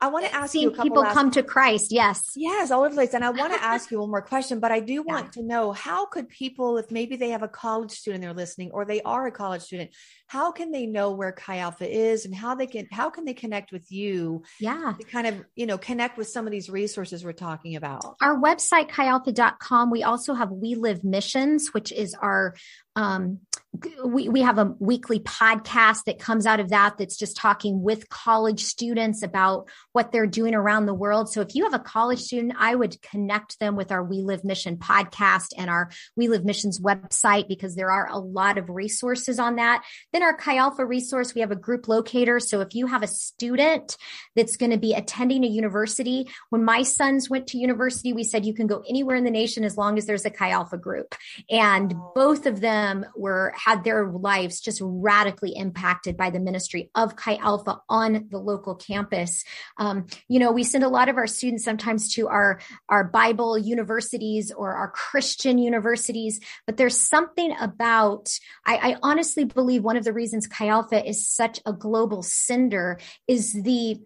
I 0.00 0.08
want 0.08 0.26
to 0.26 0.34
ask 0.34 0.54
you 0.54 0.70
people 0.70 1.02
last, 1.02 1.14
come 1.14 1.30
to 1.32 1.42
Christ. 1.42 1.90
Yes. 1.90 2.32
Yes, 2.36 2.70
all 2.70 2.80
over 2.80 2.90
the 2.90 2.94
place. 2.94 3.14
And 3.14 3.24
I 3.24 3.30
want 3.42 3.52
to 3.54 3.62
ask 3.62 3.90
you 3.90 4.00
one 4.00 4.10
more 4.10 4.22
question, 4.22 4.60
but 4.60 4.72
I 4.72 4.80
do 4.80 5.02
want 5.02 5.26
yeah. 5.26 5.30
to 5.30 5.42
know 5.42 5.72
how 5.72 6.06
could 6.06 6.28
people, 6.28 6.78
if 6.78 6.90
maybe 6.90 7.16
they 7.16 7.30
have 7.30 7.42
a 7.42 7.48
college 7.48 7.92
student 7.92 8.22
they're 8.22 8.34
listening 8.34 8.70
or 8.72 8.84
they 8.84 9.00
are 9.02 9.26
a 9.26 9.32
college 9.32 9.62
student, 9.62 9.90
how 10.26 10.52
can 10.52 10.70
they 10.70 10.86
know 10.86 11.12
where 11.12 11.32
Chi 11.32 11.58
Alpha 11.58 11.88
is 11.88 12.24
and 12.26 12.34
how 12.34 12.54
they 12.54 12.66
can, 12.66 12.86
how 12.90 13.08
can 13.10 13.24
they 13.24 13.34
connect 13.34 13.72
with 13.72 13.90
you? 13.90 14.42
Yeah. 14.60 14.94
To 14.98 15.04
kind 15.06 15.26
of, 15.26 15.44
you 15.54 15.66
know, 15.66 15.78
connect 15.78 16.18
with 16.18 16.28
some 16.28 16.46
of 16.46 16.50
these 16.50 16.68
resources 16.68 17.24
we're 17.24 17.32
talking 17.32 17.76
about. 17.76 18.16
Our 18.20 18.38
website, 18.38 18.90
chialpha.com. 18.90 19.90
We 19.90 20.02
also 20.02 20.34
have 20.34 20.50
We 20.50 20.74
Live 20.74 21.04
Missions, 21.04 21.68
which 21.72 21.92
is 21.92 22.14
our 22.14 22.54
um, 22.96 23.40
we, 24.04 24.28
we 24.28 24.42
have 24.42 24.58
a 24.58 24.74
weekly 24.78 25.18
podcast 25.18 26.04
that 26.04 26.18
comes 26.18 26.46
out 26.46 26.60
of 26.60 26.68
that 26.68 26.98
that's 26.98 27.16
just 27.16 27.36
talking 27.36 27.82
with 27.82 28.08
college 28.08 28.62
students 28.62 29.22
about 29.22 29.68
what 29.92 30.12
they're 30.12 30.26
doing 30.26 30.54
around 30.54 30.86
the 30.86 30.94
world. 30.94 31.32
So 31.32 31.40
if 31.40 31.54
you 31.54 31.64
have 31.64 31.74
a 31.74 31.78
college 31.80 32.20
student, 32.20 32.54
I 32.58 32.74
would 32.74 33.00
connect 33.02 33.58
them 33.58 33.74
with 33.74 33.90
our 33.90 34.04
We 34.04 34.18
Live 34.18 34.44
Mission 34.44 34.76
podcast 34.76 35.48
and 35.56 35.68
our 35.68 35.90
We 36.16 36.28
Live 36.28 36.44
Missions 36.44 36.80
website 36.80 37.48
because 37.48 37.74
there 37.74 37.90
are 37.90 38.08
a 38.08 38.18
lot 38.18 38.58
of 38.58 38.68
resources 38.68 39.38
on 39.38 39.56
that. 39.56 39.82
Then 40.12 40.22
our 40.22 40.36
Chi 40.36 40.56
Alpha 40.56 40.86
resource, 40.86 41.34
we 41.34 41.40
have 41.40 41.50
a 41.50 41.56
group 41.56 41.88
locator. 41.88 42.38
So 42.38 42.60
if 42.60 42.74
you 42.74 42.86
have 42.86 43.02
a 43.02 43.08
student 43.08 43.96
that's 44.36 44.56
going 44.56 44.70
to 44.70 44.78
be 44.78 44.94
attending 44.94 45.42
a 45.42 45.48
university, 45.48 46.28
when 46.50 46.64
my 46.64 46.82
sons 46.82 47.28
went 47.28 47.48
to 47.48 47.58
university, 47.58 48.12
we 48.12 48.24
said 48.24 48.46
you 48.46 48.54
can 48.54 48.66
go 48.66 48.84
anywhere 48.88 49.16
in 49.16 49.24
the 49.24 49.30
nation 49.30 49.64
as 49.64 49.76
long 49.76 49.98
as 49.98 50.06
there's 50.06 50.24
a 50.24 50.30
Chi 50.30 50.50
Alpha 50.50 50.78
group. 50.78 51.14
And 51.50 51.94
both 52.14 52.46
of 52.46 52.60
them 52.60 53.04
were 53.16 53.52
had 53.64 53.84
their 53.84 54.08
lives 54.10 54.60
just 54.60 54.80
radically 54.82 55.54
impacted 55.56 56.16
by 56.16 56.30
the 56.30 56.40
ministry 56.40 56.90
of 56.94 57.16
Chi 57.16 57.36
Alpha 57.36 57.80
on 57.88 58.28
the 58.30 58.38
local 58.38 58.74
campus. 58.74 59.44
Um, 59.78 60.06
you 60.28 60.38
know, 60.38 60.52
we 60.52 60.64
send 60.64 60.84
a 60.84 60.88
lot 60.88 61.08
of 61.08 61.16
our 61.16 61.26
students 61.26 61.64
sometimes 61.64 62.12
to 62.14 62.28
our, 62.28 62.60
our 62.88 63.04
Bible 63.04 63.58
universities 63.58 64.52
or 64.52 64.74
our 64.74 64.90
Christian 64.90 65.58
universities, 65.58 66.40
but 66.66 66.76
there's 66.76 66.96
something 66.96 67.54
about, 67.60 68.28
I, 68.66 68.76
I 68.76 68.96
honestly 69.02 69.44
believe 69.44 69.82
one 69.82 69.96
of 69.96 70.04
the 70.04 70.12
reasons 70.12 70.46
Chi 70.46 70.68
Alpha 70.68 71.06
is 71.06 71.28
such 71.28 71.60
a 71.64 71.72
global 71.72 72.22
sender 72.22 72.98
is 73.26 73.52
the 73.52 74.00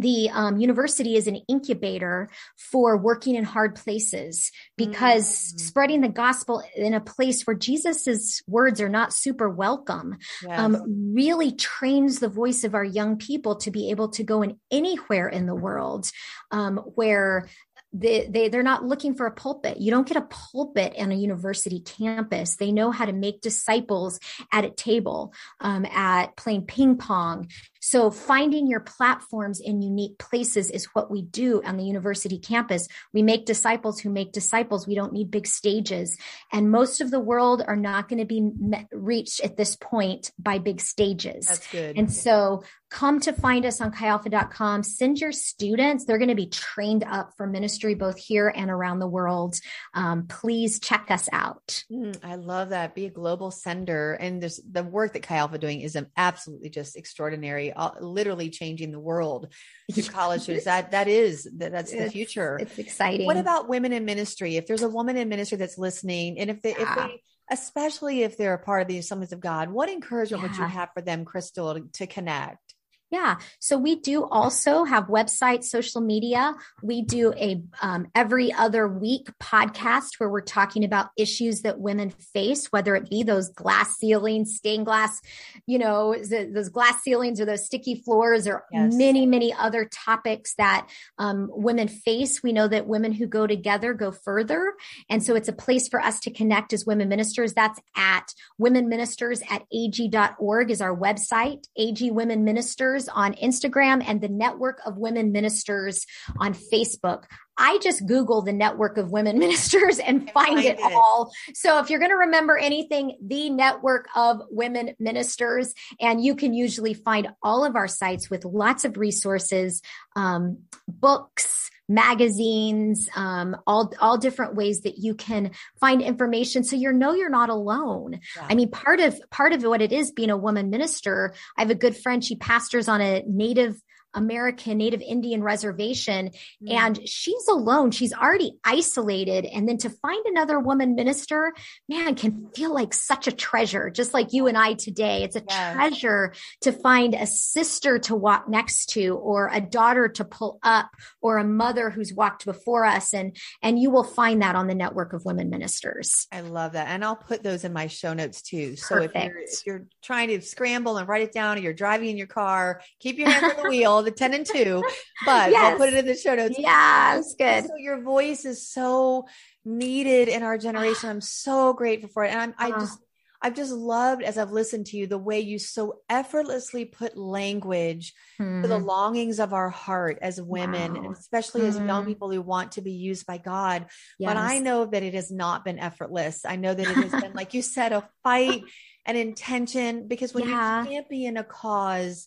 the 0.00 0.30
um, 0.30 0.58
university 0.58 1.16
is 1.16 1.26
an 1.26 1.36
incubator 1.48 2.28
for 2.56 2.96
working 2.96 3.34
in 3.34 3.44
hard 3.44 3.74
places 3.74 4.50
because 4.76 5.26
mm. 5.26 5.60
spreading 5.60 6.00
the 6.00 6.08
gospel 6.08 6.62
in 6.76 6.94
a 6.94 7.00
place 7.00 7.46
where 7.46 7.56
Jesus's 7.56 8.42
words 8.46 8.80
are 8.80 8.88
not 8.88 9.12
super 9.12 9.48
welcome 9.48 10.16
yes. 10.42 10.58
um, 10.58 11.12
really 11.14 11.52
trains 11.52 12.18
the 12.18 12.28
voice 12.28 12.64
of 12.64 12.74
our 12.74 12.84
young 12.84 13.16
people 13.16 13.56
to 13.56 13.70
be 13.70 13.90
able 13.90 14.08
to 14.10 14.24
go 14.24 14.42
in 14.42 14.58
anywhere 14.70 15.28
in 15.28 15.46
the 15.46 15.54
world 15.54 16.10
um, 16.50 16.78
where 16.94 17.48
they, 17.92 18.26
they 18.28 18.48
they're 18.48 18.62
not 18.62 18.84
looking 18.84 19.14
for 19.14 19.26
a 19.26 19.32
pulpit 19.32 19.80
you 19.80 19.90
don't 19.90 20.06
get 20.06 20.18
a 20.18 20.28
pulpit 20.52 20.94
on 20.98 21.10
a 21.10 21.14
university 21.14 21.80
campus 21.80 22.56
they 22.56 22.70
know 22.70 22.90
how 22.90 23.06
to 23.06 23.12
make 23.12 23.40
disciples 23.40 24.20
at 24.52 24.64
a 24.64 24.70
table 24.70 25.32
um, 25.60 25.86
at 25.86 26.36
playing 26.36 26.62
ping 26.66 26.98
pong 26.98 27.48
so 27.80 28.10
finding 28.10 28.66
your 28.66 28.80
platforms 28.80 29.60
in 29.60 29.82
unique 29.82 30.18
places 30.18 30.70
is 30.70 30.86
what 30.86 31.10
we 31.10 31.22
do 31.22 31.62
on 31.64 31.76
the 31.76 31.84
university 31.84 32.38
campus. 32.38 32.88
We 33.12 33.22
make 33.22 33.46
disciples 33.46 34.00
who 34.00 34.10
make 34.10 34.32
disciples. 34.32 34.86
We 34.86 34.94
don't 34.94 35.12
need 35.12 35.30
big 35.30 35.46
stages. 35.46 36.16
And 36.52 36.70
most 36.70 37.00
of 37.00 37.10
the 37.10 37.20
world 37.20 37.62
are 37.66 37.76
not 37.76 38.08
going 38.08 38.18
to 38.18 38.24
be 38.24 38.40
met, 38.40 38.88
reached 38.92 39.40
at 39.40 39.56
this 39.56 39.76
point 39.76 40.32
by 40.38 40.58
big 40.58 40.80
stages. 40.80 41.46
That's 41.46 41.66
good. 41.68 41.96
And 41.96 42.12
so 42.12 42.62
come 42.90 43.20
to 43.20 43.32
find 43.32 43.66
us 43.66 43.80
on 43.80 43.92
chialpha.com. 43.92 44.82
Send 44.82 45.20
your 45.20 45.32
students. 45.32 46.04
They're 46.04 46.18
going 46.18 46.28
to 46.28 46.34
be 46.34 46.46
trained 46.46 47.04
up 47.04 47.32
for 47.36 47.46
ministry 47.46 47.94
both 47.94 48.18
here 48.18 48.52
and 48.54 48.70
around 48.70 48.98
the 48.98 49.06
world. 49.06 49.56
Um, 49.94 50.26
please 50.26 50.80
check 50.80 51.10
us 51.10 51.28
out. 51.32 51.84
Mm, 51.92 52.16
I 52.22 52.36
love 52.36 52.70
that. 52.70 52.94
Be 52.94 53.06
a 53.06 53.10
global 53.10 53.50
sender. 53.50 54.14
And 54.14 54.42
there's 54.42 54.60
the 54.70 54.82
work 54.82 55.12
that 55.12 55.22
Chi 55.22 55.36
Alpha 55.36 55.58
doing 55.58 55.82
is 55.82 55.98
absolutely 56.16 56.70
just 56.70 56.96
extraordinary 56.96 57.67
uh, 57.72 57.90
literally 58.00 58.50
changing 58.50 58.90
the 58.90 59.00
world 59.00 59.52
to 59.92 60.02
college 60.02 60.42
students. 60.42 60.64
That 60.68 60.90
that 60.90 61.08
is 61.08 61.48
that, 61.56 61.72
that's 61.72 61.92
it's, 61.92 62.04
the 62.04 62.10
future. 62.10 62.58
It's 62.60 62.78
exciting. 62.78 63.26
What 63.26 63.36
about 63.36 63.68
women 63.68 63.92
in 63.92 64.04
ministry? 64.04 64.56
If 64.56 64.66
there's 64.66 64.82
a 64.82 64.88
woman 64.88 65.16
in 65.16 65.28
ministry 65.28 65.56
that's 65.58 65.78
listening, 65.78 66.38
and 66.38 66.50
if 66.50 66.60
they 66.62 66.70
yeah. 66.70 66.90
if 66.90 66.96
they 66.96 67.22
especially 67.50 68.22
if 68.22 68.36
they're 68.36 68.54
a 68.54 68.58
part 68.58 68.82
of 68.82 68.88
the 68.88 68.98
Assemblies 68.98 69.32
of 69.32 69.40
God, 69.40 69.70
what 69.70 69.88
encouragement 69.88 70.42
yeah. 70.42 70.48
would 70.48 70.58
you 70.58 70.64
have 70.64 70.90
for 70.92 71.00
them, 71.00 71.24
Crystal, 71.24 71.74
to, 71.74 71.84
to 71.94 72.06
connect? 72.06 72.67
Yeah. 73.10 73.36
So 73.58 73.78
we 73.78 73.96
do 73.96 74.24
also 74.24 74.84
have 74.84 75.04
websites, 75.04 75.64
social 75.64 76.02
media. 76.02 76.54
We 76.82 77.00
do 77.00 77.32
a 77.34 77.62
um, 77.80 78.08
every 78.14 78.52
other 78.52 78.86
week 78.86 79.28
podcast 79.42 80.18
where 80.18 80.28
we're 80.28 80.42
talking 80.42 80.84
about 80.84 81.08
issues 81.16 81.62
that 81.62 81.80
women 81.80 82.10
face, 82.10 82.66
whether 82.66 82.94
it 82.96 83.08
be 83.08 83.22
those 83.22 83.48
glass 83.48 83.96
ceilings, 83.96 84.56
stained 84.56 84.84
glass, 84.84 85.22
you 85.66 85.78
know, 85.78 86.14
those 86.14 86.68
glass 86.68 87.02
ceilings 87.02 87.40
or 87.40 87.46
those 87.46 87.64
sticky 87.64 87.94
floors 87.94 88.46
or 88.46 88.64
yes. 88.70 88.94
many, 88.94 89.24
many 89.24 89.54
other 89.54 89.86
topics 89.86 90.54
that 90.56 90.86
um, 91.18 91.48
women 91.50 91.88
face. 91.88 92.42
We 92.42 92.52
know 92.52 92.68
that 92.68 92.86
women 92.86 93.12
who 93.12 93.26
go 93.26 93.46
together 93.46 93.94
go 93.94 94.12
further. 94.12 94.74
And 95.08 95.22
so 95.22 95.34
it's 95.34 95.48
a 95.48 95.54
place 95.54 95.88
for 95.88 96.00
us 96.00 96.20
to 96.20 96.30
connect 96.30 96.74
as 96.74 96.84
women 96.84 97.08
ministers. 97.08 97.54
That's 97.54 97.80
at 97.96 98.34
women 98.58 98.88
ministers 98.90 99.40
at 99.48 99.62
ag.org 99.72 100.70
is 100.70 100.82
our 100.82 100.94
website, 100.94 101.64
AG 101.76 102.10
Women 102.10 102.44
Ministers 102.44 102.97
Ministers 102.98 103.08
on 103.14 103.34
Instagram 103.34 104.02
and 104.06 104.20
the 104.20 104.28
Network 104.28 104.80
of 104.84 104.96
Women 104.96 105.30
Ministers 105.32 106.06
on 106.38 106.54
Facebook. 106.54 107.24
I 107.56 107.78
just 107.78 108.06
Google 108.06 108.42
the 108.42 108.52
Network 108.52 108.98
of 108.98 109.10
Women 109.10 109.38
Ministers 109.44 109.98
and 109.98 110.30
find, 110.30 110.58
it, 110.58 110.78
all. 110.80 111.30
So 111.54 111.78
if 111.78 111.90
you're 111.90 111.98
going 111.98 112.10
to 112.10 112.16
remember 112.16 112.56
anything, 112.56 113.18
the 113.22 113.50
Network 113.50 114.06
of 114.14 114.42
Women 114.50 114.94
Ministers, 114.98 115.74
and 116.00 116.24
you 116.24 116.34
can 116.34 116.54
usually 116.54 116.94
find 116.94 117.28
all 117.42 117.64
of 117.64 117.76
our 117.76 117.88
sites 117.88 118.30
with 118.30 118.44
lots 118.44 118.84
of 118.84 118.96
resources, 118.96 119.82
um, 120.16 120.58
books, 120.88 121.70
magazines, 121.88 123.08
um, 123.16 123.56
all 123.66 123.92
all 124.00 124.18
different 124.18 124.54
ways 124.54 124.82
that 124.82 124.98
you 124.98 125.14
can 125.14 125.52
find 125.80 126.02
information. 126.02 126.62
So 126.64 126.76
you 126.76 126.92
know 126.92 127.14
you're 127.14 127.30
not 127.30 127.48
alone. 127.48 128.20
Yeah. 128.36 128.46
I 128.48 128.54
mean, 128.54 128.70
part 128.70 129.00
of 129.00 129.18
part 129.30 129.52
of 129.52 129.62
what 129.62 129.82
it 129.82 129.92
is 129.92 130.10
being 130.10 130.30
a 130.30 130.36
woman 130.36 130.70
minister. 130.70 131.34
I 131.56 131.62
have 131.62 131.70
a 131.70 131.74
good 131.74 131.96
friend. 131.96 132.24
She 132.24 132.36
pastors 132.36 132.88
on 132.88 133.00
a 133.00 133.22
native 133.26 133.80
American 134.14 134.78
Native 134.78 135.00
Indian 135.00 135.42
reservation 135.42 136.30
mm. 136.62 136.72
and 136.72 137.08
she's 137.08 137.46
alone. 137.48 137.90
She's 137.90 138.12
already 138.12 138.52
isolated. 138.64 139.44
And 139.44 139.68
then 139.68 139.78
to 139.78 139.90
find 139.90 140.24
another 140.26 140.58
woman 140.58 140.94
minister, 140.94 141.52
man, 141.88 142.14
can 142.14 142.48
feel 142.54 142.72
like 142.72 142.94
such 142.94 143.26
a 143.26 143.32
treasure, 143.32 143.90
just 143.90 144.14
like 144.14 144.32
you 144.32 144.46
and 144.46 144.56
I 144.56 144.74
today. 144.74 145.24
It's 145.24 145.36
a 145.36 145.42
yes. 145.48 145.74
treasure 145.74 146.34
to 146.62 146.72
find 146.72 147.14
a 147.14 147.26
sister 147.26 147.98
to 148.00 148.14
walk 148.14 148.48
next 148.48 148.86
to 148.90 149.16
or 149.16 149.50
a 149.52 149.60
daughter 149.60 150.08
to 150.08 150.24
pull 150.24 150.58
up 150.62 150.90
or 151.20 151.38
a 151.38 151.44
mother 151.44 151.90
who's 151.90 152.12
walked 152.12 152.44
before 152.44 152.84
us. 152.84 153.12
And, 153.12 153.36
and 153.62 153.78
you 153.78 153.90
will 153.90 154.04
find 154.04 154.42
that 154.42 154.56
on 154.56 154.66
the 154.66 154.74
network 154.74 155.12
of 155.12 155.24
women 155.24 155.50
ministers. 155.50 156.26
I 156.32 156.40
love 156.40 156.72
that. 156.72 156.88
And 156.88 157.04
I'll 157.04 157.16
put 157.16 157.42
those 157.42 157.64
in 157.64 157.72
my 157.72 157.86
show 157.88 158.14
notes 158.14 158.42
too. 158.42 158.76
So 158.76 159.02
if 159.02 159.14
you're, 159.14 159.38
if 159.38 159.66
you're 159.66 159.86
trying 160.02 160.28
to 160.28 160.40
scramble 160.40 160.96
and 160.96 161.08
write 161.08 161.22
it 161.22 161.32
down 161.32 161.58
or 161.58 161.60
you're 161.60 161.72
driving 161.74 162.10
in 162.10 162.16
your 162.16 162.26
car, 162.26 162.80
keep 163.00 163.18
your 163.18 163.28
hands 163.28 163.54
on 163.56 163.62
the 163.62 163.68
wheel 163.68 163.97
the 164.02 164.10
10 164.10 164.34
and 164.34 164.46
2, 164.46 164.82
but 165.24 165.50
yes. 165.50 165.72
I'll 165.72 165.78
put 165.78 165.88
it 165.88 165.94
in 165.94 166.06
the 166.06 166.16
show 166.16 166.34
notes. 166.34 166.56
Yeah, 166.58 167.18
it's 167.18 167.34
good. 167.34 167.64
So 167.64 167.76
your 167.76 168.02
voice 168.02 168.44
is 168.44 168.70
so 168.70 169.26
needed 169.64 170.28
in 170.28 170.42
our 170.42 170.58
generation. 170.58 171.10
I'm 171.10 171.20
so 171.20 171.72
grateful 171.72 172.08
for 172.08 172.24
it. 172.24 172.32
And 172.32 172.40
I'm, 172.40 172.54
I 172.58 172.70
uh-huh. 172.70 172.80
just, 172.80 172.98
I've 173.40 173.54
just 173.54 173.72
loved 173.72 174.22
as 174.22 174.36
I've 174.36 174.50
listened 174.50 174.86
to 174.86 174.96
you 174.96 175.06
the 175.06 175.18
way 175.18 175.40
you 175.40 175.58
so 175.58 176.00
effortlessly 176.08 176.84
put 176.84 177.16
language 177.16 178.12
mm. 178.40 178.62
to 178.62 178.68
the 178.68 178.80
hmm. 178.80 178.84
longings 178.84 179.38
of 179.38 179.52
our 179.52 179.70
heart 179.70 180.18
as 180.20 180.42
women, 180.42 181.04
wow. 181.04 181.12
especially 181.12 181.60
mm-hmm. 181.60 181.80
as 181.80 181.86
young 181.86 182.02
hmm. 182.02 182.08
people 182.08 182.30
who 182.32 182.42
want 182.42 182.72
to 182.72 182.82
be 182.82 182.92
used 182.92 183.26
by 183.26 183.38
God. 183.38 183.86
Yes. 184.18 184.30
But 184.30 184.36
I 184.38 184.58
know 184.58 184.86
that 184.86 185.04
it 185.04 185.14
has 185.14 185.30
not 185.30 185.64
been 185.64 185.78
effortless. 185.78 186.44
I 186.44 186.56
know 186.56 186.74
that 186.74 186.86
it 186.86 186.96
has 186.96 187.22
been, 187.22 187.32
like 187.34 187.54
you 187.54 187.62
said, 187.62 187.92
a 187.92 188.08
fight 188.24 188.62
and 189.06 189.16
intention 189.16 190.08
because 190.08 190.34
when 190.34 190.48
yeah. 190.48 190.82
you 190.82 190.90
champion 190.90 191.36
a 191.36 191.44
cause 191.44 192.26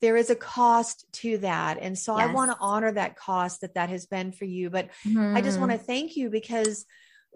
there 0.00 0.16
is 0.16 0.30
a 0.30 0.36
cost 0.36 1.06
to 1.12 1.38
that 1.38 1.78
and 1.80 1.98
so 1.98 2.16
yes. 2.16 2.28
i 2.28 2.32
want 2.32 2.50
to 2.50 2.56
honor 2.60 2.92
that 2.92 3.16
cost 3.16 3.60
that 3.60 3.74
that 3.74 3.88
has 3.88 4.06
been 4.06 4.32
for 4.32 4.44
you 4.44 4.70
but 4.70 4.90
mm-hmm. 5.06 5.36
i 5.36 5.40
just 5.40 5.58
want 5.58 5.70
to 5.70 5.78
mm-hmm. 5.78 5.86
thank 5.86 6.16
you 6.16 6.30
because 6.30 6.84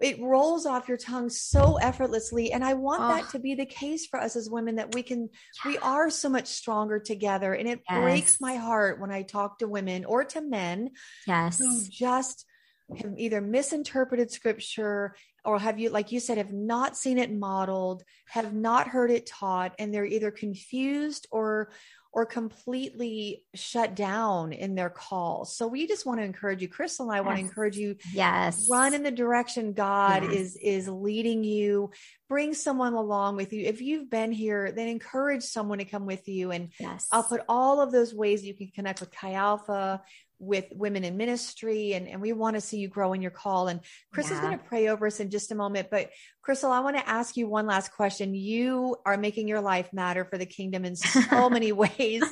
it 0.01 0.19
rolls 0.19 0.65
off 0.65 0.87
your 0.87 0.97
tongue 0.97 1.29
so 1.29 1.77
effortlessly 1.77 2.51
and 2.51 2.63
i 2.63 2.73
want 2.73 3.01
oh. 3.01 3.07
that 3.07 3.29
to 3.29 3.39
be 3.39 3.55
the 3.55 3.65
case 3.65 4.05
for 4.05 4.19
us 4.19 4.35
as 4.35 4.49
women 4.49 4.75
that 4.75 4.93
we 4.93 5.03
can 5.03 5.29
yeah. 5.63 5.71
we 5.71 5.77
are 5.79 6.09
so 6.09 6.29
much 6.29 6.47
stronger 6.47 6.99
together 6.99 7.53
and 7.53 7.67
it 7.67 7.81
yes. 7.89 8.01
breaks 8.01 8.41
my 8.41 8.55
heart 8.55 8.99
when 8.99 9.11
i 9.11 9.21
talk 9.21 9.59
to 9.59 9.67
women 9.67 10.05
or 10.05 10.23
to 10.23 10.41
men 10.41 10.89
yes 11.27 11.59
who 11.59 11.81
just 11.89 12.45
have 12.97 13.13
either 13.17 13.39
misinterpreted 13.41 14.31
scripture 14.31 15.15
or 15.45 15.57
have 15.57 15.79
you 15.79 15.89
like 15.89 16.11
you 16.11 16.19
said 16.19 16.37
have 16.37 16.53
not 16.53 16.97
seen 16.97 17.17
it 17.17 17.31
modeled 17.31 18.03
have 18.27 18.53
not 18.53 18.87
heard 18.87 19.11
it 19.11 19.25
taught 19.25 19.73
and 19.79 19.93
they're 19.93 20.05
either 20.05 20.31
confused 20.31 21.27
or 21.31 21.71
or 22.13 22.25
completely 22.25 23.43
shut 23.53 23.95
down 23.95 24.51
in 24.51 24.75
their 24.75 24.89
calls. 24.89 25.55
So 25.55 25.67
we 25.67 25.87
just 25.87 26.05
want 26.05 26.19
to 26.19 26.25
encourage 26.25 26.61
you, 26.61 26.67
Crystal 26.67 27.05
and 27.05 27.13
I 27.13 27.17
yes. 27.17 27.25
want 27.25 27.37
to 27.37 27.43
encourage 27.43 27.77
you. 27.77 27.95
Yes. 28.13 28.67
Run 28.69 28.93
in 28.93 29.03
the 29.03 29.11
direction 29.11 29.71
God 29.71 30.23
yes. 30.23 30.33
is, 30.33 30.57
is 30.57 30.87
leading 30.89 31.43
you. 31.43 31.91
Bring 32.27 32.53
someone 32.53 32.93
along 32.93 33.37
with 33.37 33.53
you. 33.53 33.65
If 33.65 33.81
you've 33.81 34.09
been 34.09 34.31
here, 34.33 34.73
then 34.73 34.89
encourage 34.89 35.43
someone 35.43 35.77
to 35.77 35.85
come 35.85 36.05
with 36.05 36.27
you. 36.27 36.51
And 36.51 36.69
yes. 36.79 37.07
I'll 37.11 37.23
put 37.23 37.41
all 37.47 37.79
of 37.79 37.93
those 37.93 38.13
ways 38.13 38.43
you 38.43 38.55
can 38.55 38.67
connect 38.67 38.99
with 38.99 39.11
Chi 39.11 39.33
Alpha, 39.33 40.01
with 40.41 40.65
women 40.71 41.03
in 41.03 41.15
ministry 41.17 41.93
and, 41.93 42.07
and 42.07 42.19
we 42.19 42.33
want 42.33 42.55
to 42.55 42.61
see 42.61 42.79
you 42.79 42.87
grow 42.87 43.13
in 43.13 43.21
your 43.21 43.31
call. 43.31 43.67
And 43.67 43.79
Chris 44.11 44.29
yeah. 44.29 44.35
is 44.35 44.41
going 44.41 44.57
to 44.57 44.65
pray 44.65 44.89
over 44.89 45.05
us 45.05 45.19
in 45.19 45.29
just 45.29 45.51
a 45.51 45.55
moment. 45.55 45.89
But 45.91 46.09
Crystal, 46.41 46.71
I 46.71 46.79
want 46.79 46.97
to 46.97 47.07
ask 47.07 47.37
you 47.37 47.47
one 47.47 47.67
last 47.67 47.93
question. 47.93 48.33
You 48.33 48.97
are 49.05 49.17
making 49.17 49.47
your 49.47 49.61
life 49.61 49.93
matter 49.93 50.25
for 50.25 50.39
the 50.39 50.47
kingdom 50.47 50.83
in 50.83 50.95
so 50.95 51.49
many 51.51 51.71
ways, 51.71 52.23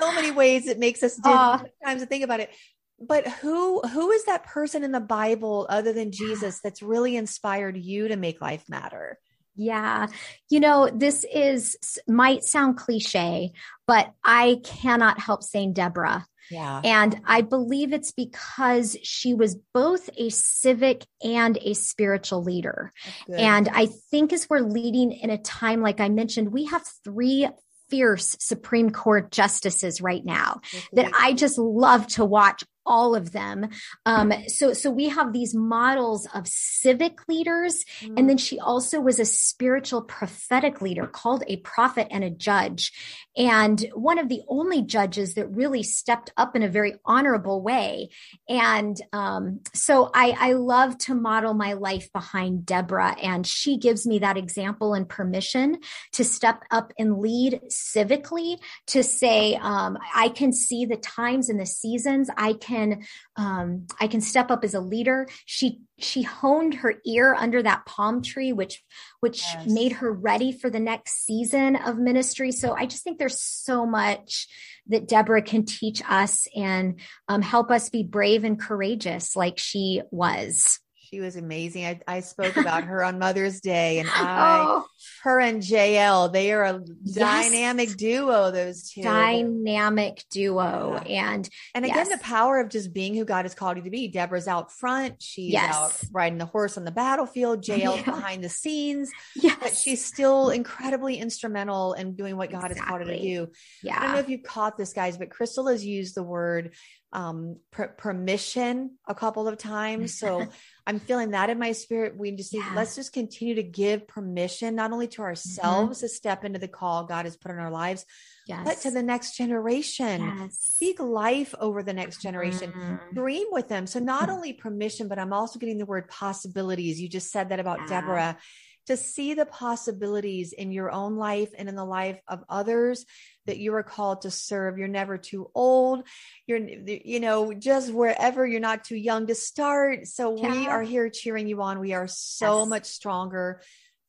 so 0.00 0.12
many 0.14 0.30
ways 0.30 0.66
it 0.66 0.78
makes 0.78 1.02
us 1.02 1.16
times 1.18 2.00
to 2.00 2.06
think 2.06 2.24
about 2.24 2.40
it. 2.40 2.50
But 2.98 3.28
who 3.28 3.80
who 3.80 4.10
is 4.12 4.24
that 4.24 4.44
person 4.44 4.84
in 4.84 4.92
the 4.92 5.00
Bible 5.00 5.66
other 5.68 5.92
than 5.92 6.12
Jesus 6.12 6.60
that's 6.62 6.82
really 6.82 7.16
inspired 7.16 7.76
you 7.76 8.08
to 8.08 8.16
make 8.16 8.40
life 8.40 8.64
matter? 8.68 9.18
Yeah. 9.54 10.06
You 10.48 10.60
know, 10.60 10.88
this 10.88 11.26
is 11.30 11.76
might 12.08 12.44
sound 12.44 12.78
cliche, 12.78 13.52
but 13.86 14.12
I 14.24 14.60
cannot 14.64 15.20
help 15.20 15.42
saying 15.42 15.74
Deborah 15.74 16.26
yeah. 16.50 16.80
And 16.84 17.20
I 17.24 17.40
believe 17.40 17.92
it's 17.92 18.12
because 18.12 18.96
she 19.02 19.34
was 19.34 19.56
both 19.72 20.10
a 20.16 20.28
civic 20.30 21.06
and 21.22 21.58
a 21.60 21.74
spiritual 21.74 22.42
leader. 22.42 22.92
And 23.28 23.68
I 23.68 23.86
think 24.10 24.32
as 24.32 24.48
we're 24.50 24.60
leading 24.60 25.12
in 25.12 25.30
a 25.30 25.38
time, 25.38 25.80
like 25.80 26.00
I 26.00 26.08
mentioned, 26.08 26.52
we 26.52 26.66
have 26.66 26.82
three 27.04 27.48
fierce 27.88 28.36
Supreme 28.40 28.90
Court 28.90 29.30
justices 29.30 30.00
right 30.00 30.24
now 30.24 30.60
that 30.94 31.12
I 31.14 31.34
just 31.34 31.58
love 31.58 32.06
to 32.08 32.24
watch 32.24 32.64
all 32.84 33.14
of 33.14 33.32
them. 33.32 33.68
Um, 34.06 34.32
so, 34.48 34.72
so 34.72 34.90
we 34.90 35.08
have 35.08 35.32
these 35.32 35.54
models 35.54 36.26
of 36.34 36.48
civic 36.48 37.28
leaders. 37.28 37.84
Mm. 38.00 38.18
And 38.18 38.28
then 38.28 38.38
she 38.38 38.58
also 38.58 39.00
was 39.00 39.18
a 39.20 39.24
spiritual 39.24 40.02
prophetic 40.02 40.80
leader 40.80 41.06
called 41.06 41.44
a 41.46 41.56
prophet 41.58 42.08
and 42.10 42.24
a 42.24 42.30
judge. 42.30 42.92
And 43.36 43.80
one 43.94 44.18
of 44.18 44.28
the 44.28 44.42
only 44.48 44.82
judges 44.82 45.34
that 45.34 45.46
really 45.48 45.82
stepped 45.82 46.32
up 46.36 46.56
in 46.56 46.62
a 46.62 46.68
very 46.68 46.94
honorable 47.04 47.62
way. 47.62 48.10
And, 48.48 49.00
um, 49.12 49.60
so 49.74 50.10
I, 50.12 50.36
I 50.38 50.52
love 50.54 50.98
to 50.98 51.14
model 51.14 51.54
my 51.54 51.74
life 51.74 52.12
behind 52.12 52.66
Deborah 52.66 53.16
and 53.22 53.46
she 53.46 53.78
gives 53.78 54.06
me 54.06 54.18
that 54.18 54.36
example 54.36 54.94
and 54.94 55.08
permission 55.08 55.78
to 56.12 56.24
step 56.24 56.62
up 56.70 56.92
and 56.98 57.18
lead 57.18 57.60
civically 57.68 58.58
to 58.88 59.02
say, 59.02 59.54
um, 59.54 59.96
I 60.14 60.28
can 60.28 60.52
see 60.52 60.84
the 60.84 60.96
times 60.96 61.48
and 61.48 61.60
the 61.60 61.66
seasons. 61.66 62.28
I 62.36 62.54
can 62.54 62.71
can 62.72 63.04
um, 63.36 63.86
I 64.00 64.06
can 64.06 64.20
step 64.20 64.50
up 64.50 64.64
as 64.64 64.74
a 64.74 64.80
leader. 64.80 65.28
She 65.46 65.80
she 65.98 66.22
honed 66.22 66.74
her 66.74 66.94
ear 67.06 67.34
under 67.34 67.62
that 67.62 67.84
palm 67.86 68.22
tree, 68.22 68.52
which 68.52 68.82
which 69.20 69.42
yes. 69.42 69.66
made 69.66 69.92
her 69.92 70.12
ready 70.12 70.52
for 70.52 70.70
the 70.70 70.80
next 70.80 71.24
season 71.24 71.76
of 71.76 71.98
ministry. 71.98 72.52
So 72.52 72.74
I 72.74 72.86
just 72.86 73.04
think 73.04 73.18
there's 73.18 73.40
so 73.40 73.86
much 73.86 74.48
that 74.88 75.08
Deborah 75.08 75.42
can 75.42 75.64
teach 75.64 76.02
us 76.08 76.46
and 76.56 76.98
um, 77.28 77.42
help 77.42 77.70
us 77.70 77.90
be 77.90 78.02
brave 78.02 78.44
and 78.44 78.58
courageous, 78.58 79.36
like 79.36 79.58
she 79.58 80.02
was. 80.10 80.80
She 81.12 81.20
was 81.20 81.36
amazing. 81.36 81.84
I, 81.84 82.00
I 82.06 82.20
spoke 82.20 82.56
about 82.56 82.84
her 82.84 83.04
on 83.04 83.18
Mother's 83.18 83.60
Day, 83.60 83.98
and 83.98 84.08
I, 84.08 84.64
oh. 84.66 84.86
her 85.24 85.40
and 85.40 85.62
Jael, 85.62 86.30
they 86.30 86.52
are 86.52 86.64
a 86.64 86.82
yes. 87.04 87.50
dynamic 87.50 87.98
duo. 87.98 88.50
Those 88.50 88.88
two 88.90 89.02
dynamic 89.02 90.24
duo, 90.30 91.02
yeah. 91.04 91.32
and 91.32 91.50
and 91.74 91.84
again, 91.84 92.06
yes. 92.08 92.08
the 92.08 92.24
power 92.24 92.60
of 92.60 92.70
just 92.70 92.94
being 92.94 93.14
who 93.14 93.26
God 93.26 93.44
has 93.44 93.54
called 93.54 93.76
you 93.76 93.82
to 93.82 93.90
be. 93.90 94.08
Deborah's 94.08 94.48
out 94.48 94.72
front; 94.72 95.22
she's 95.22 95.52
yes. 95.52 95.74
out 95.74 96.00
riding 96.12 96.38
the 96.38 96.46
horse 96.46 96.78
on 96.78 96.86
the 96.86 96.90
battlefield. 96.90 97.62
Jael's 97.62 97.96
yeah. 97.98 98.04
behind 98.04 98.42
the 98.42 98.48
scenes, 98.48 99.10
yes. 99.36 99.58
but 99.60 99.76
she's 99.76 100.02
still 100.02 100.48
incredibly 100.48 101.16
instrumental 101.16 101.92
in 101.92 102.14
doing 102.14 102.38
what 102.38 102.50
God 102.50 102.70
exactly. 102.70 102.80
has 102.80 102.88
called 102.88 103.00
her 103.02 103.06
to 103.08 103.20
do. 103.20 103.48
Yeah, 103.82 103.98
I 103.98 104.04
don't 104.04 104.12
know 104.14 104.20
if 104.20 104.30
you 104.30 104.38
caught 104.38 104.78
this, 104.78 104.94
guys, 104.94 105.18
but 105.18 105.28
Crystal 105.28 105.66
has 105.66 105.84
used 105.84 106.14
the 106.14 106.22
word 106.22 106.72
um, 107.12 107.56
per- 107.70 107.88
permission 107.88 108.92
a 109.06 109.14
couple 109.14 109.46
of 109.46 109.58
times. 109.58 110.18
So 110.18 110.46
I'm 110.86 110.98
feeling 110.98 111.30
that 111.30 111.50
in 111.50 111.58
my 111.58 111.72
spirit. 111.72 112.16
We 112.16 112.32
just 112.32 112.52
need, 112.54 112.64
let's 112.74 112.96
just 112.96 113.12
continue 113.12 113.56
to 113.56 113.62
give 113.62 114.08
permission, 114.08 114.74
not 114.74 114.92
only 114.92 115.08
to 115.08 115.14
mm-hmm. 115.14 115.22
ourselves 115.22 115.98
mm-hmm. 115.98 116.06
to 116.06 116.08
step 116.08 116.44
into 116.44 116.58
the 116.58 116.68
call 116.68 117.04
God 117.04 117.26
has 117.26 117.36
put 117.36 117.50
in 117.50 117.58
our 117.58 117.70
lives, 117.70 118.04
yes. 118.46 118.62
but 118.64 118.80
to 118.80 118.90
the 118.90 119.02
next 119.02 119.36
generation. 119.36 120.22
Yes. 120.38 120.58
Speak 120.58 121.00
life 121.00 121.54
over 121.60 121.82
the 121.82 121.92
next 121.92 122.22
generation. 122.22 122.72
Mm-hmm. 122.72 123.14
Dream 123.14 123.46
with 123.50 123.68
them. 123.68 123.86
So 123.86 123.98
not 123.98 124.30
only 124.30 124.52
permission, 124.54 125.08
but 125.08 125.18
I'm 125.18 125.32
also 125.32 125.58
getting 125.58 125.78
the 125.78 125.86
word 125.86 126.08
possibilities. 126.08 127.00
You 127.00 127.08
just 127.08 127.30
said 127.30 127.50
that 127.50 127.60
about 127.60 127.80
yeah. 127.80 127.86
Deborah 127.88 128.38
to 128.86 128.96
see 128.96 129.34
the 129.34 129.46
possibilities 129.46 130.52
in 130.52 130.72
your 130.72 130.90
own 130.90 131.16
life 131.16 131.50
and 131.56 131.68
in 131.68 131.76
the 131.76 131.84
life 131.84 132.20
of 132.26 132.44
others 132.48 133.04
that 133.46 133.58
you 133.58 133.74
are 133.74 133.82
called 133.82 134.22
to 134.22 134.30
serve. 134.30 134.78
You're 134.78 134.88
never 134.88 135.18
too 135.18 135.50
old. 135.54 136.04
You're, 136.46 136.58
you 136.58 137.20
know, 137.20 137.52
just 137.52 137.92
wherever 137.92 138.46
you're 138.46 138.60
not 138.60 138.84
too 138.84 138.96
young 138.96 139.26
to 139.28 139.34
start. 139.34 140.06
So 140.06 140.36
yeah. 140.36 140.50
we 140.50 140.66
are 140.66 140.82
here 140.82 141.10
cheering 141.10 141.48
you 141.48 141.62
on. 141.62 141.80
We 141.80 141.92
are 141.92 142.08
so 142.08 142.60
yes. 142.60 142.68
much 142.68 142.86
stronger 142.86 143.60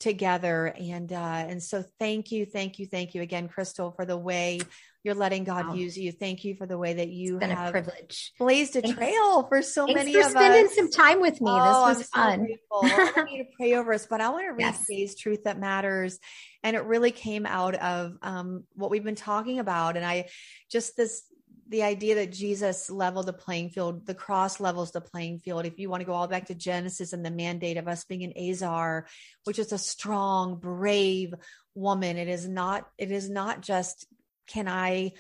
together. 0.04 0.68
And, 0.78 1.12
uh, 1.12 1.46
and 1.48 1.64
so 1.64 1.84
thank 1.98 2.32
you, 2.32 2.46
thank 2.46 2.78
you, 2.78 2.86
thank 2.86 3.16
you 3.16 3.22
again, 3.22 3.48
Crystal, 3.48 3.92
for 3.92 4.06
the 4.06 4.18
way 4.18 4.60
you're 5.04 5.16
letting 5.16 5.44
God 5.44 5.68
wow. 5.68 5.74
use 5.74 5.98
you. 5.98 6.12
Thank 6.12 6.44
you 6.44 6.56
for 6.56 6.66
the 6.66 6.78
way 6.78 6.94
that 6.94 7.10
you 7.10 7.40
have 7.40 7.72
privilege. 7.72 8.34
blazed 8.40 8.76
a 8.76 8.82
Thanks. 8.82 8.98
trail 8.98 9.44
for 9.48 9.62
so 9.62 9.86
Thanks 9.86 10.00
many 10.00 10.14
for 10.14 10.20
of 10.20 10.32
spending 10.32 10.66
us. 10.66 10.76
some 10.76 10.90
time 10.90 11.20
with 11.20 11.42
me. 11.42 11.52
Oh, 11.52 11.88
this 11.88 11.98
was 11.98 12.10
I'm 12.14 12.40
fun. 12.40 12.48
So 12.72 12.88
I 12.88 13.12
want 13.16 13.32
you 13.32 13.44
to 13.44 13.50
pray 13.58 13.74
over 13.76 13.94
us, 13.94 14.06
but 14.06 14.22
I 14.22 14.30
want 14.30 14.46
to 14.46 14.52
read 14.52 14.60
yes. 14.60 14.86
today's 14.86 15.16
truth 15.16 15.44
that 15.44 15.60
matters. 15.60 16.20
And 16.64 16.76
it 16.76 16.86
really 16.86 17.12
came 17.12 17.46
out 17.46 17.76
of 17.76 18.18
um, 18.22 18.64
what 18.76 18.92
we've 18.92 19.04
been 19.04 19.16
talking 19.16 19.60
about. 19.60 19.98
And 19.98 20.06
I 20.06 20.28
just 20.72 20.96
this 20.96 21.24
the 21.70 21.84
idea 21.84 22.16
that 22.16 22.32
Jesus 22.32 22.90
leveled 22.90 23.26
the 23.26 23.34
playing 23.34 23.70
field, 23.70 24.06
the 24.06 24.14
cross 24.14 24.60
levels 24.60 24.92
the 24.92 25.02
playing 25.02 25.40
field. 25.40 25.66
If 25.66 25.80
you 25.80 25.90
want 25.90 26.02
to 26.02 26.06
go 26.06 26.14
all 26.14 26.28
back 26.28 26.48
to 26.48 26.56
Genesis 26.56 27.14
and 27.14 27.26
the 27.26 27.32
mandate 27.32 27.78
of 27.78 27.88
us 27.88 28.04
being 28.04 28.24
an 28.24 28.34
ezer, 28.38 29.08
which 29.46 29.60
is 29.60 29.72
a 29.72 29.78
strong, 29.78 30.58
brave 30.58 31.34
woman, 31.76 32.18
it 32.18 32.28
is 32.28 32.48
not, 32.48 32.88
it 32.98 33.12
is 33.12 33.30
not 33.30 33.62
just 33.62 34.06
can 34.48 34.68
I 34.68 35.14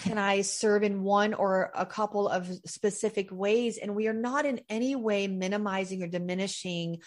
can 0.00 0.16
I 0.16 0.42
serve 0.42 0.84
in 0.84 1.02
one 1.02 1.34
or 1.34 1.72
a 1.74 1.84
couple 1.84 2.28
of 2.28 2.48
specific 2.66 3.32
ways? 3.32 3.78
And 3.78 3.96
we 3.96 4.06
are 4.06 4.14
not 4.14 4.46
in 4.46 4.60
any 4.68 4.94
way 4.94 5.26
minimizing 5.26 6.02
or 6.02 6.06
diminishing 6.06 6.98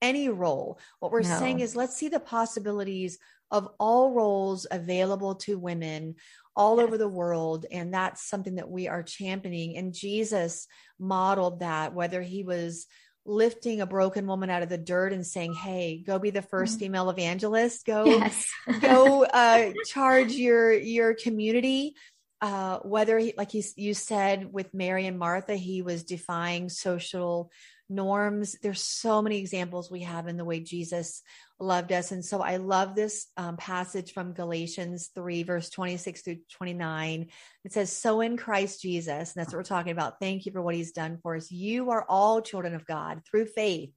any 0.00 0.28
role. 0.28 0.78
What 1.00 1.10
we're 1.10 1.22
no. 1.22 1.38
saying 1.38 1.60
is 1.60 1.74
let's 1.74 1.96
see 1.96 2.08
the 2.08 2.20
possibilities 2.20 3.18
of 3.50 3.68
all 3.78 4.12
roles 4.12 4.66
available 4.70 5.36
to 5.36 5.58
women 5.58 6.16
all 6.56 6.78
yes. 6.78 6.86
over 6.86 6.98
the 6.98 7.08
world. 7.08 7.66
And 7.70 7.92
that's 7.92 8.28
something 8.28 8.56
that 8.56 8.68
we 8.68 8.88
are 8.88 9.02
championing. 9.02 9.76
And 9.76 9.92
Jesus 9.92 10.66
modeled 10.98 11.60
that, 11.60 11.94
whether 11.94 12.22
he 12.22 12.42
was 12.42 12.86
lifting 13.26 13.80
a 13.80 13.86
broken 13.86 14.26
woman 14.26 14.50
out 14.50 14.62
of 14.62 14.68
the 14.68 14.78
dirt 14.78 15.12
and 15.12 15.26
saying, 15.26 15.54
Hey, 15.54 16.02
go 16.04 16.18
be 16.18 16.30
the 16.30 16.40
1st 16.40 16.48
mm-hmm. 16.48 16.78
female 16.78 17.10
evangelist. 17.10 17.84
Go, 17.84 18.04
yes. 18.06 18.46
go, 18.80 19.24
uh, 19.24 19.72
charge 19.86 20.32
your, 20.32 20.72
your 20.72 21.14
community. 21.14 21.94
Uh, 22.40 22.78
whether 22.80 23.18
he, 23.18 23.32
like 23.36 23.50
he, 23.50 23.64
you 23.76 23.94
said 23.94 24.52
with 24.52 24.72
Mary 24.74 25.06
and 25.06 25.18
Martha, 25.18 25.56
he 25.56 25.82
was 25.82 26.04
defying 26.04 26.68
social 26.68 27.50
norms. 27.88 28.56
There's 28.62 28.82
so 28.82 29.22
many 29.22 29.38
examples 29.38 29.90
we 29.90 30.02
have 30.02 30.28
in 30.28 30.36
the 30.36 30.44
way 30.44 30.60
Jesus 30.60 31.22
loved 31.58 31.92
us. 31.92 32.12
And 32.12 32.24
so 32.24 32.42
I 32.42 32.56
love 32.56 32.94
this 32.94 33.26
um, 33.36 33.56
passage 33.56 34.12
from 34.12 34.32
Galatians 34.32 35.10
3, 35.14 35.42
verse 35.44 35.70
26 35.70 36.22
through 36.22 36.38
29. 36.52 37.28
It 37.64 37.72
says, 37.72 37.92
So 37.92 38.20
in 38.20 38.36
Christ 38.36 38.82
Jesus, 38.82 39.34
and 39.34 39.40
that's 39.40 39.52
what 39.52 39.58
we're 39.58 39.64
talking 39.64 39.92
about. 39.92 40.20
Thank 40.20 40.46
you 40.46 40.52
for 40.52 40.62
what 40.62 40.74
he's 40.74 40.92
done 40.92 41.18
for 41.22 41.36
us. 41.36 41.50
You 41.50 41.90
are 41.90 42.04
all 42.08 42.42
children 42.42 42.74
of 42.74 42.86
God 42.86 43.22
through 43.28 43.46
faith. 43.46 43.92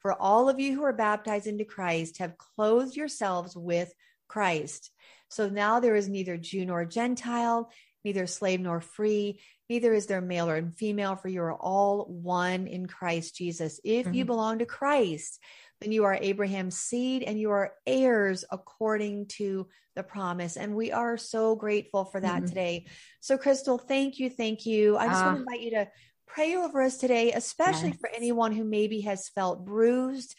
For 0.00 0.20
all 0.20 0.48
of 0.48 0.58
you 0.58 0.74
who 0.74 0.82
are 0.82 0.92
baptized 0.92 1.46
into 1.46 1.64
Christ 1.64 2.18
have 2.18 2.38
clothed 2.38 2.96
yourselves 2.96 3.56
with 3.56 3.92
Christ. 4.26 4.90
So 5.28 5.48
now 5.48 5.80
there 5.80 5.96
is 5.96 6.08
neither 6.08 6.36
Jew 6.36 6.66
nor 6.66 6.84
Gentile, 6.84 7.70
neither 8.04 8.26
slave 8.26 8.60
nor 8.60 8.80
free, 8.80 9.40
neither 9.68 9.92
is 9.92 10.06
there 10.06 10.20
male 10.20 10.48
or 10.48 10.70
female, 10.76 11.16
for 11.16 11.28
you 11.28 11.42
are 11.42 11.54
all 11.54 12.04
one 12.06 12.66
in 12.66 12.86
Christ 12.86 13.36
Jesus. 13.36 13.80
If 13.84 14.06
mm-hmm. 14.06 14.14
you 14.14 14.24
belong 14.24 14.58
to 14.58 14.66
Christ, 14.66 15.40
then 15.80 15.92
you 15.92 16.04
are 16.04 16.18
Abraham's 16.20 16.78
seed 16.78 17.22
and 17.22 17.38
you 17.38 17.50
are 17.50 17.72
heirs 17.86 18.44
according 18.50 19.26
to 19.26 19.68
the 19.96 20.02
promise. 20.02 20.56
And 20.56 20.74
we 20.74 20.92
are 20.92 21.16
so 21.16 21.54
grateful 21.54 22.04
for 22.04 22.20
that 22.20 22.38
mm-hmm. 22.38 22.46
today. 22.46 22.86
So, 23.20 23.36
Crystal, 23.36 23.78
thank 23.78 24.18
you. 24.18 24.30
Thank 24.30 24.64
you. 24.66 24.96
I 24.96 25.08
just 25.08 25.22
uh, 25.22 25.26
want 25.26 25.36
to 25.36 25.40
invite 25.42 25.60
you 25.60 25.70
to 25.72 25.88
pray 26.26 26.56
over 26.56 26.82
us 26.82 26.98
today, 26.98 27.32
especially 27.32 27.90
yes. 27.90 27.98
for 28.00 28.10
anyone 28.14 28.52
who 28.52 28.64
maybe 28.64 29.02
has 29.02 29.28
felt 29.28 29.64
bruised 29.64 30.34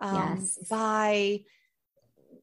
um, 0.00 0.38
yes. 0.38 0.58
by 0.70 1.40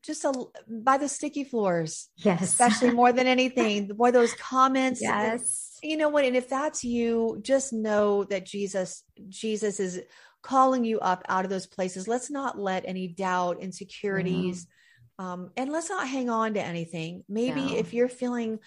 just 0.04 0.26
a, 0.26 0.34
by 0.68 0.98
the 0.98 1.08
sticky 1.08 1.44
floors. 1.44 2.10
Yes. 2.18 2.42
Especially 2.42 2.92
more 2.92 3.12
than 3.14 3.28
anything, 3.28 3.88
boy, 3.88 4.12
those 4.12 4.34
comments. 4.34 5.02
Yes. 5.12 5.80
You 5.84 5.98
know 5.98 6.10
what? 6.10 6.26
And 6.26 6.36
if 6.36 6.48
that's 6.48 6.84
you, 6.84 7.40
just 7.42 7.74
know 7.74 8.24
that 8.26 8.46
Jesus, 8.46 9.04
Jesus 9.30 9.80
is 9.80 10.02
calling 10.44 10.86
you 10.86 11.00
up 11.00 11.24
out 11.28 11.44
of 11.44 11.50
those 11.50 11.66
places. 11.66 12.08
Let's 12.08 12.30
not 12.30 12.58
let 12.58 12.86
any 12.86 13.08
doubt, 13.08 13.62
insecurities, 13.62 14.68
um, 15.18 15.52
and 15.58 15.72
let's 15.72 15.90
not 15.90 16.08
hang 16.08 16.30
on 16.30 16.54
to 16.54 16.62
anything. 16.62 17.24
Maybe 17.28 17.62
no. 17.62 17.76
if 17.76 17.94
you're 17.94 18.10
feeling 18.10 18.60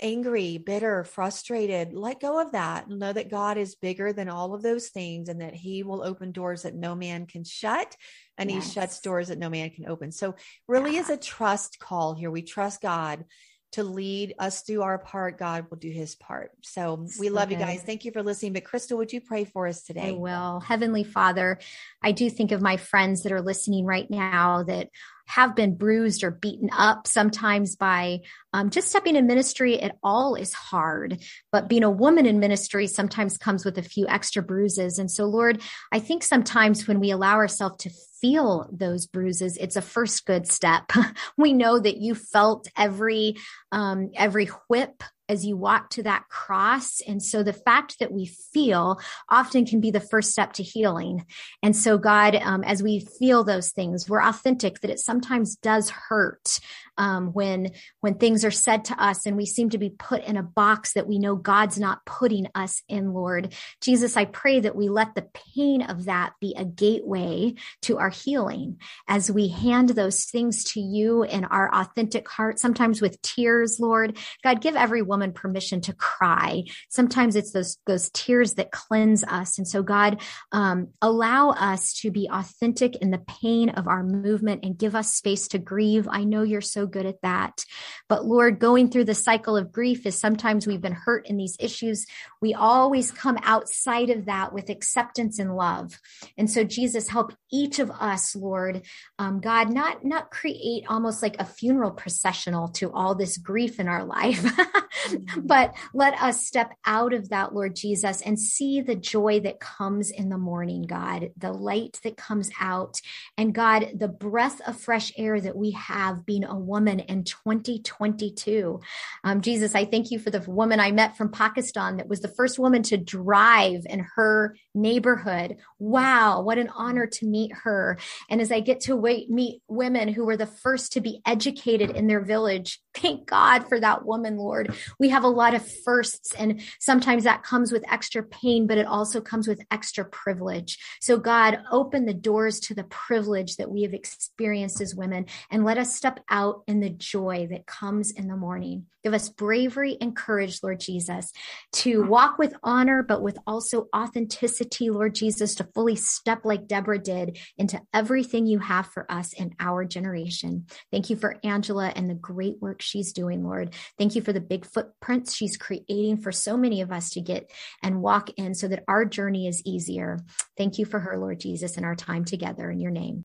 angry, 0.00 0.58
bitter, 0.58 1.04
frustrated, 1.04 1.92
let 1.92 2.20
go 2.20 2.40
of 2.40 2.52
that. 2.52 2.88
Know 2.88 3.12
that 3.12 3.30
God 3.30 3.58
is 3.58 3.74
bigger 3.74 4.12
than 4.12 4.28
all 4.28 4.54
of 4.54 4.62
those 4.62 4.88
things 4.88 5.28
and 5.28 5.40
that 5.40 5.54
He 5.54 5.82
will 5.82 6.02
open 6.02 6.32
doors 6.32 6.62
that 6.62 6.74
no 6.74 6.94
man 6.94 7.26
can 7.26 7.44
shut 7.44 7.96
and 8.36 8.50
yes. 8.50 8.66
He 8.66 8.72
shuts 8.72 9.00
doors 9.00 9.28
that 9.28 9.38
no 9.38 9.50
man 9.50 9.70
can 9.70 9.88
open. 9.88 10.12
So, 10.12 10.36
really, 10.66 10.94
yeah. 10.94 11.00
is 11.00 11.10
a 11.10 11.16
trust 11.16 11.78
call 11.78 12.14
here. 12.14 12.30
We 12.30 12.42
trust 12.42 12.80
God 12.80 13.24
to 13.72 13.82
lead 13.82 14.34
us 14.38 14.62
do 14.62 14.82
our 14.82 14.98
part, 14.98 15.38
God 15.38 15.66
will 15.70 15.76
do 15.76 15.90
his 15.90 16.14
part. 16.14 16.52
So 16.62 17.06
we 17.20 17.28
love 17.28 17.50
you 17.50 17.58
guys. 17.58 17.82
Thank 17.82 18.04
you 18.04 18.12
for 18.12 18.22
listening. 18.22 18.54
But 18.54 18.64
Crystal, 18.64 18.96
would 18.98 19.12
you 19.12 19.20
pray 19.20 19.44
for 19.44 19.66
us 19.66 19.82
today? 19.82 20.08
I 20.08 20.12
will. 20.12 20.60
Heavenly 20.60 21.04
Father, 21.04 21.58
I 22.02 22.12
do 22.12 22.30
think 22.30 22.52
of 22.52 22.62
my 22.62 22.78
friends 22.78 23.22
that 23.22 23.32
are 23.32 23.42
listening 23.42 23.84
right 23.84 24.08
now 24.10 24.62
that 24.64 24.88
have 25.28 25.54
been 25.54 25.74
bruised 25.74 26.24
or 26.24 26.30
beaten 26.30 26.70
up 26.72 27.06
sometimes 27.06 27.76
by 27.76 28.20
um, 28.54 28.70
just 28.70 28.88
stepping 28.88 29.14
in 29.14 29.26
ministry 29.26 29.78
at 29.78 29.94
all 30.02 30.34
is 30.34 30.54
hard 30.54 31.22
but 31.52 31.68
being 31.68 31.84
a 31.84 31.90
woman 31.90 32.24
in 32.24 32.40
ministry 32.40 32.86
sometimes 32.86 33.36
comes 33.36 33.62
with 33.62 33.76
a 33.76 33.82
few 33.82 34.08
extra 34.08 34.42
bruises 34.42 34.98
and 34.98 35.10
so 35.10 35.26
lord 35.26 35.60
i 35.92 35.98
think 35.98 36.22
sometimes 36.22 36.88
when 36.88 36.98
we 36.98 37.10
allow 37.10 37.34
ourselves 37.34 37.76
to 37.76 37.90
feel 38.20 38.68
those 38.72 39.06
bruises 39.06 39.56
it's 39.56 39.76
a 39.76 39.82
first 39.82 40.26
good 40.26 40.46
step 40.46 40.90
we 41.36 41.52
know 41.52 41.78
that 41.78 41.98
you 41.98 42.14
felt 42.14 42.68
every 42.76 43.36
um, 43.72 44.10
every 44.14 44.46
whip 44.68 45.02
as 45.28 45.44
you 45.44 45.56
walk 45.56 45.90
to 45.90 46.02
that 46.02 46.28
cross. 46.28 47.00
And 47.06 47.22
so 47.22 47.42
the 47.42 47.52
fact 47.52 47.98
that 47.98 48.10
we 48.10 48.26
feel 48.26 48.98
often 49.28 49.66
can 49.66 49.80
be 49.80 49.90
the 49.90 50.00
first 50.00 50.32
step 50.32 50.54
to 50.54 50.62
healing. 50.62 51.26
And 51.62 51.76
so, 51.76 51.98
God, 51.98 52.34
um, 52.34 52.64
as 52.64 52.82
we 52.82 53.00
feel 53.00 53.44
those 53.44 53.70
things, 53.70 54.08
we're 54.08 54.22
authentic 54.22 54.80
that 54.80 54.90
it 54.90 54.98
sometimes 54.98 55.56
does 55.56 55.90
hurt 55.90 56.58
um, 56.98 57.32
when 57.32 57.70
when 58.00 58.14
things 58.14 58.44
are 58.44 58.50
said 58.50 58.84
to 58.86 59.02
us 59.02 59.24
and 59.24 59.36
we 59.36 59.46
seem 59.46 59.70
to 59.70 59.78
be 59.78 59.90
put 59.90 60.24
in 60.24 60.36
a 60.36 60.42
box 60.42 60.92
that 60.92 61.06
we 61.06 61.18
know 61.18 61.36
God's 61.36 61.78
not 61.78 62.04
putting 62.04 62.48
us 62.54 62.82
in, 62.88 63.14
Lord. 63.14 63.54
Jesus, 63.80 64.16
I 64.16 64.24
pray 64.24 64.60
that 64.60 64.76
we 64.76 64.88
let 64.88 65.14
the 65.14 65.28
pain 65.54 65.82
of 65.82 66.04
that 66.04 66.34
be 66.40 66.54
a 66.56 66.64
gateway 66.64 67.54
to 67.82 67.98
our 67.98 68.10
healing 68.10 68.78
as 69.06 69.30
we 69.30 69.48
hand 69.48 69.90
those 69.90 70.24
things 70.24 70.64
to 70.72 70.80
you 70.80 71.22
in 71.22 71.44
our 71.44 71.72
authentic 71.72 72.28
heart, 72.28 72.58
sometimes 72.58 73.00
with 73.00 73.22
tears, 73.22 73.78
Lord. 73.80 74.18
God, 74.42 74.60
give 74.60 74.76
every 74.76 75.02
woman 75.02 75.32
permission 75.32 75.80
to 75.82 75.92
cry. 75.92 76.64
Sometimes 76.88 77.36
it's 77.36 77.52
those, 77.52 77.78
those 77.86 78.10
tears 78.10 78.54
that 78.54 78.72
cleanse 78.72 79.22
us. 79.24 79.58
And 79.58 79.66
so, 79.66 79.82
God, 79.82 80.20
um, 80.52 80.88
allow 81.00 81.50
us 81.50 81.92
to 82.00 82.10
be 82.10 82.28
authentic 82.30 82.96
in 82.96 83.10
the 83.10 83.18
pain 83.18 83.70
of 83.70 83.86
our 83.86 84.02
movement 84.02 84.64
and 84.64 84.76
give 84.76 84.94
us 84.94 85.14
space 85.14 85.48
to 85.48 85.58
grieve. 85.58 86.08
I 86.10 86.24
know 86.24 86.42
you're 86.42 86.60
so 86.60 86.86
good 86.88 87.06
at 87.06 87.20
that. 87.22 87.64
But 88.08 88.24
Lord, 88.24 88.58
going 88.58 88.90
through 88.90 89.04
the 89.04 89.14
cycle 89.14 89.56
of 89.56 89.72
grief 89.72 90.06
is 90.06 90.18
sometimes 90.18 90.66
we've 90.66 90.80
been 90.80 90.92
hurt 90.92 91.26
in 91.26 91.36
these 91.36 91.56
issues. 91.60 92.06
We 92.40 92.54
always 92.54 93.10
come 93.10 93.38
outside 93.42 94.10
of 94.10 94.26
that 94.26 94.52
with 94.52 94.70
acceptance 94.70 95.38
and 95.38 95.56
love. 95.56 95.98
And 96.36 96.50
so 96.50 96.64
Jesus, 96.64 97.08
help 97.08 97.32
each 97.52 97.78
of 97.78 97.90
us, 97.90 98.34
Lord, 98.34 98.82
um, 99.18 99.40
God, 99.40 99.70
not, 99.70 100.04
not 100.04 100.30
create 100.30 100.84
almost 100.88 101.22
like 101.22 101.36
a 101.38 101.44
funeral 101.44 101.90
processional 101.90 102.68
to 102.68 102.90
all 102.92 103.14
this 103.14 103.36
grief 103.36 103.80
in 103.80 103.88
our 103.88 104.04
life, 104.04 104.42
mm-hmm. 104.42 105.40
but 105.46 105.74
let 105.92 106.20
us 106.22 106.46
step 106.46 106.72
out 106.84 107.12
of 107.12 107.28
that, 107.30 107.54
Lord 107.54 107.76
Jesus, 107.76 108.20
and 108.22 108.38
see 108.38 108.80
the 108.80 108.96
joy 108.96 109.40
that 109.40 109.60
comes 109.60 110.10
in 110.10 110.28
the 110.28 110.38
morning, 110.38 110.82
God, 110.82 111.30
the 111.36 111.52
light 111.52 112.00
that 112.04 112.16
comes 112.16 112.50
out. 112.60 113.00
And 113.36 113.54
God, 113.54 113.90
the 113.94 114.08
breath 114.08 114.60
of 114.66 114.80
fresh 114.80 115.12
air 115.16 115.40
that 115.40 115.56
we 115.56 115.72
have 115.72 116.24
being 116.24 116.44
a 116.44 116.58
woman 116.58 116.77
woman 116.78 117.00
in 117.00 117.24
2022. 117.24 118.80
Um, 119.24 119.40
Jesus, 119.40 119.74
I 119.74 119.84
thank 119.84 120.12
you 120.12 120.20
for 120.20 120.30
the 120.30 120.48
woman 120.48 120.78
I 120.78 120.92
met 120.92 121.16
from 121.16 121.32
Pakistan 121.32 121.96
that 121.96 122.06
was 122.06 122.20
the 122.20 122.28
first 122.28 122.56
woman 122.56 122.84
to 122.84 122.96
drive 122.96 123.82
in 123.90 124.06
her 124.14 124.54
neighborhood. 124.76 125.56
Wow, 125.80 126.42
what 126.42 126.56
an 126.56 126.68
honor 126.68 127.08
to 127.08 127.26
meet 127.26 127.50
her. 127.64 127.98
And 128.30 128.40
as 128.40 128.52
I 128.52 128.60
get 128.60 128.82
to 128.82 128.94
wait, 128.94 129.28
meet 129.28 129.60
women 129.66 130.06
who 130.06 130.24
were 130.24 130.36
the 130.36 130.46
first 130.46 130.92
to 130.92 131.00
be 131.00 131.20
educated 131.26 131.90
in 131.90 132.06
their 132.06 132.20
village, 132.20 132.80
thank 132.94 133.26
God 133.26 133.68
for 133.68 133.80
that 133.80 134.04
woman, 134.04 134.36
Lord. 134.36 134.72
We 135.00 135.08
have 135.08 135.24
a 135.24 135.28
lot 135.28 135.54
of 135.54 135.68
firsts, 135.84 136.32
and 136.34 136.62
sometimes 136.78 137.24
that 137.24 137.42
comes 137.42 137.72
with 137.72 137.90
extra 137.90 138.22
pain, 138.22 138.68
but 138.68 138.78
it 138.78 138.86
also 138.86 139.20
comes 139.20 139.48
with 139.48 139.60
extra 139.72 140.04
privilege. 140.04 140.78
So, 141.00 141.18
God, 141.18 141.58
open 141.72 142.06
the 142.06 142.14
doors 142.14 142.60
to 142.60 142.74
the 142.74 142.84
privilege 142.84 143.56
that 143.56 143.70
we 143.70 143.82
have 143.82 143.94
experienced 143.94 144.80
as 144.80 144.94
women 144.94 145.26
and 145.50 145.64
let 145.64 145.78
us 145.78 145.96
step 145.96 146.20
out 146.28 146.62
in 146.68 146.80
the 146.80 146.90
joy 146.90 147.48
that 147.50 147.66
comes 147.66 148.10
in 148.10 148.28
the 148.28 148.36
morning. 148.36 148.84
Give 149.02 149.14
us 149.14 149.30
bravery 149.30 149.96
and 150.00 150.14
courage, 150.14 150.60
Lord 150.62 150.80
Jesus, 150.80 151.32
to 151.72 152.02
walk 152.04 152.36
with 152.36 152.54
honor, 152.62 153.02
but 153.02 153.22
with 153.22 153.38
also 153.46 153.88
authenticity, 153.96 154.90
Lord 154.90 155.14
Jesus, 155.14 155.54
to 155.56 155.68
fully 155.74 155.96
step 155.96 156.44
like 156.44 156.68
Deborah 156.68 156.98
did 156.98 157.38
into 157.56 157.80
everything 157.94 158.46
you 158.46 158.58
have 158.58 158.86
for 158.86 159.10
us 159.10 159.32
in 159.32 159.54
our 159.58 159.86
generation. 159.86 160.66
Thank 160.92 161.08
you 161.08 161.16
for 161.16 161.40
Angela 161.42 161.90
and 161.96 162.10
the 162.10 162.14
great 162.14 162.60
work 162.60 162.82
she's 162.82 163.14
doing, 163.14 163.42
Lord. 163.42 163.74
Thank 163.96 164.14
you 164.14 164.20
for 164.20 164.34
the 164.34 164.40
big 164.40 164.66
footprints 164.66 165.34
she's 165.34 165.56
creating 165.56 166.18
for 166.18 166.32
so 166.32 166.58
many 166.58 166.82
of 166.82 166.92
us 166.92 167.10
to 167.10 167.22
get 167.22 167.50
and 167.82 168.02
walk 168.02 168.28
in 168.36 168.54
so 168.54 168.68
that 168.68 168.84
our 168.88 169.06
journey 169.06 169.46
is 169.46 169.62
easier. 169.64 170.18
Thank 170.58 170.78
you 170.78 170.84
for 170.84 171.00
her, 171.00 171.16
Lord 171.16 171.40
Jesus, 171.40 171.78
and 171.78 171.86
our 171.86 171.96
time 171.96 172.26
together 172.26 172.70
in 172.70 172.78
your 172.78 172.90
name. 172.90 173.24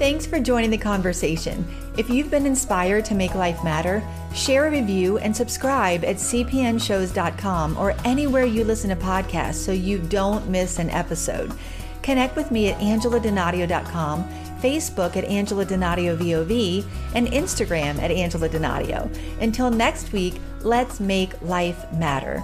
Thanks 0.00 0.24
for 0.24 0.40
joining 0.40 0.70
the 0.70 0.78
conversation. 0.78 1.62
If 1.98 2.08
you've 2.08 2.30
been 2.30 2.46
inspired 2.46 3.04
to 3.04 3.14
make 3.14 3.34
life 3.34 3.62
matter, 3.62 4.02
share 4.34 4.66
a 4.66 4.70
review 4.70 5.18
and 5.18 5.36
subscribe 5.36 6.06
at 6.06 6.16
cpnshows.com 6.16 7.76
or 7.76 7.94
anywhere 8.06 8.46
you 8.46 8.64
listen 8.64 8.88
to 8.88 8.96
podcasts 8.96 9.56
so 9.56 9.72
you 9.72 9.98
don't 9.98 10.48
miss 10.48 10.78
an 10.78 10.88
episode. 10.88 11.52
Connect 12.00 12.34
with 12.34 12.50
me 12.50 12.70
at 12.70 12.78
angeladonadio.com, 12.78 14.24
Facebook 14.62 15.16
at 15.16 15.24
Angela 15.24 15.66
Donadio 15.66 16.16
VOV, 16.16 16.82
and 17.14 17.28
Instagram 17.28 18.00
at 18.00 18.10
Angela 18.10 18.48
Donadio. 18.48 19.14
Until 19.42 19.70
next 19.70 20.14
week, 20.14 20.40
let's 20.62 20.98
make 20.98 21.38
life 21.42 21.92
matter. 21.92 22.42